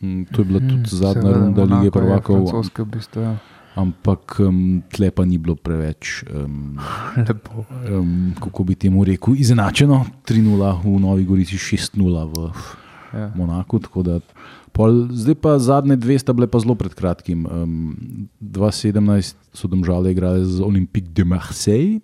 Mm, 0.02 0.24
To 0.34 0.42
je 0.42 0.46
bila 0.50 0.64
tudi 0.66 0.98
zadnja 0.98 1.36
runda 1.38 1.68
lige 1.76 1.94
prvakov, 1.94 2.50
v 2.50 2.88
bistvu, 2.90 3.22
ja. 3.22 3.36
ampak 3.78 4.40
um, 4.42 4.82
tle 4.94 5.12
pa 5.14 5.28
ni 5.30 5.38
bilo 5.38 5.54
preveč, 5.62 6.24
um, 6.34 6.82
Lepo. 7.28 7.70
um, 7.86 8.34
kako 8.42 8.66
bi 8.66 8.74
temu 8.74 9.06
rekel, 9.06 9.38
izenačeno. 9.38 10.02
3-0 10.26 10.74
v 10.82 10.98
Novi 11.06 11.30
Gorici, 11.30 11.62
6-0 11.62 12.26
v 12.34 12.50
Ja. 13.18 13.32
Monaku. 13.36 13.80
tako 13.80 14.04
da 14.04 14.20
Pol, 14.72 15.08
zdaj 15.10 15.36
pa 15.42 15.58
zadnje 15.58 15.96
dve 15.98 16.20
sta 16.20 16.34
bile 16.34 16.46
pa 16.46 16.60
zelo 16.62 16.76
pred 16.78 16.94
kratkim. 16.94 17.48
Um, 17.50 18.30
2017 18.42 19.34
so 19.50 19.66
domžale 19.68 20.12
igrali 20.14 20.46
z 20.46 20.62
Olympique 20.62 21.10
de 21.10 21.24
Marseille, 21.26 21.98
mm 21.98 22.02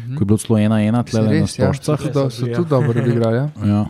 -hmm. 0.00 0.14
ko 0.16 0.22
je 0.22 0.26
bilo 0.26 0.38
celo 0.38 0.58
1-1, 0.58 1.04
tle 1.04 1.20
na 1.22 1.32
ja, 1.32 1.46
so 1.46 1.52
stožcah. 1.52 2.00
tudi 2.00 2.12
do- 2.14 2.30
so 2.30 2.46
tudi 2.46 2.68
dobro 2.70 2.96
odigrali. 3.02 3.36
Ja. 3.36 3.48
Ja. 3.64 3.82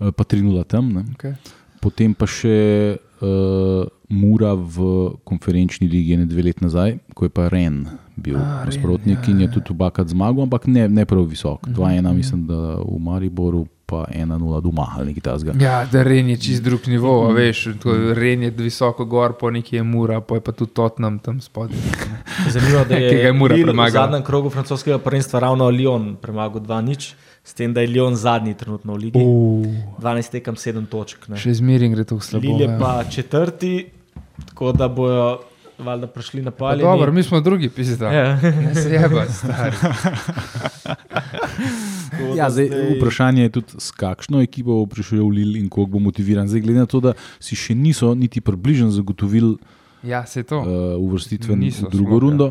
Eh, 0.00 0.12
Pa 0.12 0.24
3-0 0.24 0.64
tam. 0.64 0.92
Ne. 0.92 1.04
Okay. 1.14 1.34
Potem 1.80 2.14
pa 2.14 2.26
še 2.26 2.96
uh, 3.20 3.84
Mura 4.08 4.54
v 4.54 4.76
konferenčni 5.24 5.88
ligi, 5.88 6.16
ne 6.16 6.24
dve 6.26 6.42
leti 6.42 6.64
nazaj, 6.64 6.98
ko 7.14 7.24
je 7.24 7.28
pa 7.28 7.48
Ren 7.48 7.86
bil 8.16 8.36
A, 8.36 8.40
Ren, 8.40 8.66
nasprotnik 8.66 9.18
ja, 9.28 9.30
in 9.32 9.40
je 9.40 9.46
ja. 9.46 9.52
tudi 9.52 9.70
obakrat 9.70 10.08
zmagal, 10.08 10.42
ampak 10.42 10.66
ne, 10.66 10.88
ne 10.88 11.04
prav 11.04 11.26
visok. 11.28 11.66
Mhm, 11.68 11.74
2-1, 11.76 12.12
mislim, 12.14 12.46
da 12.46 12.76
v 12.80 12.98
Mariboru, 12.98 13.66
pa 13.86 14.04
1-0 14.14 14.60
doma 14.60 14.86
ali 14.96 15.06
nekaj 15.06 15.22
tasga. 15.22 15.52
Ja, 15.60 15.86
da 15.92 16.02
Ren 16.02 16.28
je 16.28 16.36
čist 16.36 16.62
drug 16.62 16.88
nivo, 16.88 17.28
a 17.28 17.32
veš, 17.32 17.68
to 17.82 17.94
je 17.94 18.14
Ren 18.14 18.42
je 18.42 18.50
visoko 18.50 19.04
gor, 19.04 19.32
po 19.40 19.50
neki 19.50 19.76
je 19.76 19.82
mura, 19.82 20.20
pa 20.20 20.34
je 20.34 20.40
pa 20.40 20.52
tudi 20.52 20.72
Tottenham 20.72 21.18
tam 21.18 21.40
spodaj. 21.40 21.76
Zanimivo, 22.52 22.84
da 22.88 22.96
je 22.96 23.18
je 23.18 23.32
Mura 23.32 23.54
Lille 23.54 23.72
v 23.72 23.90
zadnjem 23.90 24.22
krogu 24.22 24.50
francoskega 24.50 24.98
prvenstva 24.98 25.40
ravno 25.40 25.70
Lyon 25.70 26.16
premagal 26.16 26.60
2-0, 26.60 27.14
s 27.44 27.54
tem, 27.54 27.74
da 27.74 27.80
je 27.80 27.88
Lyon 27.88 28.14
zadnji 28.14 28.54
trenutno 28.54 28.94
v 28.94 28.98
ligi. 28.98 29.24
Uh, 29.24 29.66
12 30.00 30.30
tekem 30.30 30.54
7 30.54 30.86
točk. 30.86 31.28
ne. 31.28 31.36
še 31.36 31.54
zmeraj 31.60 31.88
gre 31.92 32.04
to 32.04 32.20
slabo. 32.20 32.46
Lille 32.46 32.72
ja. 32.72 32.78
pa 32.80 33.04
četrti, 33.10 33.90
tako 34.48 34.72
da 34.72 34.88
bojo 34.88 35.40
valjda 35.78 36.06
prišli 36.06 36.42
na 36.42 36.50
Pa 36.50 36.56
palje. 36.56 36.82
Dobro, 36.82 37.12
mi 37.12 37.22
smo 37.22 37.40
drugi, 37.40 37.68
pizda. 37.68 38.12
Ja. 38.12 38.40
Ne 38.42 38.74
se 38.74 38.90
jeba, 38.90 39.26
stari. 39.28 39.76
Ja, 42.34 42.48
zdaj, 42.48 42.68
vprašanje 42.92 43.42
je 43.42 43.48
tudi, 43.50 43.66
s 43.78 43.90
kakšno 43.90 44.40
ekipo 44.40 44.70
bo 44.74 44.86
prišel 44.86 45.18
v 45.20 45.30
Lille 45.32 45.58
in 45.58 45.68
koliko 45.68 45.90
bo 45.90 45.98
motiviran. 46.00 46.46
Zdaj, 46.46 46.60
glede 46.60 46.78
na 46.78 46.86
to, 46.86 47.00
da 47.00 47.12
si 47.38 47.54
še 47.54 47.74
niso 47.74 48.14
niti 48.14 48.40
približno 48.40 48.90
zagotovili 48.90 49.56
Ja, 50.02 50.26
se 50.26 50.40
je 50.40 50.44
to. 50.44 50.58
uh, 50.58 50.66
uvrstitve 50.98 51.54
v 51.54 51.60
drugo 51.82 51.90
sploh, 51.90 52.12
ja. 52.12 52.18
rundo. 52.20 52.46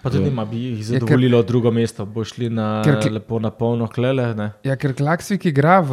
Pa 0.00 0.10
tudi 0.10 0.28
ima 0.28 0.44
bi 0.44 0.56
jih 0.58 0.78
ker- 0.78 0.82
zadovoljilo 0.84 1.42
drugo 1.42 1.70
mesto, 1.70 2.04
bo 2.04 2.24
šli 2.24 2.48
na 2.48 2.82
Ker 2.82 2.98
lepo 3.08 3.38
na 3.38 3.50
polno 3.50 3.86
klele. 3.86 4.34
Ne? 4.34 4.52
Ja, 4.62 4.76
ker 4.76 4.92
Klaksvik 4.92 5.46
igra 5.46 5.80
v, 5.80 5.92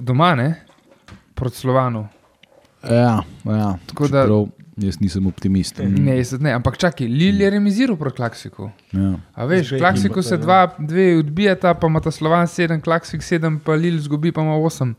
doma, 0.00 0.34
ne? 0.34 0.62
Proti 1.34 1.56
Slovanu. 1.56 2.06
Ja, 2.84 3.22
ja. 3.44 3.78
Tako 3.86 4.06
da- 4.06 4.22
Čeprav 4.22 4.46
jaz 4.78 4.98
nisem 5.00 5.26
optimist. 5.26 5.80
Ne, 5.82 6.16
jaz 6.18 6.34
ne, 6.40 6.52
ampak 6.56 6.78
čakaj, 6.80 7.08
Lil 7.10 7.40
je 7.42 7.50
remiziral 7.50 7.96
proti 7.98 8.16
Klaksiku. 8.16 8.70
Ja. 8.92 9.14
A 9.34 9.46
veš, 9.48 9.72
Zdaj 9.74 9.80
Klaksiku 9.82 10.22
se 10.22 10.34
ja. 10.34 10.42
dva, 10.42 10.60
dve 10.78 11.08
odbijata, 11.18 11.74
pa 11.74 11.86
ima 11.90 12.00
ta 12.00 12.10
Slovan 12.14 12.48
sedem, 12.48 12.80
Klaksik 12.80 13.22
sedem, 13.22 13.58
pa 13.64 13.74
Lil 13.78 13.98
zgubi, 14.02 14.32
pa 14.32 14.44
ima 14.44 14.56
osem. 14.56 14.94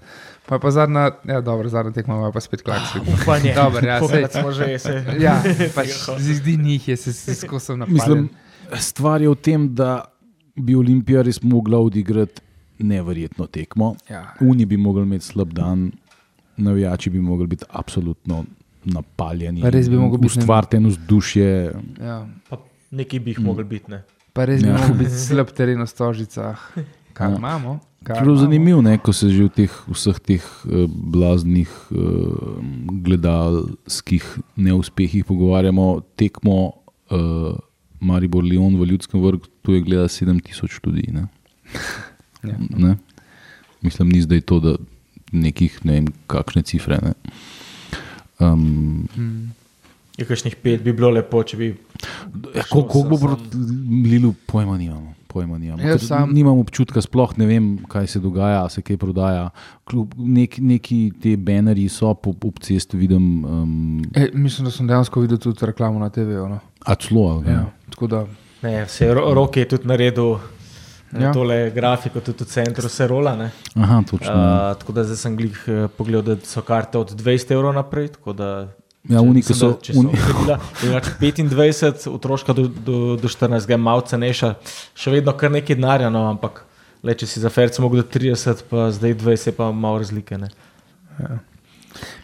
Pa 0.49 0.57
je 0.57 0.59
pa 0.59 0.71
zadnja, 0.71 1.11
ja, 1.29 1.41
dobro, 1.45 1.69
zadnja 1.69 1.93
tekma 1.93 2.31
pa 2.33 2.41
spet 2.41 2.61
Klaksik. 2.65 3.07
Upanje. 3.15 3.53
Dobro, 3.55 3.85
ja, 3.85 3.99
sej. 4.09 4.27
Smo 4.33 4.51
že 4.51 4.79
se. 4.79 4.95
Ja, 5.25 5.39
pač 5.75 5.95
zdi 6.17 6.57
njih 6.57 6.87
je, 6.87 6.97
se, 6.97 7.13
se 7.13 7.35
skozi 7.35 7.77
napadem. 7.77 7.93
Mislim, 7.93 8.29
stvar 8.79 9.21
je 9.21 9.29
v 9.29 9.35
tem, 9.35 9.69
da 9.75 10.03
bi 10.55 10.75
Olimpija 10.75 11.21
res 11.23 11.41
mogla 11.43 11.79
odigrati 11.79 12.41
neverjetno 12.79 13.47
tekmo. 13.47 13.95
Ja. 14.09 14.33
Uni 14.41 14.65
bi 14.65 14.77
mogli 14.77 15.03
imeti 15.03 15.25
slab 15.25 15.53
dan, 15.53 15.91
navijači 16.57 17.09
bi 17.09 17.21
mogli 17.21 17.47
biti 17.47 17.65
absolutno 17.69 18.45
napaljeni. 18.85 19.61
Pa 19.61 19.69
res 19.69 19.89
bi 19.89 19.97
moglo 19.97 20.17
biti 20.17 20.37
ne- 20.37 20.41
ustvariti 20.41 20.77
eno 20.77 20.89
vzdušje. 20.89 21.71
Ja. 21.99 22.27
Pa 22.49 22.57
Neki 22.91 23.19
bi 23.19 23.31
jih 23.31 23.39
mogli 23.39 23.63
biti. 23.63 23.91
Ne? 23.91 24.03
Pa 24.33 24.45
res 24.45 24.61
bi 24.61 24.67
Ja. 24.67 24.73
lahko 24.73 24.93
biti 24.93 25.11
slab 25.11 25.47
teren 25.47 25.81
v 25.81 25.87
Stožicah. 25.87 26.57
Kaj 27.13 27.31
Ja. 27.31 27.37
imamo? 27.37 27.79
Imamo? 28.01 28.35
zanimivo 28.35 28.81
je, 28.81 28.97
ko 28.97 29.13
se 29.13 29.29
že 29.29 29.43
v 29.43 29.49
teh 29.49 29.73
vseh 29.87 30.19
teh 30.19 30.43
uh, 30.65 30.87
blaznih 30.87 31.67
uh, 31.91 31.97
gledalskih 33.03 34.23
neuspehih 34.55 35.25
pogovarjamo. 35.25 36.01
Tekmo 36.15 36.73
uh, 37.11 37.53
Maribor 37.99 38.43
Leon 38.43 38.79
v 38.79 38.85
Ljudskem 38.85 39.19
vrhu, 39.21 39.43
tu 39.61 39.73
je 39.73 39.81
gledalo 39.81 40.07
7000 40.07 40.79
ljudi. 40.85 41.11
Ne? 41.11 41.27
Ja. 42.39 42.55
Ne? 42.71 42.95
Mislim, 43.81 44.09
ni 44.09 44.21
zdaj 44.21 44.41
to, 44.41 44.59
da 44.59 44.71
nekih 45.31 45.83
ne 45.83 45.93
vem, 45.93 46.05
kakšne 46.25 46.63
cifre. 46.63 46.95
Ne? 47.03 47.11
Um, 48.39 49.07
Hmm. 49.15 49.51
Je 50.17 50.25
kakšnih 50.25 50.55
pet 50.55 50.81
bi 50.81 50.91
bilo 50.91 51.09
lepo, 51.09 51.39
če 51.41 51.57
bi. 51.57 51.67
ja, 52.51 52.63
Kako 52.63 52.83
ko 52.83 53.03
bo 53.03 53.17
proti 53.17 53.57
Lilu, 54.03 54.33
pojma 54.45 54.77
nimamo. 54.77 55.13
Pojma 55.27 55.57
nimamo. 55.57 55.79
Jaz 55.79 55.99
Ker 55.99 56.07
sam- 56.07 56.33
nimam 56.33 56.57
občutka, 56.57 56.99
sploh 56.99 57.37
ne 57.37 57.45
vem, 57.45 57.77
kaj 57.85 58.07
se 58.07 58.19
dogaja, 58.19 58.69
se 58.69 58.81
kaj 58.81 58.97
prodaja. 58.97 59.49
Kljub- 59.85 60.17
Nek, 60.17 60.57
neki 60.57 61.11
ti 61.21 61.37
banerji 61.37 61.87
so 61.87 62.13
po, 62.13 62.33
po 62.33 62.51
cesti, 62.59 62.97
vidim, 62.97 63.45
um, 63.45 64.01
E, 64.13 64.29
mislim, 64.33 64.65
da 64.65 64.71
sem 64.71 64.87
dejansko 64.87 65.21
videl 65.21 65.37
tudi 65.37 65.65
reklamo 65.65 65.99
na 65.99 66.09
TV-u. 66.09 66.49
No. 66.49 66.59
a 66.81 66.95
celo. 66.95 67.41
kaj? 67.41 67.53
Ja. 67.53 67.65
Tako 67.89 68.07
da, 68.07 68.25
Ne, 68.61 68.85
roke 69.33 69.59
je 69.59 69.67
tudi 69.67 69.87
naredil. 69.87 70.35
Ja. 71.13 71.19
Ja. 71.19 71.33
Tole 71.33 71.71
grafiko 71.73 72.21
tudi 72.21 72.43
v 72.43 72.47
centru 72.47 72.89
se 72.89 73.07
rola. 73.07 73.35
ne. 73.35 73.51
Aha, 73.75 74.03
točno. 74.09 74.33
Uh, 74.33 74.77
tako 74.77 74.93
da 74.93 75.03
zdaj 75.03 75.17
sem 75.17 75.37
glih 75.37 75.63
uh, 75.67 75.89
pogledal, 75.97 76.35
da 76.35 76.45
so 76.45 76.61
karte 76.61 76.97
od 76.97 77.11
20 77.11 77.51
evrov 77.53 77.73
naprej. 77.73 78.09
Ja, 79.09 79.21
mislim, 79.21 79.57
so- 79.57 79.77
Če 79.81 79.93
so 79.93 80.01
bila, 80.43 80.59
bila 80.81 81.01
25, 81.01 82.09
otroška 82.11 82.53
do, 82.53 82.67
do, 82.67 83.15
do 83.15 83.27
14, 83.27 83.77
malo 83.77 84.01
cenejša, 84.01 84.53
še 84.93 85.11
vedno 85.11 85.33
kar 85.33 85.51
nekaj 85.51 85.75
denarja, 85.75 86.09
no, 86.09 86.27
ampak 86.29 86.65
le, 87.03 87.15
če 87.15 87.25
si 87.25 87.39
za 87.39 87.49
ferce 87.49 87.81
mogel 87.81 88.03
30, 88.03 88.65
pa 88.69 88.91
zdaj 88.91 89.15
20, 89.15 89.47
je 89.47 89.55
pa 89.55 89.71
malo 89.71 90.03
razlike. 90.03 90.37
Ne. 90.37 90.49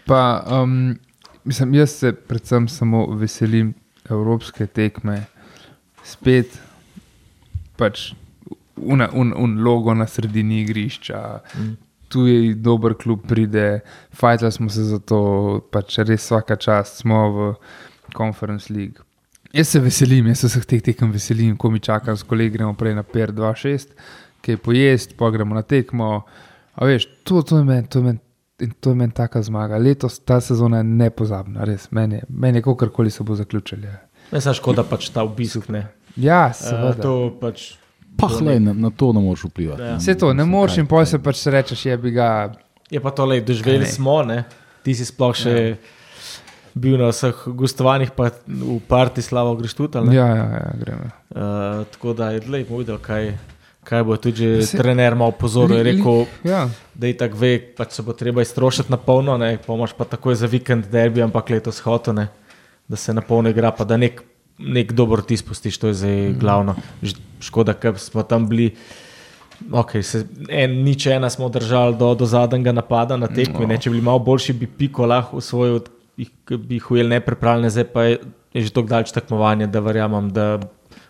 pa, 0.05 0.43
um, 0.51 0.97
mislim, 1.43 1.73
jaz 1.73 1.89
se 1.89 2.13
predvsem 2.13 2.67
samo 2.67 3.07
veselim 3.15 3.73
evropske 4.09 4.67
tekme, 4.67 5.23
spet 6.03 6.59
pač 7.79 8.11
una, 8.77 9.09
un, 9.13 9.33
un 9.37 9.57
logo 9.63 9.93
na 9.93 10.07
sredini 10.07 10.61
igrišča. 10.61 11.39
Mm. 11.57 11.73
Tu 12.07 12.25
je 12.27 12.53
dober 12.55 12.93
klub, 12.93 13.23
pride, 13.27 13.79
fajčali 14.13 14.51
smo 14.51 14.69
se 14.69 14.83
za 14.83 14.99
to, 14.99 15.19
pač 15.71 15.97
res 15.97 16.21
vsaka 16.27 16.55
čast 16.55 17.01
smo 17.01 17.21
v 17.31 17.53
Conference 18.17 18.73
League. 18.73 19.01
Jaz 19.53 19.67
se 19.71 19.79
veselim, 19.79 20.27
jaz 20.27 20.43
se 20.43 20.47
vseh 20.47 20.65
teh 20.65 20.81
tekem 20.83 21.11
veselim, 21.11 21.55
ko 21.57 21.69
mi 21.71 21.79
čakam, 21.79 22.17
s 22.17 22.23
kolegi 22.23 22.57
gremo 22.57 22.73
prej 22.77 22.95
na 22.95 23.03
PR 23.03 23.31
2-6, 23.31 23.95
ki 24.41 24.51
je 24.51 24.57
pojest, 24.61 25.15
pa 25.17 25.29
gremo 25.31 25.55
na 25.55 25.63
tekmo. 25.63 26.25
A 26.75 26.85
veš, 26.85 27.07
to, 27.23 27.41
to 27.41 27.57
je 27.57 27.63
meni, 27.63 27.87
to 27.87 27.99
je 27.99 28.03
meni. 28.11 28.19
In 28.63 28.71
to 28.79 28.93
je 28.93 28.95
meni 28.95 29.11
taka 29.11 29.41
zmaga. 29.43 29.75
Letos 29.77 30.19
ta 30.23 30.37
sezona 30.39 30.77
je 30.77 30.83
nepozabna, 30.87 31.65
res. 31.67 31.89
Meni 31.91 32.21
meni 32.29 32.61
je 32.61 32.63
kakorkoli 32.63 33.11
se 33.11 33.23
bo 33.23 33.35
zaključila. 33.35 33.97
Ne, 34.31 34.39
samo 34.41 34.53
škoda 34.55 34.83
pač 34.87 35.09
ta 35.11 35.25
obisk. 35.27 35.67
Ne. 35.69 35.87
Ja, 36.15 36.45
Uh, 36.47 36.55
seveda. 36.55 37.01
to 37.03 37.15
pač. 37.41 37.73
Pa, 38.17 38.27
hlej, 38.29 38.59
na, 38.59 38.73
na 38.73 38.89
to 38.89 39.11
ne 39.11 39.19
moreš 39.19 39.43
vplivati. 39.43 39.81
Ja. 39.83 39.95
Vse 39.97 40.15
to, 40.15 40.33
ne 40.33 40.45
moreš 40.45 40.77
in 40.77 40.87
poj 40.87 41.05
se 41.05 41.19
pač 41.19 41.45
rečeš, 41.45 41.85
je 41.85 41.97
bi 41.97 42.11
ga, 42.11 42.51
Je 42.85 42.99
pa 42.99 43.09
to 43.09 43.25
le, 43.25 43.41
doživeli 43.41 43.85
smo, 43.85 44.23
ne? 44.23 44.43
ti 44.83 44.93
si 44.93 45.01
sploh 45.01 45.33
še 45.33 45.51
ja. 45.51 45.75
bil 46.71 46.97
na 46.97 47.09
vseh 47.09 47.33
gostovanjih, 47.47 48.11
pa 48.11 48.29
v 48.45 48.77
parti 48.81 49.21
slavo 49.21 49.55
greš 49.55 49.73
tudi. 49.73 49.97
Ja, 50.09 50.27
ja, 50.27 50.45
ja 50.53 50.71
gremo. 50.75 51.07
Uh, 51.29 51.41
tako 51.87 52.13
da 52.13 52.29
je 52.29 52.43
lepo 52.45 52.77
videl, 52.77 52.99
kaj, 52.99 53.31
kaj 53.81 54.03
bo 54.03 54.17
tudi 54.17 54.37
že 54.37 54.65
Se- 54.65 54.77
trener 54.77 55.15
malo 55.15 55.31
pozoril. 55.31 55.77
Je 55.77 55.83
Li- 55.83 55.91
li- 55.91 55.97
rekel, 55.97 56.25
Ja, 56.43 56.69
da 56.93 57.07
je 57.07 57.17
tako 57.17 57.37
ve, 57.37 57.57
pač 57.75 57.91
se 57.91 58.03
bo 58.03 58.13
treba 58.13 58.41
iztrošiti 58.41 58.91
na 58.91 58.97
polno, 58.97 59.37
ne 59.37 59.57
pomoč 59.57 59.97
pa 59.97 60.05
takoj 60.05 60.35
za 60.35 60.45
vikend 60.45 60.85
derbi, 60.85 61.21
ampak 61.21 61.49
letos 61.49 61.79
hotone, 61.79 62.27
da 62.87 62.95
se 62.95 63.13
na 63.13 63.21
polno 63.21 63.49
igra, 63.49 63.71
pa 63.71 63.83
da 63.83 63.97
nek, 63.97 64.21
nek 64.57 64.93
dober 64.95 65.21
ti 65.21 65.37
spustiš, 65.37 65.77
to 65.77 65.87
je 65.87 65.93
zdaj 65.93 66.29
mm. 66.29 66.39
glavno. 66.39 66.75
Škoda, 67.43 67.73
ker 67.73 67.99
smo 67.99 68.23
tam 68.23 68.47
bili. 68.49 68.71
Okay, 69.71 70.03
se, 70.03 70.25
en, 70.51 70.81
nič 70.83 71.05
ena 71.07 71.29
smo 71.31 71.47
držali 71.49 71.95
do, 71.95 72.09
do 72.15 72.25
zadnjega 72.27 72.73
napada 72.75 73.15
na 73.17 73.27
tekmi. 73.31 73.63
No. 73.67 73.77
Če 73.77 73.89
bi 73.89 73.95
bili 73.95 74.03
malo 74.03 74.19
boljši, 74.19 74.53
bi 74.59 74.67
piko 74.67 75.07
lahko 75.07 75.39
usvojil, 75.39 75.79
jih, 76.19 76.31
bi 76.59 76.75
jih 76.75 76.89
ujeli 76.91 77.13
neprepravljene, 77.15 77.69
zdaj 77.71 77.87
pa 77.93 78.03
je, 78.03 78.17
je 78.53 78.65
že 78.67 78.73
tako 78.75 78.91
daljč 78.91 79.13
tekmovanje, 79.15 79.69
da 79.71 79.79
verjamem, 79.79 80.27
da 80.35 80.57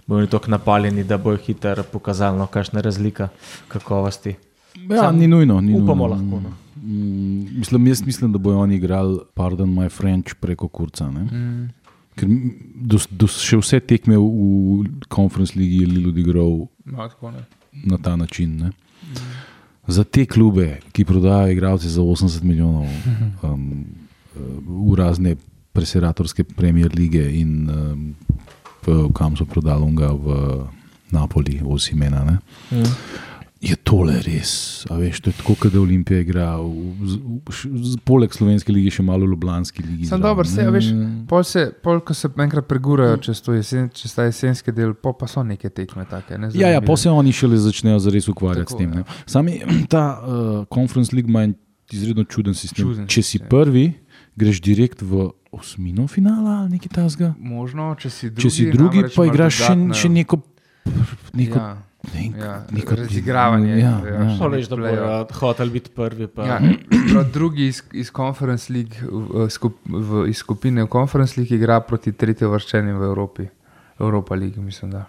bodo 0.06 0.20
oni 0.20 0.30
tako 0.30 0.52
napaljeni, 0.54 1.04
da 1.04 1.18
bojo 1.18 1.42
hitro 1.42 1.84
pokazali, 1.92 2.38
no, 2.38 2.46
kakšna 2.46 2.80
je 2.80 2.84
razlika 2.86 3.30
kakovosti. 3.68 4.36
Ja, 4.90 5.02
Sam 5.02 5.18
ni 5.18 5.28
nujno. 5.28 5.62
Ni 5.62 5.74
upamo 5.74 6.08
nujno. 6.08 6.22
lahko, 6.22 6.42
no. 6.46 6.54
Mm, 6.86 7.58
mislim, 7.58 7.88
jaz 7.88 8.06
mislim, 8.06 8.32
da 8.32 8.38
bojo 8.38 8.60
oni 8.60 8.76
igrali, 8.76 9.20
pardon, 9.34 9.70
my 9.70 9.90
French 9.90 10.36
preko 10.40 10.68
kurca. 10.68 11.10
Ne? 11.12 11.24
mm, 11.24 11.70
Ker 12.16 12.30
do, 12.76 13.00
do, 13.12 13.28
še 13.28 13.60
vse 13.60 13.82
tekme 13.84 14.16
v 14.16 14.86
konferenci 15.12 15.60
ligi 15.60 15.82
je 15.84 15.90
Lilo 15.92 16.14
igral 16.16 16.54
ne. 16.86 17.44
na 17.84 17.98
ta 17.98 18.16
način. 18.16 18.56
Ne? 18.62 18.72
Za 19.88 20.04
te 20.04 20.26
klube, 20.26 20.80
ki 20.96 21.06
prodajajo 21.06 21.52
igralce 21.52 21.90
za 21.90 22.02
80 22.02 22.44
milijonov 22.44 22.88
um, 23.44 23.86
v 24.90 24.96
razne 24.96 25.36
preseratorske 25.76 26.44
premier 26.44 26.92
lige 26.96 27.26
in 27.40 27.70
um, 27.70 28.16
kam 29.14 29.36
so 29.36 29.46
prodali 29.46 29.84
unga 29.84 30.14
v 30.14 30.36
Napoli, 31.12 31.62
Osimena. 31.66 32.24
Mm. 32.72 32.84
Je 33.66 33.74
tole 33.82 34.14
res, 34.22 34.86
a 34.94 34.98
veš, 35.00 35.24
to 35.26 35.32
je 35.32 35.38
tako, 35.40 35.56
kot 35.58 35.74
da 35.74 35.80
Olimpija 35.82 36.20
igra, 36.22 36.52
v, 36.62 37.16
v, 37.42 37.54
z, 37.82 37.96
poleg 38.06 38.30
slovenske 38.30 38.70
lige, 38.70 38.92
še 38.94 39.02
malo 39.02 39.26
v 39.26 39.32
Ljubljanski 39.34 39.82
ligi. 39.82 40.06
Sem 40.06 40.22
dober, 40.22 40.46
se, 40.46 40.62
veš, 40.70 40.90
pol, 41.26 41.42
se, 41.42 41.64
pol, 41.82 41.98
ko 42.06 42.14
se 42.14 42.30
enkrat 42.30 42.68
pregurajo 42.70 43.18
čez, 43.26 43.42
jesen, 43.42 43.90
čez 43.90 44.14
ta 44.14 44.28
jesenski 44.28 44.70
del, 44.76 44.94
pol 44.94 45.16
pa 45.18 45.26
so 45.26 45.42
neke 45.42 45.72
tekme 45.74 46.06
take. 46.06 46.38
Ne, 46.38 46.52
Ja, 46.54 46.70
ja, 46.70 46.82
pa 46.86 46.94
se 46.94 47.10
oni 47.10 47.34
šele 47.34 47.58
začnejo 47.58 47.98
zares 48.06 48.30
ukvarjati 48.30 48.70
Tako, 48.70 48.78
s 48.78 48.82
tem. 48.84 48.94
ja. 48.94 49.02
ne. 49.02 49.24
Sami 49.26 49.58
ta 49.94 50.04
uh, 50.22 50.62
Conference 50.70 51.16
League 51.16 51.32
ima 51.34 51.48
izredno 51.90 52.24
čuden 52.30 52.54
sistem. 52.54 52.86
Čuden 52.86 53.10
Če 53.10 53.24
si 53.24 53.38
sistem. 53.40 53.50
prvi, 53.50 53.88
greš 54.38 54.62
direkt 54.62 55.02
v 55.02 55.32
osmino 55.50 56.06
finala 56.12 56.62
ali 56.62 56.78
nekaj 56.78 56.94
tasga. 56.94 57.34
Možno, 57.40 57.96
če 57.98 58.10
si 58.14 58.30
drugi, 58.30 58.46
Če 58.46 58.50
si 58.54 58.70
drugi, 58.70 59.06
pa 59.16 59.26
igraš 59.26 59.62
še, 59.64 59.74
še 59.96 60.10
neko. 60.12 60.42
neko 61.34 61.58
Ja, 61.58 61.74
nek, 62.14 62.36
ja, 62.40 62.66
neko 62.72 62.96
razigravanje, 62.96 63.78
Ja, 63.80 64.00
ja, 64.06 64.24
ja. 64.24 64.38
To 64.40 64.48
veš, 64.48 64.68
da 64.68 64.76
bojo 64.76 65.26
hoteli 65.34 65.70
biti 65.72 65.90
prvi. 65.90 66.28
Pa. 66.28 66.46
Ja, 66.46 66.60
prav 67.12 67.24
drugi 67.34 67.68
iz, 67.68 67.84
iz 67.94 68.12
Conference 68.12 68.74
League, 68.74 68.96
v, 69.02 69.50
skup, 69.50 69.76
v, 69.86 70.26
iz 70.30 70.38
skupine 70.38 70.88
Conference 70.92 71.40
League 71.40 71.56
igra 71.56 71.80
proti 71.80 72.12
tretjemu 72.12 72.54
vrščenju 72.54 72.98
v 72.98 73.04
Evropi. 73.04 73.48
Evropa 74.00 74.36
League, 74.36 74.62
mislim, 74.62 74.92
da. 74.92 75.06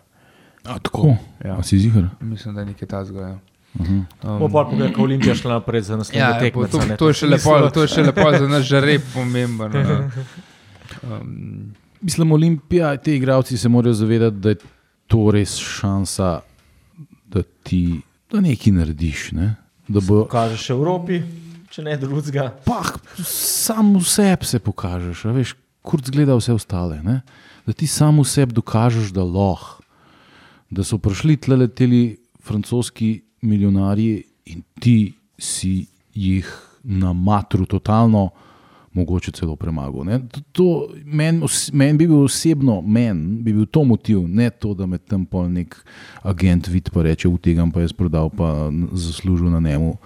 A, 0.64 0.78
tako, 0.78 1.16
Ja. 1.44 1.56
a 1.58 1.62
si 1.62 1.78
zihar. 1.78 2.08
Mislim, 2.20 2.54
da 2.54 2.60
je 2.60 2.66
nekaj 2.66 2.88
tasga. 2.88 3.20
Ja. 3.20 3.38
Uh-huh. 3.76 4.02
Bomo 4.22 4.48
pa 4.48 4.64
pogledali, 4.64 4.90
kako 4.90 5.02
Olimpija 5.02 5.34
šla 5.34 5.52
naprej 5.52 5.80
za 5.82 5.96
naslednje 5.96 6.20
Ja, 6.20 6.38
tekme. 6.40 6.66
to, 6.68 6.80
to, 6.98 7.08
je 7.08 7.14
še 7.14 7.26
lepo, 7.26 7.70
to 7.70 7.82
je 7.82 7.88
še 7.88 8.02
lepo 8.02 8.30
za 8.32 8.48
nas 8.48 8.64
žareb 8.64 9.02
pomemben. 9.14 9.72
no. 9.72 10.10
Um, 11.02 11.74
Mislim, 12.00 12.32
Olimpija, 12.32 12.96
ti 12.96 13.16
igravci 13.16 13.58
se 13.58 13.68
morajo 13.68 13.92
zavedati, 13.94 14.36
da 14.36 14.48
je 14.48 14.56
to 15.06 15.30
res 15.30 15.56
šansa, 15.58 16.40
da 17.28 17.42
ti 17.62 18.00
da 18.32 18.40
nekaj 18.40 18.72
narediš. 18.72 19.30
Ne? 19.32 19.54
Da 19.88 20.00
bo, 20.02 20.24
Kažeš 20.30 20.70
Evropi, 20.74 21.20
če 21.70 21.82
ne 21.86 21.96
drugega. 21.96 22.50
pa 22.64 22.82
sam 23.22 23.94
v 23.98 24.04
sebi 24.04 24.46
se 24.46 24.58
pokažeš, 24.58 25.24
a 25.26 25.34
veš, 25.34 25.54
kurc 25.86 26.10
gleda 26.10 26.34
vse 26.34 26.54
ostale. 26.56 27.02
Ne? 27.02 27.20
Da 27.66 27.72
ti 27.72 27.86
sam 27.86 28.18
v 28.22 28.26
sebi 28.26 28.54
dokažeš, 28.54 29.12
da 29.14 29.22
lahko. 29.22 29.82
Da 30.70 30.82
so 30.82 30.98
prišli 30.98 31.36
tle 31.38 31.56
leteli 31.56 32.16
francoski 32.42 33.22
milijonarji 33.46 34.24
in 34.50 34.62
ti 34.82 35.14
si 35.38 35.86
jih 36.14 36.46
na 36.82 37.12
matru 37.12 37.66
totalno, 37.66 38.30
mogoče 38.96 39.32
celo 39.36 39.56
premagal. 39.56 40.04
meni 41.04 41.48
meni 41.72 41.98
bi 41.98 42.06
bil 42.06 42.24
osebno, 42.24 42.80
meni 42.80 43.42
bi 43.42 43.52
bil 43.52 43.66
to 43.66 43.84
motiv, 43.84 44.24
ne 44.28 44.50
to, 44.50 44.74
da 44.74 44.86
me 44.86 44.98
tam 44.98 45.26
pol 45.26 45.50
nek 45.52 45.76
agent 46.22 46.68
vidi 46.68 46.90
pa 46.90 47.04
reče, 47.04 47.28
v 47.28 47.38
tega 47.38 47.66
pa 47.74 47.84
jaz 47.84 47.92
prodal, 47.92 48.30
pa 48.30 48.70
zaslužil 48.92 49.50
na 49.50 49.60
njemu. 49.60 49.96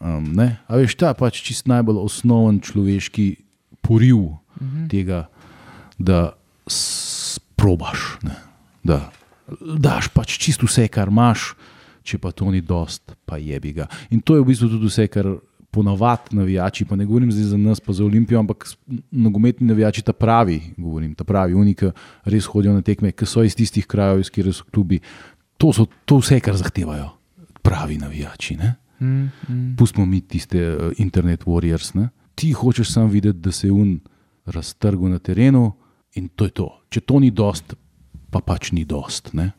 Um, 0.00 0.32
ne? 0.34 0.56
A 0.66 0.80
veš, 0.80 0.96
ta 0.96 1.12
pač 1.14 1.42
čist 1.44 1.68
najbolj 1.68 2.00
osnoven 2.00 2.60
človeški 2.60 3.36
poriv 3.84 4.16
uh 4.16 4.36
-huh. 4.58 4.88
tega, 4.88 5.28
da 5.98 6.32
sprobaš, 6.66 8.18
ne? 8.22 8.36
da 8.84 9.10
daš 9.60 10.08
pač 10.08 10.38
čisto 10.38 10.66
vse, 10.66 10.88
kar 10.88 11.08
imaš, 11.08 11.54
če 12.02 12.18
pa 12.18 12.32
to 12.32 12.50
ni 12.50 12.60
dost, 12.60 13.12
pa 13.26 13.36
jebi 13.36 13.72
ga. 13.72 13.86
In 14.10 14.20
to 14.20 14.34
je 14.34 14.40
v 14.40 14.46
bistvu 14.46 14.68
tudi 14.68 14.86
vse, 14.86 15.06
kar 15.08 15.26
ponavadi 15.70 16.36
navijači, 16.36 16.84
pa 16.84 16.96
ne 16.96 17.04
govorim 17.06 17.32
zdaj 17.32 17.44
za 17.52 17.56
nas, 17.56 17.80
pa 17.80 17.92
za 17.92 18.04
Olimpijo, 18.04 18.40
ampak 18.40 18.66
nogometni 19.10 19.66
navijači, 19.66 20.02
ta 20.02 20.12
pravi, 20.12 20.60
govorim, 20.76 21.14
ta 21.14 21.24
pravi, 21.24 21.54
unika, 21.54 21.92
res 22.24 22.46
hodijo 22.50 22.74
na 22.74 22.82
tekme, 22.82 23.12
ki 23.12 23.26
so 23.26 23.44
iz 23.46 23.54
tistih 23.56 23.86
krajev, 23.86 24.20
iz 24.20 24.30
kjer 24.30 24.52
so 24.54 24.66
klubi. 24.74 25.00
To 25.62 25.72
so 25.72 25.86
to 26.04 26.18
vse, 26.18 26.40
kar 26.40 26.56
zahtevajo 26.56 27.10
pravi 27.62 27.98
navijači. 27.98 28.56
Ne? 28.56 28.74
mm, 29.00 29.30
mm. 29.48 29.76
Pustimo 29.76 30.06
mi 30.06 30.20
tiste 30.20 30.76
uh, 30.76 30.92
internet 30.96 31.44
warriors. 31.44 31.94
Ne? 31.94 32.08
Ti 32.34 32.52
hočeš 32.52 32.92
samo 32.92 33.06
videti, 33.06 33.38
da 33.38 33.52
se 33.52 33.66
je 33.66 33.72
un 33.72 34.00
raztrgal 34.46 35.10
na 35.10 35.18
terenu 35.18 35.72
in 36.14 36.28
to 36.28 36.44
je 36.44 36.50
to. 36.50 36.68
Če 36.88 37.00
to 37.00 37.20
ni 37.20 37.30
dost, 37.30 37.74
pa 38.30 38.40
pač 38.40 38.72
ni 38.72 38.84
dost. 38.84 39.32
Ne? 39.32 39.52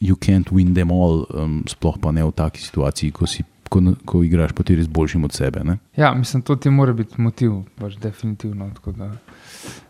You 0.00 0.16
can't 0.16 0.50
win 0.50 0.74
them 0.74 0.90
all, 0.90 1.26
um, 1.30 1.62
sploh 1.68 1.98
pa 2.02 2.10
ne 2.12 2.24
v 2.24 2.32
taki 2.34 2.60
situaciji, 2.60 3.12
ko, 3.14 3.26
si, 3.26 3.44
ko, 3.72 3.80
ko 4.04 4.22
igraš 4.24 4.52
pa 4.56 4.64
ti 4.66 4.76
res 4.76 4.88
boljšim 4.88 5.24
od 5.24 5.32
sebe. 5.32 5.64
Ne? 5.64 5.78
Ja, 5.96 6.12
mislim, 6.14 6.42
to 6.42 6.56
ti 6.56 6.70
mora 6.70 6.92
biti 6.96 7.20
motiv, 7.20 7.62
pač 7.80 7.96
definitivno. 8.02 8.68
Da, 8.86 9.10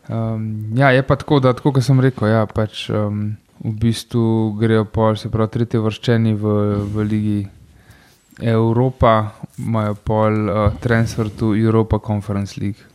um, 0.09 0.47
ja, 0.78 0.93
je 0.95 1.03
pa 1.07 1.16
tako, 1.18 1.41
da, 1.43 1.55
tako 1.59 1.74
kot 1.78 1.87
sem 1.87 2.01
rekel, 2.01 2.30
ja, 2.30 2.45
pač, 2.47 2.87
um, 2.91 3.33
v 3.62 3.74
bistvu 3.83 4.53
grejo 4.61 4.87
pol, 4.91 5.18
se 5.18 5.30
pravi, 5.30 5.55
tretje 5.57 5.83
vrščeni 5.83 6.37
v, 6.39 6.55
v 6.95 7.09
Ligi 7.11 7.41
Evropa, 8.53 9.16
imajo 9.59 9.99
pol 10.07 10.39
uh, 10.47 10.64
transfer 10.83 11.30
to 11.30 11.53
Europa 11.59 12.01
Conference 12.03 12.59
League. 12.61 12.91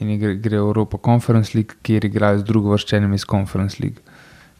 In 0.00 0.10
gre, 0.18 0.34
gre 0.42 0.58
Europa 0.58 0.98
Conference 0.98 1.54
League, 1.54 1.78
kjer 1.86 2.08
igrajo 2.08 2.40
z 2.42 2.48
drugo 2.48 2.74
vrščenim 2.74 3.12
iz 3.14 3.28
Conference 3.30 3.78
League. 3.82 4.02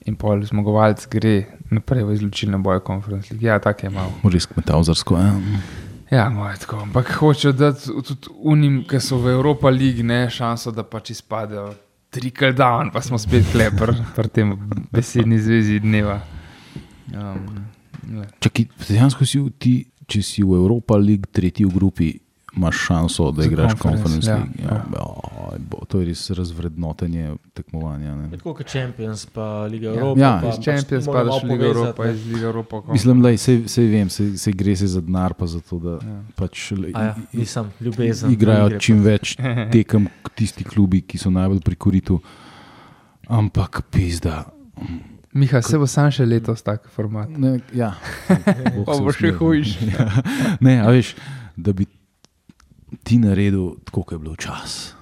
In 0.04 0.18
pol 0.20 0.42
zmagovalec 0.44 1.06
gre 1.08 1.46
naprej 1.72 2.04
v 2.04 2.12
izločilne 2.18 2.58
boje 2.60 2.82
Conference 2.86 3.32
League. 3.32 3.46
Ja, 3.46 3.56
tako 3.58 3.86
je 3.86 3.90
malo. 3.90 4.12
Res 4.28 4.46
kmetavzarsko. 4.46 5.16
Ja. 5.16 5.32
Ja, 6.10 6.28
moje 6.30 6.58
tako. 6.60 6.82
Ampak 6.84 7.08
hočejo 7.16 7.52
dati 7.56 7.88
tudi 7.88 8.28
unim, 8.44 8.82
ki 8.84 9.00
so 9.00 9.16
v 9.18 9.32
Evropa 9.32 9.72
ligi, 9.72 10.04
ne 10.04 10.28
šanso, 10.30 10.70
da 10.70 10.84
pač 10.84 11.10
izpadejo 11.16 11.72
trickle 12.14 12.52
down, 12.54 12.92
pa 12.94 13.00
smo 13.02 13.18
spet 13.18 13.48
klepr 13.50 13.90
pri 14.14 14.28
tem 14.28 14.52
besedni 14.92 15.40
zvezi 15.42 15.80
dneva. 15.82 16.20
Um, 17.10 17.64
le. 18.20 18.28
Čaki, 18.38 18.68
dejansko 18.86 19.26
si 19.26 19.40
v 19.40 19.50
ti, 19.58 19.74
če 20.06 20.22
si 20.22 20.44
v 20.44 20.60
Evropa 20.60 21.00
League 21.00 21.32
tretji 21.32 21.66
v 21.66 21.72
grupi, 21.74 22.12
imaš 22.54 22.84
šanso, 22.86 23.32
da 23.34 23.42
Za 23.42 23.48
igraš 23.48 23.74
conference, 23.80 24.30
konferenc. 24.30 24.60
ja, 24.60 24.68
Ja, 24.68 24.78
ja. 24.78 25.08
Bo, 25.60 25.84
to 25.84 26.00
je 26.00 26.06
res 26.06 26.30
razvrednotenje 26.30 27.24
tekmovanja. 27.52 28.14
Ne. 28.14 28.30
Tako 28.30 28.54
kot 28.54 28.66
Champions, 28.66 29.26
pa 29.26 29.64
Liga 29.64 29.88
Ja, 29.88 29.94
Evrope. 29.94 30.20
Ja. 30.20 30.32
pa, 30.42 30.48
iz 30.48 30.54
Champions 30.56 31.06
v 31.06 31.10
Ligo 31.10 31.40
povezati, 31.40 31.64
Evropa, 31.66 32.06
iz 32.06 32.26
Lige 32.26 32.44
Evropa. 32.44 32.82
Mislim, 32.88 33.22
da 33.22 33.36
se 33.36 33.82
vem, 33.84 34.10
se, 34.10 34.38
se 34.38 34.52
gre 34.52 34.76
se 34.76 34.86
za 34.88 35.00
denar, 35.00 35.34
pa 35.34 35.46
za 35.46 35.60
to, 35.60 35.78
da 35.78 35.90
Ja. 35.96 36.22
pač, 36.34 36.72
Ja, 36.72 37.14
nisem 37.32 37.70
ljubezen. 37.80 38.32
igrajo 38.32 38.66
igre, 38.66 38.80
čim 38.80 39.02
več 39.02 39.36
tekem 39.70 40.08
tisti 40.34 40.64
klubi, 40.64 41.00
ki 41.00 41.18
so 41.18 41.30
najbolj 41.30 41.60
pri 41.60 41.76
koritu. 41.76 42.20
Ampak 43.26 43.82
pizda. 43.90 44.44
Miha, 45.32 45.62
se 45.62 45.78
bo 45.78 45.86
sam 45.86 46.10
še 46.10 46.26
letos 46.26 46.62
tak 46.62 46.88
format. 46.88 47.28
Ne, 47.30 47.60
ja, 47.72 47.94
Pa 48.86 48.94
bo 48.94 49.10
še 49.10 49.32
hujše. 49.32 49.86
Ja. 49.90 50.06
Ne, 50.60 50.80
a 50.80 50.90
veš, 50.90 51.14
da 51.56 51.72
bi 51.72 51.86
ti 53.02 53.18
naredil 53.18 53.74
tako, 53.84 54.02
kot 54.02 54.12
je 54.12 54.18
bilo 54.18 54.34
včasih. 54.34 54.94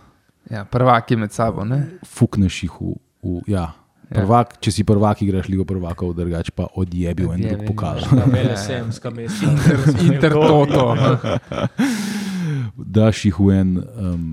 Ja, 0.53 0.65
prvaki 0.69 1.17
med 1.17 1.33
sabo, 1.33 1.65
ne? 1.65 1.87
Fukneš 2.05 2.63
jih 2.67 2.75
v. 2.81 2.97
v 3.25 3.41
ja. 3.49 3.71
Ja. 4.13 4.21
Prvak, 4.21 4.59
če 4.61 4.69
si 4.77 4.85
prvak, 4.85 5.23
igraš 5.25 5.47
ligo 5.49 5.65
prvakov, 5.65 6.11
drugač 6.13 6.51
pa 6.53 6.67
odjebil 6.77 7.31
en 7.33 7.41
drug 7.47 7.63
pokal. 7.71 8.03
ja. 8.05 8.11
Kamele 8.13 8.57
sem, 8.61 8.91
skamesa. 8.93 9.49
Inter 10.09 10.37
Toto. 10.37 10.93
daš 12.99 13.25
jih 13.25 13.39
v 13.41 13.57
en 13.57 13.71
um, 13.81 14.27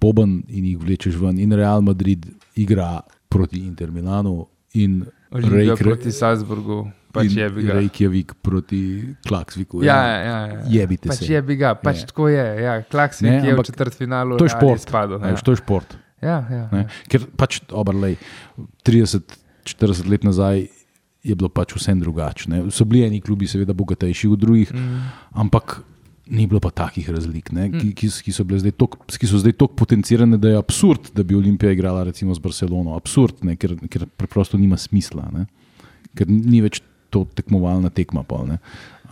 boben 0.00 0.38
in 0.48 0.64
jih 0.72 0.78
vlečeš 0.80 1.18
ven. 1.20 1.36
In 1.38 1.52
Real 1.52 1.84
Madrid 1.84 2.24
igra 2.56 3.02
proti 3.28 3.66
Inter 3.66 3.90
Milanu 3.92 4.46
in 4.72 5.04
Olimpija 5.30 5.74
Rejk- 5.74 5.82
proti 5.82 6.12
Salzburgu, 6.12 6.86
pač 7.16 7.32
je 7.34 7.48
bi 7.50 7.62
ga. 7.64 7.72
Reykjavik 7.74 8.34
proti 8.42 8.80
Klaksviku. 9.24 9.82
Ja, 9.82 9.96
ja, 9.98 10.18
ja, 10.20 10.38
ja. 10.46 10.60
Jebite 10.70 11.08
pač 11.08 11.24
se. 11.24 11.32
je 11.32 11.42
bi 11.42 11.56
ga, 11.56 11.74
pač 11.74 12.02
Ja. 12.02 12.06
tako 12.06 12.28
je. 12.28 12.46
Ja. 12.62 12.74
Klaks 12.84 13.20
Ne, 13.24 13.34
je, 13.34 13.48
je 13.48 13.54
v 13.54 13.64
četrtfinalu. 13.64 14.36
To 14.36 14.44
je 14.44 14.52
Real 14.52 14.60
šport. 14.60 14.80
Spadel, 14.82 15.18
a 15.18 15.32
ja. 15.32 15.40
To 15.40 15.52
je 15.52 15.56
šport. 15.56 15.96
Ja, 16.22 16.38
ja, 16.48 16.62
Ne? 16.72 16.84
ja. 16.84 16.88
Ker 17.08 17.26
pač, 17.36 17.60
obrlej, 17.70 18.16
30-40 18.84 20.08
let 20.08 20.24
nazaj 20.24 20.66
je 21.26 21.34
bilo 21.34 21.48
pač 21.50 21.74
vse 21.74 21.94
drugače. 21.98 22.46
So 22.70 22.86
bili 22.86 23.04
eni 23.06 23.20
klubi, 23.20 23.46
seveda, 23.46 23.74
bogatejši 23.74 24.28
od 24.28 24.38
drugih, 24.38 24.70
Mm. 24.74 25.02
ampak 25.34 25.82
ni 26.26 26.46
bilo 26.46 26.58
pa 26.60 26.70
takih 26.70 27.06
razlik, 27.10 27.52
ne, 27.52 27.70
ki, 27.70 27.92
ki, 27.94 28.08
ki, 28.10 28.32
so 28.34 28.42
bile 28.44 28.58
zdaj 28.58 28.72
tok, 28.74 28.96
ki 29.06 29.26
so 29.26 29.38
zdaj 29.38 29.52
tako 29.54 29.74
potencirane, 29.78 30.38
da 30.38 30.48
je 30.48 30.58
absurd, 30.58 31.12
da 31.14 31.22
bi 31.22 31.36
Olimpija 31.38 31.70
igrala 31.70 32.02
recimo 32.04 32.34
z 32.34 32.42
Barcelono. 32.42 32.96
Absurd, 32.96 33.44
ne, 33.46 33.54
ker, 33.56 33.76
ker 33.88 34.06
preprosto 34.16 34.58
nima 34.58 34.74
smisla, 34.76 35.22
ne, 35.32 35.46
ker 36.18 36.26
ni 36.26 36.60
več 36.62 36.80
to 37.10 37.26
tekmovalna 37.34 37.90
tekma. 37.90 38.22
Pol, 38.22 38.46
ne. 38.46 38.58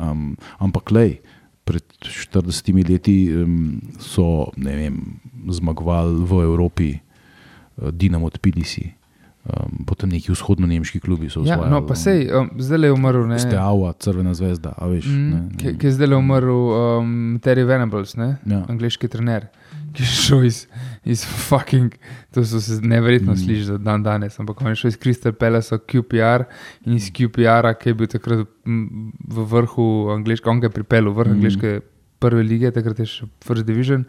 um, 0.00 0.36
ampak 0.58 0.90
lej. 0.90 1.20
Pred 1.64 1.80
40 2.04 2.84
leti 2.84 3.32
um, 3.32 3.80
so 3.96 4.52
vem, 4.56 5.16
zmagovali 5.48 6.20
v 6.28 6.32
Evropi 6.44 6.88
uh, 6.92 7.88
Dinamo 7.88 8.28
Tbilisi, 8.28 8.84
um, 9.48 9.80
potem 9.88 10.12
neki 10.12 10.28
vzhodno-nemški 10.28 11.00
klubi 11.00 11.32
so 11.32 11.40
Ja, 11.40 11.56
osvojili. 11.56 11.72
no, 11.72 11.80
pa 11.88 11.96
sej, 11.96 12.28
um, 12.36 12.50
zdaj 12.60 12.84
je 12.84 12.92
umrl. 12.92 13.24
Ne, 13.24 13.40
Steaua, 13.40 13.94
Crvena 13.96 14.34
zvezda, 14.36 14.74
a 14.76 14.84
veš. 14.92 15.08
Mm, 15.08 15.30
ne, 15.32 15.40
ne. 15.56 15.72
ki 15.80 15.86
je 15.88 15.92
zdaj 15.96 16.12
umrl 16.12 16.52
um, 16.52 17.40
Terry 17.40 17.64
Venables, 17.64 18.12
ne? 18.20 18.36
Ja. 18.44 18.66
angliški 18.68 19.08
trener, 19.08 19.48
ki 19.96 20.04
je 20.04 20.10
šel 20.20 20.44
iz, 20.44 20.66
iz 21.04 21.24
fucking, 21.24 21.94
to 22.34 22.44
so 22.44 22.60
se 22.60 22.80
neverjetno 22.82 23.32
Mm. 23.32 23.36
mm. 23.36 23.44
sliši 23.44 23.64
za 23.64 23.78
dan 23.78 24.02
danes, 24.02 24.40
ampak 24.40 24.60
on 24.60 24.68
je 24.68 24.74
šel 24.76 24.88
iz 24.88 24.98
Crystal 24.98 25.32
Palace, 25.32 25.78
QPR 25.78 26.44
in 26.86 26.96
iz 26.96 27.10
QPR, 27.12 27.74
ki 27.80 27.88
je 27.90 27.94
bil 27.94 28.06
takrat 28.06 28.46
v 29.28 29.44
vrhu 29.50 30.10
angliške, 30.10 30.50
on 30.50 30.60
ga 30.60 30.66
je 30.66 30.70
pripeljal 30.80 31.12
v 31.12 31.16
vrh 31.16 31.28
Mm. 31.28 31.32
mm. 31.32 31.36
angliške 31.36 31.80
prve 32.18 32.42
lige, 32.42 32.70
takrat 32.70 32.98
je 32.98 33.06
še 33.06 33.26
First 33.44 33.66
Division, 33.66 34.04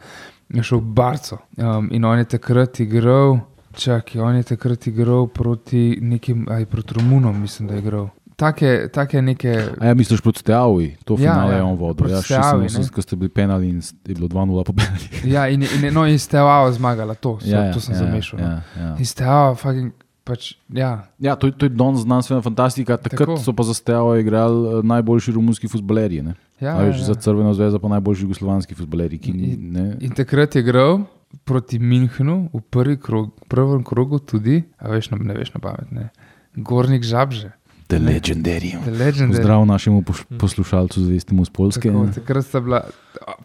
je 0.53 0.63
šel 0.63 0.79
v 0.79 0.93
Barco 0.95 1.37
um, 1.57 1.89
in 1.91 2.05
on 2.05 2.17
je 2.17 2.25
takrat 2.25 2.79
igral. 2.79 3.39
Čakaj, 3.75 4.21
on 4.21 4.35
je 4.35 4.43
takrat 4.43 4.87
igral 4.87 5.27
proti 5.27 5.97
nekim, 6.01 6.45
aj 6.47 6.65
proti 6.65 6.93
Romunom, 6.95 7.41
mislim, 7.41 7.67
da 7.67 7.73
je 7.75 7.81
igral. 7.81 8.09
Take, 8.36 8.89
take 8.89 9.21
neke. 9.21 9.47
A 9.79 9.86
ja, 9.86 9.93
misliš 9.93 10.19
proti 10.19 10.39
Steaui, 10.39 10.95
to 11.03 11.13
Ja, 11.13 11.31
finale 11.31 11.51
ja, 11.51 11.57
je 11.57 11.63
on 11.63 11.77
vodil. 11.77 12.09
Ja, 12.09 12.19
Steaui, 12.19 12.61
ne. 12.61 12.69
86, 12.69 12.89
ko 12.89 12.99
ste 12.99 13.15
bili 13.15 13.29
penali 13.29 13.69
in 13.69 13.79
je 13.79 14.11
bilo 14.11 14.27
2-0 14.27 14.63
pobedali. 14.63 15.07
Ja, 15.33 15.47
in, 15.47 15.63
in, 15.63 15.88
no, 15.89 16.03
in 16.03 16.19
Steaua 16.19 16.67
zmagala, 16.69 17.15
to, 17.15 17.39
so, 17.39 17.47
ja, 17.47 17.71
to 17.71 17.79
sem 17.79 17.93
ja, 17.93 17.99
zamešal. 17.99 18.36
Ja, 18.38 18.45
Ja. 18.45 18.59
ja. 18.77 18.89
In 18.97 19.05
Steaua, 19.05 19.55
fucking, 19.55 19.93
pač, 20.21 20.57
ja. 20.67 21.07
ja 21.17 21.36
to, 21.36 21.47
je- 21.47 21.53
to 21.53 21.65
je 21.65 21.71
danes 21.71 22.01
znanstvena 22.01 22.41
fantastika. 22.41 22.97
Takrat 22.97 23.19
Tako. 23.29 23.38
so 23.38 23.53
pa 23.53 23.63
za 23.63 23.73
Steaua 23.73 24.19
igrali 24.19 24.53
eh, 24.69 24.83
najboljši 24.83 25.31
romunski 25.31 25.67
futbalerji. 25.67 26.21
Ne? 26.21 26.36
ja, 26.57 26.75
A 26.75 26.83
veš, 26.83 26.97
ja, 26.97 27.03
Za 27.05 27.11
ja. 27.11 27.21
Crveno 27.21 27.53
zvezdo 27.53 27.79
pa 27.79 27.88
najboljši 27.89 28.23
jugoslovanski 28.23 28.75
futbalerji. 28.75 29.17
Ki, 29.17 29.31
In- 29.31 29.71
ne, 29.71 29.95
In 30.01 30.11
takrat 30.11 30.55
je 30.55 30.59
igral 30.59 31.07
proti 31.43 31.79
Münchenu 31.79 32.49
v 32.49 32.59
prvi 32.61 32.97
krog, 32.97 33.31
prvem 33.47 33.83
krogu 33.83 34.19
tudi, 34.19 34.63
a 34.75 34.88
veš, 34.88 35.11
ne 35.13 35.33
veš 35.33 35.53
na 35.53 35.59
pamet, 35.59 35.88
ne. 35.91 36.09
Gornik 36.57 37.03
Žabže, 37.03 37.51
The 37.88 37.99
legendary. 37.99 38.73
the 38.81 38.91
legend. 38.93 39.29
Pozdrav 39.29 39.65
našemu 39.65 40.01
poš- 40.01 40.25
poslušalcu, 40.36 41.01
zvestemu 41.01 41.45
z 41.45 41.49
Polske. 41.49 41.89
Tako, 41.89 42.07
takrat 42.15 42.45
sta 42.45 42.59
bila, 42.59 42.81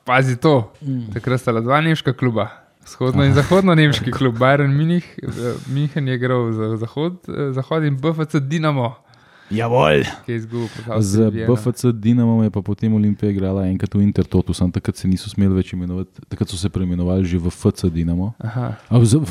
pazi 0.05 0.37
to, 0.37 0.73
Mm. 0.81 1.13
takrat 1.13 1.41
sta 1.41 1.53
bila 1.53 1.61
dva 1.63 1.81
nemška 1.81 2.13
kluba. 2.13 2.49
Vzhodno 2.83 3.25
in 3.25 3.35
zahodno 3.35 3.75
nemški 3.75 4.11
klub, 4.13 4.35
Bayern 4.37 4.73
Munich, 4.73 5.05
eh, 5.19 5.27
München 5.69 6.09
je 6.09 6.15
igral 6.15 6.53
za 6.53 6.77
zahod, 6.77 7.21
eh, 7.29 7.53
zahod 7.53 7.85
in 7.85 7.97
BFC 7.97 8.41
Dinamo, 8.41 8.95
Proti 9.51 11.03
Z. 11.03 11.31
BFC 11.31 11.85
Dinamom 11.93 12.43
je 12.43 12.51
pa 12.51 12.63
potem 12.63 12.95
Olimpija 12.95 13.31
igrala 13.31 13.67
enkrat 13.67 13.95
v 13.95 14.03
Intertotu, 14.03 14.55
samo 14.55 14.71
takrat 14.71 14.97
se 14.97 15.09
niso 15.09 15.31
smeli 15.31 15.55
več 15.55 15.73
imenovati, 15.73 16.23
takrat 16.29 16.49
so 16.49 16.57
se 16.57 16.71
preimenovali 16.71 17.27
že 17.27 17.39
v 17.39 17.51
FC 17.51 17.91
Dinamo, 17.91 18.33
Aha. 18.39 18.79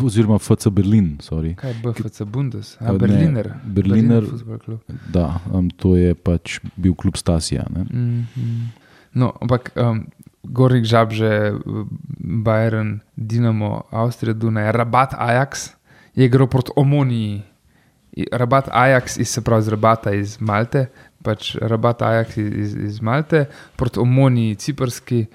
Oziroma 0.03 0.39
FC 0.39 0.67
Berlin. 0.67 1.17
Sorry. 1.23 1.55
Kaj 1.55 1.71
je 1.71 1.77
BFC 1.83 2.27
Bundes? 2.27 2.75
Ne, 2.81 2.87
A, 2.87 2.93
Berliner. 2.93 3.53
Berliner- 3.63 4.27
Football 4.27 4.59
Club. 4.59 4.79
Da, 5.07 5.39
um, 5.53 5.69
to 5.71 5.95
je 5.95 6.13
pač 6.15 6.59
bil 6.75 6.93
klub 6.93 7.15
Stasija. 7.15 7.65
Ne? 7.71 7.87
Mm 7.87 8.27
-hmm. 8.35 8.67
No, 9.13 9.33
ampak 9.41 9.71
um, 9.75 10.05
Gornik 10.43 10.85
Žabže, 10.85 11.53
Bayern, 12.19 12.99
Dinamo, 13.17 13.83
Avstrija, 13.91 14.33
Dunaj, 14.33 14.71
Rabat, 14.71 15.13
Ajax 15.17 15.73
je 16.15 16.25
igral 16.25 16.47
proti 16.47 16.71
Omoniji. 16.75 17.41
Rabat 18.31 18.69
Ajax, 18.71 19.17
iz, 19.19 19.29
se 19.29 19.41
pravi 19.41 19.61
iz 19.61 19.67
Rabata 19.67 20.13
iz 20.13 20.37
Malte, 20.41 20.87
pač 21.23 21.55
Rabat 21.61 22.01
Ajax 22.01 22.37
iz, 22.37 22.53
iz, 22.53 22.75
iz 22.75 23.01
Malte, 23.01 23.45
proti 23.75 23.99
Omoniji, 23.99 24.55
Ciprski, 24.55 25.25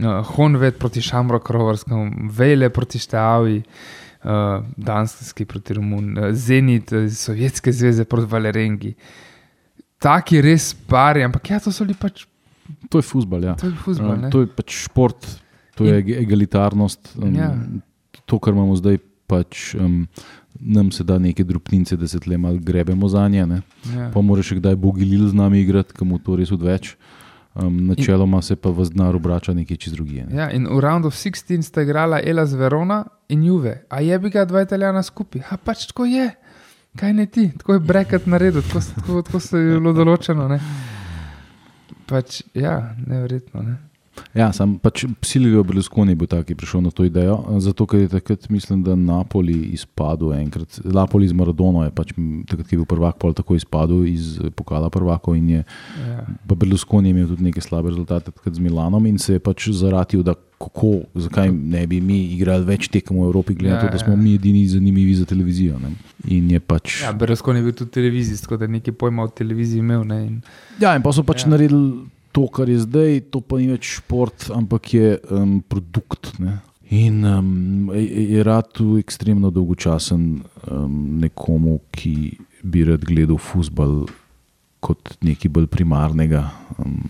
uh, 0.00 0.26
Honved 0.34 0.78
proti 0.78 1.02
Šamroku, 1.02 1.52
Rovarskem, 1.52 2.30
Vejle 2.32 2.68
proti 2.70 2.98
Šteavi, 2.98 3.62
uh, 4.24 4.64
Danski 4.76 5.44
proti 5.44 5.74
Romun, 5.74 6.18
uh, 6.18 6.30
Zenit 6.32 6.92
iz 6.92 7.18
Sovjetske 7.20 7.72
zveze 7.72 8.04
proti 8.04 8.28
Valerengi. 8.32 8.94
Taki 9.98 10.40
res 10.44 10.74
pari, 10.74 11.22
ampak 11.24 11.50
ja, 11.50 11.60
to 11.60 11.72
so 11.72 11.84
bili 11.84 11.96
pač, 11.96 12.26
To 12.90 12.98
je 12.98 13.02
futbol. 13.06 13.44
Ja. 13.46 13.54
to 13.54 13.68
je 13.70 13.76
fuzbol. 13.78 14.10
Um, 14.16 14.20
ne. 14.26 14.30
to 14.30 14.40
je 14.42 14.48
pač 14.50 14.74
šport, 14.88 15.22
to 15.78 15.84
je 15.86 16.00
eg- 16.02 16.16
egalitarnost. 16.18 17.12
Um, 17.22 17.34
Ja. 17.34 17.52
To, 18.26 18.40
kar 18.42 18.52
imamo 18.56 18.74
zdaj, 18.74 18.98
pač, 19.30 19.76
um, 19.78 20.08
nam 20.60 20.90
se 20.90 21.04
da 21.04 21.18
neke 21.18 21.44
drobnice, 21.44 21.96
da 21.96 22.08
se 22.08 22.20
tle 22.20 22.38
malo 22.38 22.58
grebemo 22.58 23.08
za 23.08 23.28
nje. 23.28 23.46
Ne? 23.46 23.60
Ja. 23.96 24.10
Pa 24.14 24.20
mora 24.20 24.42
še 24.42 24.58
kdaj 24.60 24.76
Bogilil 24.76 25.28
z 25.28 25.36
nami 25.36 25.60
igrati, 25.60 25.94
komu 25.96 26.18
to 26.18 26.36
res 26.36 26.52
odveč. 26.52 26.94
Um, 27.56 27.86
načeloma 27.88 28.42
se 28.42 28.56
pa 28.56 28.68
v 28.68 28.84
znar 28.84 29.16
obrača 29.16 29.54
nekaj 29.56 29.78
čez 29.80 29.94
drugje. 29.96 30.26
Ne? 30.28 30.36
Ja, 30.36 30.50
in 30.52 30.66
v 30.68 30.80
Round 30.80 31.08
of 31.08 31.16
16 31.16 31.64
sta 31.64 31.86
igrala 31.86 32.20
Elas 32.20 32.52
Verona 32.52 33.04
in 33.32 33.46
Juve, 33.48 33.78
a 33.88 34.02
je 34.04 34.18
bi 34.18 34.30
ga 34.30 34.44
dva 34.44 34.66
italijana 34.66 35.00
skupaj. 35.02 35.40
Ha, 35.48 35.56
pač 35.56 35.86
tako 35.88 36.04
je, 36.04 36.28
kaj 37.00 37.14
ne 37.16 37.26
ti, 37.26 37.48
tako 37.56 37.78
je 37.78 37.80
brekat 37.80 38.28
naredil, 38.28 38.60
tako, 38.60 38.84
tako, 38.94 39.22
tako 39.22 39.40
se 39.40 39.62
je 39.62 39.78
bilo 39.78 39.94
določeno. 39.96 40.50
Ne? 40.52 40.60
Pač, 42.06 42.42
ja, 42.54 42.92
neverjetno. 43.06 43.64
Ne? 43.64 43.78
Ja, 44.36 44.52
sam 44.52 44.78
pač 44.78 45.04
Silvio 45.24 45.62
Berlusconi 45.64 46.12
je 46.12 46.18
bil 46.20 46.28
tak, 46.28 46.46
ki 46.46 46.54
je 46.54 46.60
prišel 46.60 46.80
na 46.84 46.90
to 46.92 47.04
idejo, 47.04 47.38
zato 47.60 47.86
ker 47.86 48.00
je 48.04 48.08
takrat, 48.08 48.48
mislim, 48.52 48.82
da 48.84 48.96
Napoli 48.96 49.56
izpadel 49.76 50.32
enkrat. 50.36 50.80
Napoli 50.84 51.28
z 51.28 51.36
Maradono 51.36 51.84
je 51.84 51.90
pač 51.90 52.12
takrat, 52.48 52.66
ki 52.68 52.76
je 52.76 52.80
bil 52.82 52.88
prvak, 52.88 53.18
pol 53.20 53.32
tako 53.36 53.56
izpadel 53.56 54.04
iz 54.08 54.36
eh, 54.38 54.50
pokala 54.50 54.90
prvakov 54.90 55.36
in 55.36 55.48
je 55.50 55.64
Ja. 55.96 56.24
Pa 56.46 56.54
Berlusconi 56.54 57.08
je 57.08 57.14
imel 57.14 57.28
tudi 57.28 57.44
neke 57.44 57.60
slabe 57.60 57.88
rezultate 57.90 58.30
takrat 58.30 58.54
z 58.54 58.60
Milanom 58.60 59.06
in 59.06 59.18
se 59.18 59.32
je 59.36 59.40
pač 59.40 59.68
zaratil, 59.72 60.22
da 60.22 60.34
kako, 60.58 61.04
zakaj 61.14 61.50
ne 61.52 61.86
bi 61.86 62.00
mi 62.00 62.18
igrali 62.32 62.64
več 62.64 62.88
tekem 62.88 63.16
v 63.20 63.26
Evropi, 63.28 63.54
glede 63.54 63.74
na 63.74 63.80
Ja, 63.80 63.86
to, 63.86 63.92
da 63.92 63.98
smo 63.98 64.14
ja. 64.14 64.16
mi 64.16 64.34
edini 64.34 64.64
zanimivi 64.68 65.14
za 65.14 65.24
televizijo. 65.28 65.76
Ne? 65.78 65.90
In 66.32 66.50
je 66.50 66.60
pač. 66.60 67.02
Ja, 67.04 67.12
Berlusconi 67.12 67.60
je 67.60 67.64
bil 67.68 67.74
tudi 67.76 67.90
televizijski, 67.90 68.46
tako 68.46 68.56
da 68.56 68.66
nekaj 68.66 68.94
pojma 68.96 69.26
o 69.26 69.28
televiziji 69.28 69.84
imel. 69.84 70.04
Ne? 70.08 70.20
In, 70.26 70.40
Ja, 70.80 70.94
in 70.96 71.02
pa 71.04 71.12
so 71.12 71.24
pač 71.24 71.44
ja. 71.44 71.50
naredili 71.52 72.06
to, 72.36 72.44
kar 72.52 72.68
je 72.68 72.82
zdaj, 72.84 73.20
to 73.32 73.40
pa 73.40 73.56
ni 73.56 73.70
več 73.72 73.96
šport, 73.96 74.50
ampak 74.52 74.92
je 74.92 75.14
um, 75.32 75.56
produkt. 75.64 76.34
Ne? 76.42 76.58
In 76.92 77.24
um, 77.24 77.88
je 77.96 78.44
rad 78.44 78.68
tu 78.76 78.98
ekstremno 79.00 79.48
dolgočasen 79.50 80.26
um, 80.68 80.98
nekomu, 81.22 81.80
ki 81.96 82.36
bi 82.60 82.84
rad 82.84 83.06
gledal 83.08 83.40
futbol 83.40 84.04
kot 84.84 85.16
nekaj 85.24 85.50
bolj 85.50 85.70
primarnega. 85.72 86.44
Um, 86.76 87.00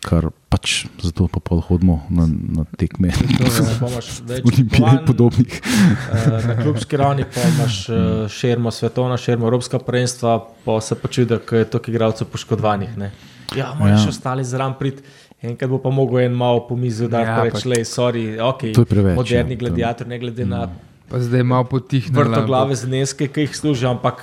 Kar 0.00 0.30
pač 0.48 0.86
zato 1.04 1.26
pa 1.28 1.42
pol 1.44 1.58
hodimo 1.60 1.98
na, 2.08 2.24
na 2.24 2.62
tekme, 2.80 3.10
in 3.20 3.34
tekmovanj, 3.36 5.02
podobnih. 5.04 5.58
eh, 5.60 6.46
Na 6.48 6.54
klubski 6.56 6.96
ravni 6.96 7.26
pa 7.28 7.44
imaš 7.50 7.82
eh, 7.92 7.98
širmo 8.32 8.72
svetovna, 8.72 9.20
širmo 9.20 9.44
evropska 9.44 9.76
prvenstva, 9.84 10.38
pa 10.64 10.78
se 10.80 10.96
pa 10.96 11.08
čudi, 11.12 11.28
da 11.34 11.40
je 11.58 11.68
toliko 11.68 11.92
igralcev 11.92 12.32
poškodovanih. 12.32 12.96
Ne. 12.96 13.10
Ja, 13.52 13.74
moraš 13.74 13.98
Ja. 13.98 14.04
ja. 14.04 14.08
ostali 14.08 14.44
zraven 14.44 14.74
prid. 14.74 15.02
Enkrat 15.42 15.70
bo 15.70 15.78
pa 15.78 15.90
mogel 15.90 16.20
en 16.20 16.32
malo 16.32 16.60
po 16.60 16.76
mizi, 16.76 17.08
da 17.08 17.20
Ja, 17.20 17.42
reče, 17.42 17.50
pa- 17.54 17.68
le, 17.68 17.76
sorry, 17.80 18.24
ok. 18.38 18.60
To 18.74 18.80
je 18.80 18.86
preveč, 18.86 19.16
Moderni 19.16 19.50
ja, 19.50 19.56
to- 19.56 19.60
gladiator, 19.60 20.06
ne 20.06 20.18
glede 20.18 20.44
na 20.44 20.68
pa 21.08 21.18
zdaj 21.18 21.42
malo 21.42 21.64
potihnil. 21.64 22.14
vrtoglave 22.14 22.74
zneske, 22.76 23.26
ki 23.26 23.40
jih 23.40 23.56
služijo, 23.56 23.90
ampak 23.90 24.20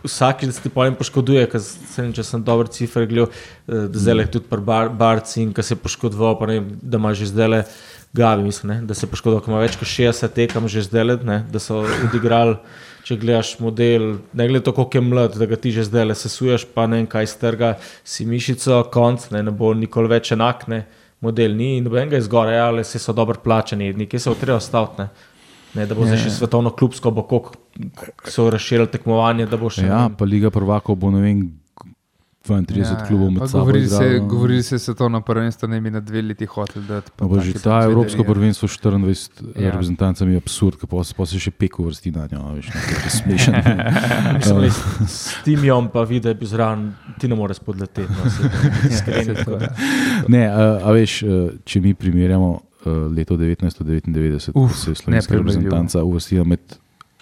vsakič, 0.00 0.46
da 0.46 0.52
se 0.52 0.60
ti 0.60 0.68
pojem 0.68 0.94
poškoduje, 0.94 1.46
ker 1.46 1.60
se 1.60 2.02
ne, 2.02 2.12
če 2.12 2.22
sem 2.22 2.38
dober 2.40 2.68
cifr 2.68 3.02
gledal, 3.02 3.32
eh, 3.66 3.88
da 3.88 3.98
zdaj 3.98 4.14
le 4.14 4.26
tudi 4.28 4.46
pri 4.46 4.60
bar, 4.60 4.88
barci 4.90 5.42
in 5.42 5.52
ki 5.52 5.62
se 5.62 5.72
je 5.72 5.78
poškodoval, 5.78 6.38
pa 6.38 6.46
ne, 6.46 6.52
vem, 6.54 6.78
da 6.80 6.96
ima 6.96 7.10
že 7.12 7.26
zdaj 7.26 7.48
le 7.48 7.64
gavi, 8.12 8.42
mislim, 8.44 8.68
ne, 8.68 8.78
da 8.82 8.94
se 8.94 9.02
je 9.02 9.10
poškodoval, 9.10 9.40
ker 9.40 9.50
ima 9.50 9.60
več 9.60 9.74
kot 9.74 9.88
60 9.88 10.28
tekem 10.30 10.68
že 10.68 10.82
zdaj 10.82 11.04
le, 11.04 11.16
ne, 11.24 11.38
da 11.50 11.58
so 11.58 11.80
odigrali. 12.04 12.54
Če 13.08 13.16
gledaš 13.16 13.54
model, 13.64 14.18
ne 14.36 14.46
glede 14.50 14.66
to, 14.66 14.74
koliko 14.76 14.98
je 14.98 15.04
mlad, 15.04 15.36
da 15.40 15.46
ga 15.48 15.56
ti 15.56 15.72
že 15.72 15.86
zdaj 15.88 16.10
le 16.10 16.16
sesuješ, 16.18 16.66
pa 16.74 16.84
ne 16.84 17.00
vem, 17.00 17.06
kaj 17.08 17.30
strga 17.30 17.70
si 18.04 18.26
mišico, 18.28 18.82
konc, 18.92 19.30
ne, 19.32 19.40
ne 19.46 19.54
bo 19.54 19.72
nikoli 19.72 20.12
več 20.12 20.34
enak. 20.36 20.66
Ne. 20.68 20.84
model 21.20 21.56
ni 21.56 21.80
nobenega 21.80 22.18
izgora, 22.20 22.52
ja, 22.52 22.66
ali 22.70 22.84
se 22.84 22.98
so 22.98 23.12
dobro 23.12 23.40
plačani, 23.44 23.92
nekje 23.92 24.20
se 24.20 24.34
treba 24.40 24.60
staviti. 24.60 25.08
Ne? 25.74 25.86
Da 25.86 25.94
bo 25.94 26.06
zdaj 26.06 26.20
še 26.22 26.30
svetovno 26.36 26.70
klubsko, 26.70 27.10
bo 27.10 27.24
koliko 27.28 27.56
so 28.30 28.48
razširili 28.50 28.88
tekmovanje. 28.92 29.48
Še, 29.48 29.86
ja, 29.88 30.04
pa 30.12 30.28
Liga 30.28 30.50
prvakov 30.54 30.96
bo 30.96 31.10
ne 31.10 31.24
vem, 31.24 31.42
32 32.48 32.78
ja, 32.78 33.06
klubov 33.06 33.30
med 33.30 33.50
sabo. 33.50 33.64
Govorili 33.64 33.88
se, 33.88 34.18
govorili 34.18 34.62
se, 34.62 34.78
se 34.78 34.94
to 34.94 35.08
na 35.08 35.20
prvenstvo 35.20 35.68
ne 35.68 35.80
bi 35.80 35.90
na 35.90 36.00
dve 36.00 36.22
leti 36.22 36.46
hotel. 36.46 36.82
No, 37.20 37.40
že 37.40 37.52
ta 37.62 37.82
Evropsko 37.84 38.24
prvenstvo 38.24 38.68
s 38.68 38.80
24 38.80 39.14
ja. 39.56 39.70
reprezentancami 39.70 40.32
je 40.32 40.36
absurd, 40.36 40.86
pa, 40.90 41.02
pa 41.16 41.26
se 41.26 41.40
še 41.40 41.50
peko 41.50 41.88
vrsti 41.88 42.12
na 42.16 42.28
njo, 42.32 42.44
veš, 42.56 42.70
nekaj 42.74 43.10
smešen. 43.10 43.54
S 45.18 45.42
timom 45.44 45.88
pa 45.92 46.02
vidi, 46.02 46.26
da 46.26 46.34
je 46.34 46.40
bil 46.40 46.48
zraven, 46.48 46.92
ti 47.20 47.28
ne 47.28 47.36
moreš 47.36 47.60
podleteti. 47.64 48.08
No, 48.08 48.24
ja, 49.60 49.70
ne, 50.28 50.42
a, 50.48 50.64
a 50.82 50.96
veš, 50.96 51.20
če 51.64 51.80
mi 51.84 51.94
primerjamo 51.94 52.56
leto 53.14 53.36
1999, 53.36 54.50
Uf, 54.54 54.76
se 54.76 54.90
je 54.90 54.94
slovenska 54.94 55.36
reprezentanca 55.36 56.02
uvrstila 56.04 56.44
med 56.44 56.78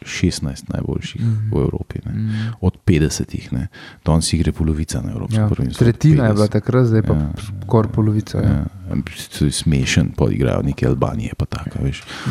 16 0.06 0.72
najboljših 0.72 1.22
mm 1.22 1.26
-hmm. 1.26 1.54
v 1.54 1.62
Evropi, 1.62 1.98
mm 2.06 2.12
-hmm. 2.12 2.52
od 2.60 2.74
50. 2.86 3.52
Ne. 3.52 3.68
Danes 4.04 4.32
jih 4.32 4.42
gre 4.42 4.52
polovica 4.52 5.00
na 5.00 5.12
Evropski 5.12 5.36
ja, 5.36 5.48
prvenstvu. 5.48 5.84
Tretjina 5.84 6.26
je 6.26 6.34
bila 6.34 6.46
takrat, 6.46 6.86
zdaj 6.86 7.02
pa 7.02 7.14
ja, 7.14 7.32
skoraj 7.66 7.92
polovica. 7.92 8.38
Ja. 8.38 8.50
Ja. 8.50 9.50
Smešen, 9.50 10.12
pa 10.16 10.26
igrajo 10.30 10.62
neke 10.62 10.86
Albanije. 10.86 11.32
Pa 11.36 11.44
taka, 11.44 11.78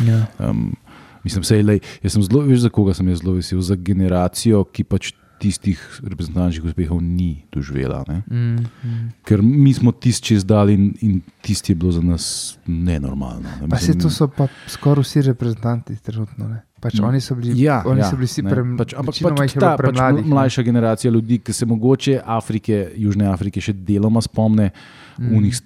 ja. 0.06 0.26
um, 0.50 0.76
mislim, 1.24 1.44
sej, 1.44 1.62
lej, 1.62 1.80
jaz 2.02 2.12
sem 2.12 2.22
zelo, 2.22 2.40
veš, 2.40 2.58
za 2.58 2.68
koga 2.68 2.94
sem 2.94 3.16
zelo 3.16 3.32
vesel, 3.32 3.60
za 3.60 3.74
generacijo, 3.74 4.64
ki 4.64 4.84
pač. 4.84 5.12
Tistih 5.36 5.80
reprezentantskih 6.00 6.64
uspehov 6.64 7.02
ni 7.04 7.44
doživela. 7.52 8.04
Mm, 8.08 8.64
mm. 8.82 9.08
Ker 9.28 9.42
mi 9.44 9.74
smo 9.76 9.92
tisti 9.92 10.32
čez 10.32 10.46
dal, 10.48 10.70
in, 10.72 10.94
in 11.04 11.20
tisti 11.44 11.74
je 11.74 11.76
bilo 11.76 11.92
za 11.92 12.00
nas 12.00 12.56
nenormalno. 12.66 13.48
Ne? 13.60 13.68
Pa 13.68 13.76
se 13.76 13.98
to 13.98 14.10
so 14.10 14.30
pa 14.32 14.48
skoraj 14.68 15.04
vsi 15.04 15.26
reprezentanti 15.28 15.96
trenutno. 16.00 16.48
Ne? 16.48 16.62
Pač 16.80 17.00
oni 17.00 17.20
so 17.20 17.34
bili, 17.34 17.52
ja, 17.60 17.82
oni 17.86 18.00
ja, 18.00 18.08
so 18.10 18.16
bili 18.16 18.30
vsi 18.30 18.42
premajhni. 18.46 18.78
Pač, 18.80 18.96
ampak 18.96 19.14
pač 19.36 19.54
ta 19.60 19.76
pač 19.80 20.24
mlajša 20.24 20.62
generacija 20.62 21.12
ljudi, 21.12 21.38
ki 21.44 21.52
se 21.52 21.66
mogoče 21.66 22.20
Afrike, 22.24 22.82
Južne 22.96 23.28
Afrike 23.28 23.60
še 23.60 23.76
deloma 23.76 24.24
spomne 24.24 24.70
mm. 24.72 25.32
unih 25.36 25.60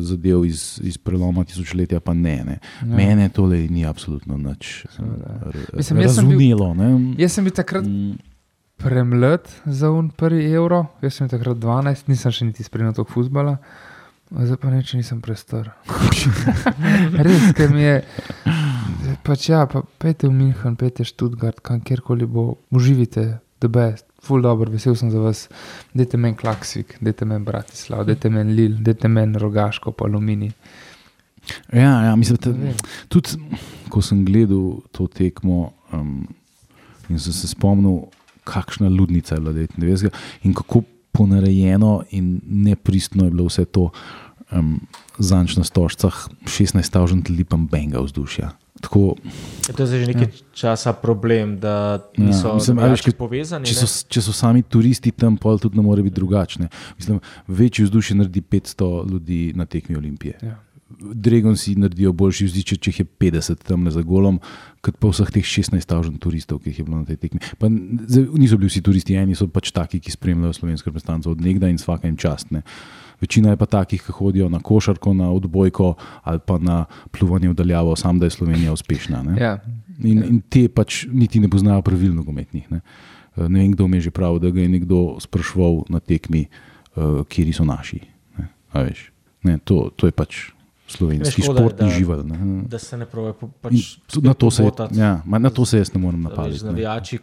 zadev 0.00 0.44
iz, 0.44 0.80
iz 0.82 0.98
preloma 0.98 1.44
tisočletja, 1.44 2.00
pa 2.00 2.14
ne. 2.14 2.36
ne. 2.44 2.58
Ja. 2.80 2.96
Mene 2.96 3.28
tole 3.28 3.66
ni 3.70 3.86
absolutno 3.86 4.36
nič 4.36 4.86
razumelo. 4.92 6.72
Jaz 7.18 7.36
sem 7.36 7.44
bil 7.44 7.54
takrat. 7.54 7.84
Mm. 7.86 8.16
Premlad 8.76 9.48
za 9.64 9.90
un 9.90 10.10
prvi 10.10 10.44
evro, 10.52 10.84
jaz 11.02 11.16
sem 11.16 11.28
takrat 11.32 11.56
12, 11.62 12.10
nisem 12.12 12.32
še 12.32 12.48
niti 12.48 12.66
spremljal 12.66 12.96
tog 12.98 13.08
futbola, 13.10 13.56
zdaj 14.30 14.58
pa 14.60 14.72
neče 14.72 15.00
nisem 15.00 15.22
prestar. 15.24 15.72
Res, 17.26 17.50
ker 17.56 17.72
mi 17.72 17.86
je. 17.86 17.96
Pač 19.24 19.48
ja, 19.48 19.64
pa 19.70 19.80
pejte 20.02 20.28
v 20.28 20.36
München, 20.36 20.76
pejte 20.76 21.06
v 21.06 21.10
Stuttgart, 21.10 21.62
kjerkoli 21.64 22.28
bo, 22.28 22.52
uživite, 22.74 23.26
da 23.62 23.70
bo 23.72 23.88
ful 24.26 24.42
dobro, 24.42 24.70
vesel 24.70 24.96
sem 24.98 25.10
za 25.10 25.22
vas. 25.22 25.46
Dajte 25.94 26.18
meni 26.20 26.36
Klaksvik, 26.36 26.98
dajte 27.00 27.28
meni 27.28 27.46
Bratislav, 27.46 28.04
dajte 28.08 28.30
meni 28.32 28.56
Lil, 28.58 28.76
dajte 28.82 29.08
meni 29.08 29.38
Rogaško, 29.38 29.94
pa 29.96 30.08
Alumini. 30.10 30.50
Ja, 31.72 32.02
ja 32.10 32.16
mislim, 32.16 32.38
da 32.42 32.74
tudi 33.08 33.38
ko 33.88 34.02
sem 34.02 34.24
gledal 34.26 34.80
to 34.92 35.06
tekmo 35.06 35.70
um, 35.94 36.26
in 37.08 37.20
sem 37.22 37.32
se 37.32 37.48
spomnil, 37.48 38.08
kakšna 38.46 38.88
ludnica 38.88 39.34
je 39.34 39.40
bila 39.42 39.52
29. 39.52 40.14
in 40.46 40.54
kako 40.54 40.82
ponarejeno 41.12 42.02
in 42.10 42.40
nepristno 42.46 43.24
je 43.24 43.30
bilo 43.30 43.48
vse 43.48 43.64
to 43.64 43.90
um, 44.52 44.80
zanč 45.18 45.56
na 45.56 45.64
stožcah, 45.64 46.28
16 46.44 46.82
stavžen 46.82 47.24
lipam 47.28 47.66
benga 47.66 48.00
vzdušja. 48.04 48.52
Tako, 48.80 49.16
je 49.68 49.72
to 49.72 49.82
je 49.82 50.04
že 50.04 50.06
nekaj 50.06 50.28
ja. 50.28 50.44
časa 50.52 50.92
problem, 50.92 51.56
da 51.60 52.04
ja, 52.16 52.24
niso 52.24 52.48
ja, 52.48 52.54
mislim, 52.54 52.78
veš, 52.78 53.06
povezani. 53.18 53.66
Če 53.66 53.74
so, 53.74 53.88
če 54.08 54.20
so 54.20 54.34
sami 54.36 54.62
turisti 54.62 55.10
tam, 55.16 55.38
pa 55.40 55.56
tudi 55.56 55.80
ne 55.80 55.84
more 55.86 56.04
biti 56.04 56.14
drugačne. 56.14 56.68
Mislim, 56.98 57.20
večji 57.48 57.88
vzdušje 57.88 58.16
naredi 58.20 58.42
500 58.44 59.10
ljudi 59.10 59.40
na 59.56 59.64
tekmi 59.64 59.96
Olimpije. 59.96 60.38
Ja. 60.42 60.58
Dregon 60.88 61.56
si 61.58 61.74
naredijo 61.74 62.12
boljši 62.14 62.46
vzdušje, 62.46 62.76
če 62.78 62.90
jih 62.92 62.98
je 63.00 63.06
50 63.18 63.64
tam 63.66 63.88
za 63.90 64.04
golom, 64.06 64.38
kot 64.86 65.00
pa 65.02 65.10
vseh 65.10 65.32
teh 65.34 65.46
16 65.46 65.82
tažen 65.82 66.14
turistov, 66.22 66.60
ki 66.62 66.70
jih 66.70 66.78
je 66.78 66.86
bilo 66.86 67.00
na 67.00 67.08
tej 67.08 67.18
tekmi. 67.24 67.42
Pa, 67.58 67.66
niso 67.66 68.54
bili 68.54 68.70
vsi 68.70 68.84
turisti, 68.86 69.16
eni 69.18 69.34
so 69.34 69.48
pač 69.50 69.72
taki, 69.74 69.98
ki 69.98 70.14
spremljajo 70.14 70.54
slovenske 70.60 70.92
reprezentance 70.92 71.30
od 71.32 71.42
nekdaj 71.42 71.74
in 71.74 71.82
vsake 71.82 72.06
en 72.06 72.14
častne. 72.20 72.62
Večina 73.20 73.50
je 73.50 73.58
pa 73.58 73.66
takih, 73.66 74.02
ki 74.06 74.14
hodijo 74.14 74.48
na 74.52 74.62
košarko, 74.62 75.14
na 75.16 75.32
odbojko 75.32 75.94
ali 76.22 76.40
pa 76.46 76.58
na 76.62 76.84
plovanje 77.10 77.50
v 77.50 77.58
daljavo, 77.58 77.96
samo 77.96 78.22
da 78.22 78.30
je 78.30 78.36
Slovenija 78.38 78.72
uspešna. 78.72 79.22
Ne? 79.26 79.36
Ja. 79.42 79.58
In, 80.04 80.22
in 80.22 80.40
te 80.40 80.68
pač 80.68 81.06
niti 81.10 81.40
ne 81.40 81.50
poznajo 81.50 81.82
pravilno 81.82 82.22
gometnih. 82.22 82.70
Ne? 82.70 82.80
Ne 83.36 83.60
vem, 83.60 83.72
kdo 83.72 83.88
mi 83.88 83.98
je 83.98 84.08
že 84.08 84.14
prav, 84.14 84.38
da 84.38 84.50
ga 84.54 84.60
je 84.60 84.68
nekdo 84.68 85.16
sprašval 85.20 85.88
na 85.88 86.00
tekmi, 86.00 86.46
uh, 86.94 87.24
kje 87.28 87.52
so 87.52 87.64
naši. 87.64 88.04
Ne? 88.38 88.48
Ne, 89.46 89.58
to, 89.64 89.90
to 89.96 90.06
je 90.06 90.12
pač 90.12 90.55
slovenski 90.86 91.42
škoda, 91.42 91.60
športni 91.60 91.90
živel. 91.90 92.22
Ne? 92.26 92.38
Da 92.70 92.78
se 92.78 92.96
ne 92.96 93.06
pravi, 93.06 93.32
pač 93.60 93.98
na, 94.22 94.34
to 94.34 94.50
se, 94.50 94.66
ja, 94.94 95.22
na 95.26 95.50
to 95.50 95.66
se 95.66 95.78
jaz 95.78 95.92
ne 95.94 96.00
morem 96.00 96.22
napadati. 96.22 96.64
Navijači, 96.64 97.18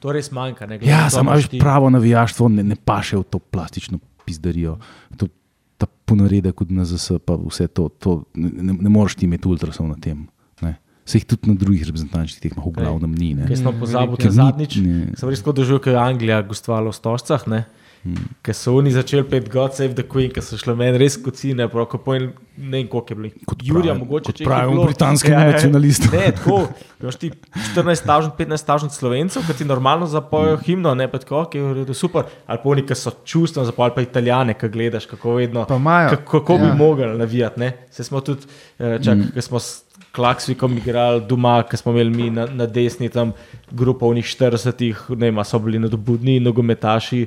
to 0.00 0.12
res 0.12 0.30
manjka. 0.32 0.68
Ja, 0.82 1.10
samo 1.10 1.36
pravo 1.60 1.90
navijaštvo 1.90 2.48
ne, 2.48 2.64
ne 2.72 2.76
paše 2.76 3.20
v 3.20 3.24
to 3.28 3.38
plastično 3.38 4.00
pizdarijo. 4.24 4.78
To, 5.16 5.28
ta 5.76 5.86
ponaredek 5.86 6.60
od 6.62 6.70
NZS, 6.72 7.18
pa 7.26 7.36
vse 7.36 7.68
to, 7.68 7.88
to 7.88 8.22
ne, 8.34 8.72
ne 8.72 8.90
moreš 8.92 9.18
ti 9.20 9.26
imeti 9.26 9.48
ultrasov 9.48 9.88
na 9.88 9.98
tem. 10.00 10.26
Se 11.02 11.18
jih 11.18 11.24
tudi 11.26 11.50
na 11.50 11.56
drugih 11.58 11.82
reprezentančnih 11.82 12.38
tekmah, 12.44 12.62
v 12.62 12.70
glavnem 12.76 13.14
ni. 13.18 13.32
Ker 13.34 13.58
smo 13.58 13.72
pozabili, 13.74 14.20
da 14.22 14.28
je 14.28 14.34
zadnjič, 14.36 14.76
sem 15.18 15.32
res 15.32 15.40
kot 15.42 15.56
doživel, 15.58 15.80
ker 15.82 15.96
je 15.96 15.98
Anglija 15.98 16.36
gostovala 16.46 16.92
v 16.92 16.94
Stožcah. 16.94 17.42
Hmm. 18.02 18.18
Ker 18.42 18.54
so 18.58 18.72
oni 18.74 18.90
začeli 18.90 19.22
pet 19.30 19.44
God 19.46 19.76
Save 19.76 19.94
the 19.94 20.02
Queen, 20.02 20.30
ker 20.34 20.42
so 20.42 20.56
šli 20.58 20.74
meni 20.74 20.98
res 20.98 21.14
kot 21.22 21.36
cine, 21.38 21.68
prav 21.70 21.84
kot 21.92 22.02
pojem, 22.02 22.32
ne 22.56 22.80
vem, 22.80 22.88
koliko 22.90 23.14
je 23.14 23.18
bilo. 23.20 23.44
Kot 23.46 23.60
Jurija, 23.62 23.94
mogoče 23.94 24.34
če 24.40 24.46
pravi 24.48 24.74
britanski 24.80 25.30
ja, 25.30 25.44
ja, 25.44 25.52
nacionalist. 25.54 26.08
Ne, 26.10 26.24
tako, 26.34 26.64
imaš 26.98 27.20
ti 27.22 27.30
14 27.76 28.08
tažn, 28.08 28.32
15 28.40 28.68
tažn 28.72 28.90
slovencev, 28.90 29.46
ki 29.46 29.56
ti 29.60 29.68
normalno 29.70 30.10
zapojejo 30.10 30.56
hmm. 30.56 30.64
himno, 30.66 30.96
ne 30.98 31.06
pa 31.12 31.22
tako, 31.22 31.44
ki 31.52 31.62
je 31.62 31.94
super. 31.94 32.26
Ali 32.50 32.62
pa 32.64 32.72
oni, 32.74 32.84
ki 32.88 32.98
so 32.98 33.14
čustveno 33.22 33.68
zapojali, 33.70 33.94
pa 33.94 34.06
italijane, 34.08 34.58
ki 34.58 34.72
gledaš, 34.74 35.06
kako 35.06 35.38
vedno. 35.38 35.62
Kako 35.70 36.58
ja. 36.58 36.64
bi 36.64 36.74
mogli 36.82 37.06
navijati, 37.22 37.62
ne? 37.62 37.70
Se 37.94 38.02
smo 38.02 38.20
tudi, 38.26 38.50
eh, 38.80 38.98
čak, 38.98 39.14
hmm. 39.14 39.46
smo 39.46 39.62
Klaksvikom 40.12 40.76
igrali 40.76 41.22
doma, 41.28 41.62
ki 41.64 41.76
smo 41.76 41.92
imeli 41.92 42.10
mi 42.10 42.30
na, 42.30 42.44
na 42.46 42.66
desni, 42.68 43.08
tam 43.08 43.32
grupa 43.70 44.06
v 44.06 44.18
njih 44.18 44.26
40, 44.28 44.82
ne 45.16 45.30
vem, 45.30 45.38
so 45.44 45.58
bili 45.58 45.78
nadobudni 45.80 46.34
nogometaši 46.40 47.22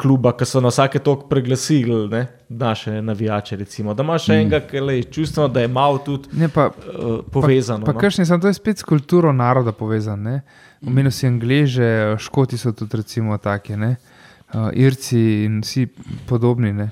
kluba, 0.00 0.34
ki 0.36 0.44
so 0.44 0.60
na 0.60 0.68
vsake 0.68 1.00
tok 1.00 1.22
preglasili 1.30 2.08
ne, 2.12 2.26
naše 2.48 3.00
navijače. 3.02 3.56
Recimo. 3.56 3.94
Da 3.94 4.02
imaš 4.02 4.28
mm. 4.28 4.32
enega, 4.32 4.60
ki 4.60 4.76
je 4.76 5.02
čustveno, 5.02 5.48
da 5.48 5.60
je 5.60 5.68
malo 5.68 5.98
tudi 5.98 6.28
ne, 6.32 6.48
pa, 6.48 6.66
uh, 6.66 7.20
povezano. 7.32 7.86
Pa, 7.86 7.92
pa 7.92 7.96
no? 7.96 8.00
kakšni 8.00 8.26
sem, 8.26 8.40
to 8.40 8.52
je 8.52 8.54
spet 8.54 8.78
s 8.78 8.82
kulturo 8.82 9.32
naroda 9.32 9.72
povezan. 9.72 10.40
Omenil 10.86 11.10
si 11.10 11.26
Angleže, 11.26 12.18
Škoti 12.20 12.58
so 12.60 12.72
tudi 12.72 13.00
recimo 13.00 13.38
take, 13.38 13.76
uh, 13.80 14.68
Irci 14.72 15.44
in 15.48 15.62
vsi 15.64 15.86
podobni. 16.28 16.72
Ne. 16.72 16.90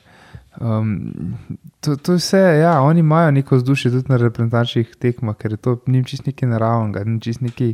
Um, 0.61 1.13
to, 1.81 1.97
to 1.97 2.13
vse, 2.13 2.39
ja, 2.39 2.83
oni 2.83 3.01
imajo 3.01 3.31
neko 3.31 3.57
vzdušje 3.57 3.91
tudi 3.91 4.05
na 4.09 4.17
reprezentančnih 4.17 4.97
tekmah, 4.99 5.37
ker 5.37 5.53
je 5.53 5.57
to 5.57 5.79
ni 5.87 6.05
čist 6.05 6.27
nekaj 6.27 6.49
naravnega, 6.49 7.05
ni 7.09 7.21
čist 7.21 7.41
nekaj 7.41 7.73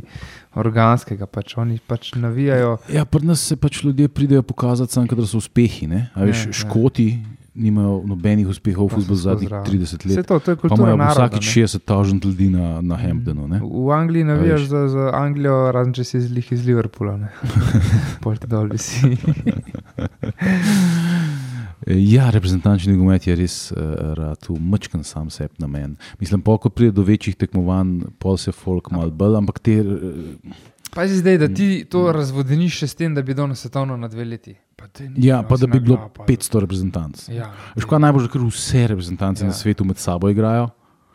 organskega. 0.55 1.27
Pač 1.27 1.57
oni 1.59 1.79
pač 1.87 2.13
navijajo. 2.15 2.77
Ja, 2.93 3.03
pri 3.05 3.27
nas 3.27 3.43
se 3.43 3.59
pač 3.59 3.83
ljudje 3.83 4.07
pridejo 4.07 4.43
pokazati, 4.43 4.93
samo 4.93 5.07
da 5.11 5.27
so 5.27 5.43
uspehi. 5.43 5.89
Veš, 6.15 6.45
ja, 6.45 6.53
škoti 6.53 7.07
ja. 7.09 7.17
nimajo 7.53 7.99
nobenih 8.07 8.47
uspehov 8.47 8.87
v 8.87 8.95
futbolu 8.95 9.19
zadnjih 9.19 9.51
30 9.51 10.07
let. 10.07 10.27
To, 10.27 10.39
to 10.39 10.55
je 10.55 10.57
kultura. 10.63 10.95
Vsake 11.11 11.43
60 11.43 11.83
tažen 11.83 12.21
ljudi 12.23 12.47
na, 12.49 12.81
na 12.81 12.95
Hamptonu. 12.95 13.47
Ne? 13.47 13.59
V 13.59 13.91
Angliji 13.91 14.23
navijaš 14.23 14.71
za, 14.71 14.87
za 14.87 15.11
Anglijo, 15.19 15.71
razen 15.75 15.93
če 15.93 16.03
si 16.07 16.17
iz, 16.23 16.31
iz 16.31 16.65
Liverpoola. 16.65 17.27
Polte 18.23 18.47
dol 18.47 18.71
si. 18.79 19.17
Ja, 21.87 22.29
reprezentančni 22.29 22.93
nogomet 22.93 23.27
je 23.27 23.35
res 23.39 23.71
uh, 23.71 23.77
rad, 24.17 24.49
umečkan 24.49 25.03
sam 25.03 25.29
sebi 25.29 25.63
na 25.63 25.67
meni. 25.67 25.95
Mislim, 26.19 26.41
pa 26.41 26.57
ko 26.57 26.69
pride 26.69 26.91
do 26.91 27.05
večjih 27.07 27.37
tekmovanj, 27.39 28.01
pol 28.19 28.37
se 28.37 28.51
folk 28.51 28.91
malo 28.91 29.11
bolj, 29.11 29.37
ampak 29.39 29.59
te. 29.63 29.79
Uh, 29.81 30.57
Pa 30.89 31.03
je 31.05 31.19
zdaj, 31.21 31.37
da 31.37 31.47
ti 31.47 31.85
to 31.89 32.11
razvodeniš 32.11 32.83
s 32.83 32.95
tem, 32.95 33.13
da 33.15 33.21
bi 33.21 33.33
dal 33.33 33.47
na 33.47 33.55
svetovno 33.55 33.97
na 33.97 34.07
dve 34.07 34.25
leti. 34.25 34.55
Pa 34.75 34.85
ja, 35.17 35.43
pa 35.43 35.57
da 35.57 35.67
bi 35.67 35.79
bilo 35.79 36.09
500 36.27 36.59
reprezentanc. 36.59 37.29
Ja, 37.29 37.51
Škoda 37.77 37.99
najbolj, 38.07 38.29
ker 38.33 38.41
vse 38.41 38.87
reprezentance 38.87 39.43
ja. 39.43 39.47
na 39.47 39.53
svetu 39.53 39.85
med 39.85 39.97
sabo 40.01 40.29
igrajo. 40.29 40.69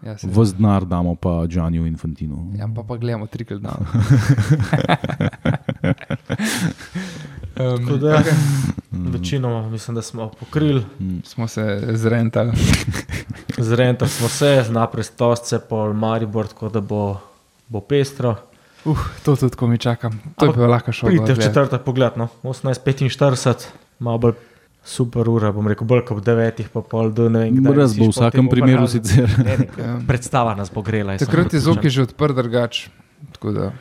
Ja, 0.05 0.17
Vz 0.23 0.55
denar 0.55 0.85
damo 0.85 1.15
pa 1.15 1.47
Džanju 1.47 1.87
Infantinu. 1.87 2.53
Ja, 2.59 2.69
pa 2.77 2.83
pa 2.83 2.97
gledamo 2.97 3.27
trikrat 3.27 3.61
dan. 3.61 3.87
Um, 7.57 8.01
da, 8.01 8.23
večinoma 8.91 9.71
mislim, 9.71 9.95
da 9.95 10.03
smo 10.03 10.31
pokrili. 10.41 10.85
Smo 11.25 11.49
se 11.49 11.83
zrentali. 11.93 12.53
Zrejali 13.59 14.09
smo 14.09 14.29
se, 14.29 14.65
naprej 14.71 15.05
stosce, 15.05 15.59
pol 15.69 15.93
Maribor, 15.93 16.47
tako 16.47 16.69
da 16.69 16.81
bo, 16.81 17.21
bo 17.69 17.81
pestro. 17.81 18.37
Uh, 18.85 18.99
to 19.25 19.37
tudi, 19.37 19.57
ko 19.57 19.67
mi 19.67 19.79
čakam. 19.79 20.23
To 20.37 20.47
je 20.47 20.53
bilo 20.53 20.67
lahko 20.67 20.93
šlo. 20.93 21.09
Pridite 21.09 21.33
v 21.35 21.43
četrta 21.43 21.79
pogled, 21.79 22.13
no? 22.17 22.29
18.45, 22.43 23.67
malo 23.99 24.19
bolj 24.19 24.33
super 24.85 25.29
ura, 25.29 25.49
bom 25.53 25.67
rekel, 25.69 25.87
bolj 25.89 26.05
kot 26.05 26.19
ob 26.19 26.25
9, 26.27 26.69
pa 26.73 26.83
pol 26.85 27.09
do 27.17 27.31
ne 27.33 27.47
vem. 27.47 27.63
Brez 27.65 27.97
bo 27.97 28.11
v 28.11 28.13
vsakem 28.13 28.51
primeru 28.53 28.85
sicer. 28.91 29.31
Ne, 29.41 29.57
ne, 29.65 29.69
Ja. 29.81 29.97
Predstava 30.07 30.53
nas 30.55 30.71
bo 30.71 30.85
grela. 30.85 31.17
Takrat 31.19 31.57
je 31.57 31.61
zoki 31.65 31.91
že 31.91 32.05
odprt, 32.05 32.37
drugač. 32.37 32.89
Tako 33.33 33.53
da, 33.57 33.73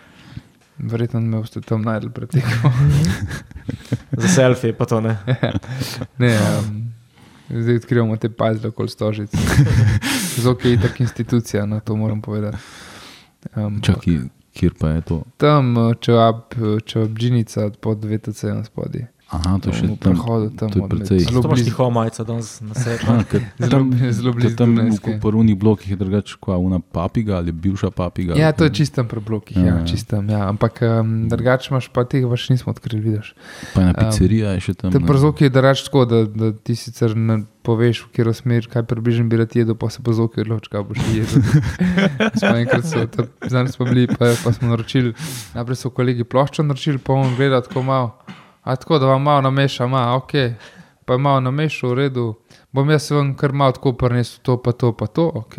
verjetno 0.80 1.20
me 1.20 1.44
boste 1.44 1.62
tam 1.62 1.84
najdel 1.84 2.10
pretekmo. 2.16 2.72
Za 4.24 4.28
selfie, 4.28 4.74
pa 4.74 4.88
to 4.88 5.02
ne. 5.04 5.18
Ne, 6.24 6.32
um, 6.40 6.94
zdaj 7.52 7.84
odkrivamo 7.84 8.18
te 8.18 8.32
pazle 8.32 8.72
okoli 8.72 8.90
stožic. 8.90 9.36
Zoki 10.44 10.72
je 10.72 10.80
itak 10.80 11.00
institucija, 11.04 11.66
na 11.66 11.80
to 11.80 11.96
moram 11.96 12.22
povedati. 12.22 12.58
Um, 13.56 13.82
Čakaj, 13.84 14.20
kjer 14.56 14.74
pa 14.80 14.96
je 14.96 15.02
to? 15.02 15.24
Tam, 15.38 15.76
uh, 15.78 15.92
če 16.00 17.00
obdžinica 17.04 17.70
pod 17.84 18.06
VTC 18.08 18.56
na 18.56 18.64
spodaj. 18.64 19.13
Aha, 19.34 19.58
to 19.58 19.70
je 19.70 19.76
še 19.76 19.88
tam. 19.98 20.16
tam. 20.52 20.70
to 20.70 20.78
je 20.78 20.88
precej. 20.88 21.20
Zelo 21.20 21.42
Zelo 21.42 21.50
blizu. 21.50 21.66
tiho 21.66 21.90
majico 21.90 22.24
danes 22.24 22.50
na 22.60 22.74
Zelo, 22.78 23.68
tam, 23.68 23.90
zelo 24.12 24.32
ker 24.32 24.40
blizu. 24.40 24.56
tam 24.56 24.70
v 24.70 24.76
Dunajske. 24.78 25.04
koparunih 25.12 25.56
blokih 25.56 25.90
je 25.90 25.96
drugače, 25.96 26.38
kot 26.40 26.58
una 26.58 26.80
papiga 26.80 27.38
ali 27.38 27.52
bivša 27.52 27.90
papiga. 27.92 28.36
Ja, 28.36 28.52
to 28.52 28.64
je 28.64 28.72
čistem 28.72 29.06
preblokih, 29.06 29.58
ja, 29.58 29.64
Ja, 29.64 29.76
ja. 29.76 29.86
čistem, 29.86 30.30
ja. 30.30 30.46
ampak 30.48 30.80
um, 30.82 31.26
drugače 31.28 31.70
imaš 31.70 31.90
pa 31.90 32.04
tega, 32.04 32.26
pa 32.26 32.36
še 32.36 32.54
nismo 32.54 32.70
odkrili, 32.70 33.02
vidiš. 33.04 33.34
Pa 33.74 33.82
ena 33.82 33.94
Um, 33.94 34.00
pizzerija 34.04 34.52
je 34.52 34.60
še 34.62 34.74
tam. 34.76 34.90
Te 34.90 35.00
ne. 35.00 35.06
przoki 35.06 35.44
je 35.44 35.52
drugač 35.52 35.84
tako, 35.84 36.06
da, 36.06 36.24
da 36.26 36.52
ti 36.54 36.76
sicer 36.76 37.14
ne 37.14 37.36
poveš, 37.62 38.02
v 38.02 38.12
katero 38.12 38.34
smer, 38.34 38.68
kaj 38.68 38.84
približno 38.84 39.26
bi 39.26 39.38
rad 39.38 39.50
jedel, 39.52 39.74
pa 39.74 39.88
se 39.88 40.00
przoki 40.00 40.42
odloči, 40.42 40.68
kaj 40.68 40.84
boš 40.84 41.00
jedel. 41.10 41.42
smo 42.36 42.54
enkrat 42.56 42.84
so, 42.84 43.06
zadnjič 43.42 43.74
smo 43.74 43.86
bili, 43.86 44.06
pa, 44.06 44.36
pa 44.36 44.52
smo 44.52 44.68
naročili, 44.68 45.14
najprej 45.54 45.78
so 45.78 45.90
kolegi 45.90 46.24
ploščo 46.24 46.62
naročili, 46.62 47.00
pa 47.00 47.14
on 47.16 47.34
gleda 47.34 47.62
tako 47.62 47.84
malo. 47.84 48.18
A 48.64 48.76
tako, 48.76 49.00
da 49.00 49.06
vam 49.12 49.22
malo 49.22 49.42
nameša, 49.42 49.88
ma, 49.88 50.16
ok, 50.16 50.32
pa 51.06 51.18
malo 51.18 51.40
namešal, 51.40 51.90
v 51.90 51.94
redu. 51.94 52.28
Bom 52.72 52.90
jaz 52.90 53.12
vam 53.12 53.34
kar 53.38 53.52
malo 53.54 53.76
tako 53.76 53.94
prinesel, 53.94 54.40
to 54.42 54.58
pa 54.58 54.72
to, 54.72 54.94
pa 54.98 55.08
to, 55.08 55.28
ok. 55.36 55.56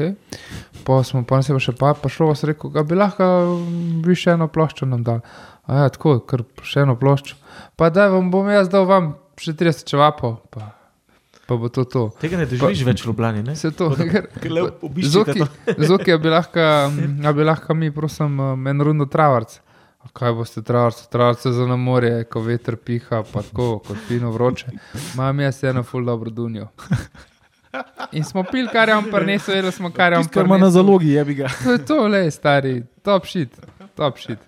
Pa 0.84 1.02
smo 1.04 1.24
pa 1.24 1.42
se 1.42 1.52
pa 1.52 1.60
še 1.60 1.74
pa, 1.78 1.94
pa 1.94 2.08
šlo, 2.08 2.32
vas 2.32 2.44
rekel, 2.44 2.72
da 2.74 2.82
bi 2.82 2.96
lahko 2.96 3.24
mm, 3.24 4.00
vi 4.04 4.16
še 4.18 4.34
eno 4.34 4.48
ploščo 4.48 4.88
nam 4.88 5.04
dal. 5.04 5.20
A 5.68 5.84
ja, 5.84 5.92
tako, 5.92 6.18
kar 6.28 6.44
še 6.64 6.84
eno 6.84 6.96
ploščo. 7.00 7.36
Pa 7.78 7.90
da 7.92 8.08
vam 8.12 8.32
bom 8.32 8.48
jaz 8.52 8.72
dal 8.72 8.88
vam 8.88 9.14
še 9.40 9.54
30 9.56 9.88
čevapov, 9.88 10.40
pa, 10.52 10.72
pa 11.46 11.60
bo 11.60 11.70
to 11.72 11.86
to. 11.88 12.06
Tega 12.20 12.40
ne 12.40 12.48
doživiš 12.50 12.84
več 12.88 13.04
v 13.04 13.12
Ljubljani, 13.12 13.44
ne? 13.46 13.56
Vse 13.56 13.72
to, 13.76 13.92
ker 13.94 14.50
le 14.56 14.66
obiščite 14.84 15.38
Zoki, 15.38 15.86
zoki, 15.92 16.16
a 16.16 16.20
bi 16.20 16.32
lahko, 16.32 16.66
a 16.90 17.36
bi 17.36 17.46
lahko 17.46 17.78
mi, 17.78 17.92
prosim, 17.94 18.40
um, 18.40 18.68
en 18.68 18.84
rundo 18.84 19.08
travarc. 19.12 19.60
A 20.04 20.08
kaj 20.12 20.32
boste 20.32 20.62
travarce, 20.62 21.06
travarce 21.10 21.52
za 21.52 21.66
na 21.66 21.76
morje, 21.76 22.24
ko 22.24 22.40
veter 22.44 22.76
piha, 22.76 23.22
pa 23.32 23.42
tako, 23.42 23.78
kot 23.78 23.96
fino 24.08 24.30
vroče. 24.30 24.66
Imam 25.14 25.40
jaz 25.40 25.64
eno 25.64 25.82
ful 25.82 26.04
dobro 26.04 26.30
dunjo. 26.30 26.68
In 28.12 28.24
smo 28.24 28.44
pil, 28.44 28.68
kar 28.72 28.88
je 28.88 28.96
on 28.96 29.04
prinesel, 29.10 29.56
jedli 29.56 29.72
smo, 29.72 29.90
kar 29.90 30.12
je 30.12 30.18
on 30.18 30.24
Tisto, 30.24 30.34
kar 30.34 30.46
ima 30.46 30.58
na 30.58 30.66
prinesel. 30.66 30.82
zalogi, 30.82 31.08
je 31.10 31.24
bi 31.24 31.34
ga. 31.34 31.48
To 31.64 31.72
je 31.72 31.84
to, 31.86 32.08
le, 32.08 32.30
stari, 32.30 32.82
top 33.02 33.26
shit, 33.26 33.56
top 33.96 34.18
shit. 34.18 34.38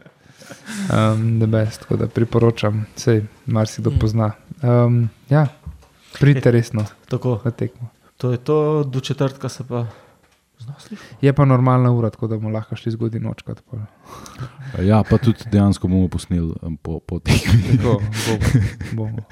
Um, 0.92 1.40
the 1.40 1.46
best, 1.46 1.80
tako 1.80 1.96
da 1.96 2.06
priporočam, 2.06 2.84
sej 2.96 3.24
marsikdo 3.46 3.90
pozna. 4.00 4.30
Um, 4.62 5.08
ja, 5.30 5.46
pridite 6.20 6.50
resno 6.50 6.84
Tako, 7.08 7.40
na 7.44 7.50
tekmo. 7.50 7.88
to 8.16 8.30
je 8.30 8.38
to, 8.38 8.84
do 8.84 9.00
četrtka 9.00 9.48
se 9.48 9.64
pa 9.68 9.86
znaš. 10.66 11.00
Je 11.22 11.32
pa 11.32 11.46
normalna 11.48 11.92
ura, 11.94 12.10
tako 12.10 12.26
da 12.26 12.36
bomo 12.36 12.50
lahko 12.52 12.76
šli 12.76 12.92
zgodaj 12.92 13.22
noč. 13.22 13.42
kot 13.46 13.62
pol. 13.70 13.80
Ja, 14.90 15.02
pa 15.06 15.18
tudi 15.18 15.46
dejansko 15.52 15.88
bomo 15.88 16.08
posneli 16.12 16.52
po, 16.82 16.98
po 17.00 17.18
tekmi. 17.22 17.62
Tako, 17.78 18.00
bomo. 18.98 19.24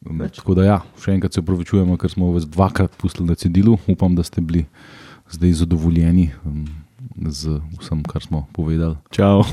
bomo. 0.00 0.28
Tako 0.34 0.54
da, 0.54 0.64
ja, 0.64 0.80
še 1.02 1.14
enkrat 1.14 1.36
se 1.36 1.42
upravičujemo, 1.44 1.98
ker 2.00 2.10
smo 2.10 2.32
vas 2.32 2.48
dvakrat 2.48 2.94
pustili 2.96 3.28
na 3.28 3.36
cedilu. 3.38 3.78
Upam, 3.86 4.16
da 4.16 4.24
ste 4.24 4.40
bili 4.40 4.64
zdaj 5.30 5.52
zadovoljeni 5.62 6.30
um, 6.48 6.64
z 7.28 7.60
vsem, 7.78 8.02
kar 8.08 8.24
smo 8.24 8.46
povedali. 8.56 8.96
Čau. 9.14 9.44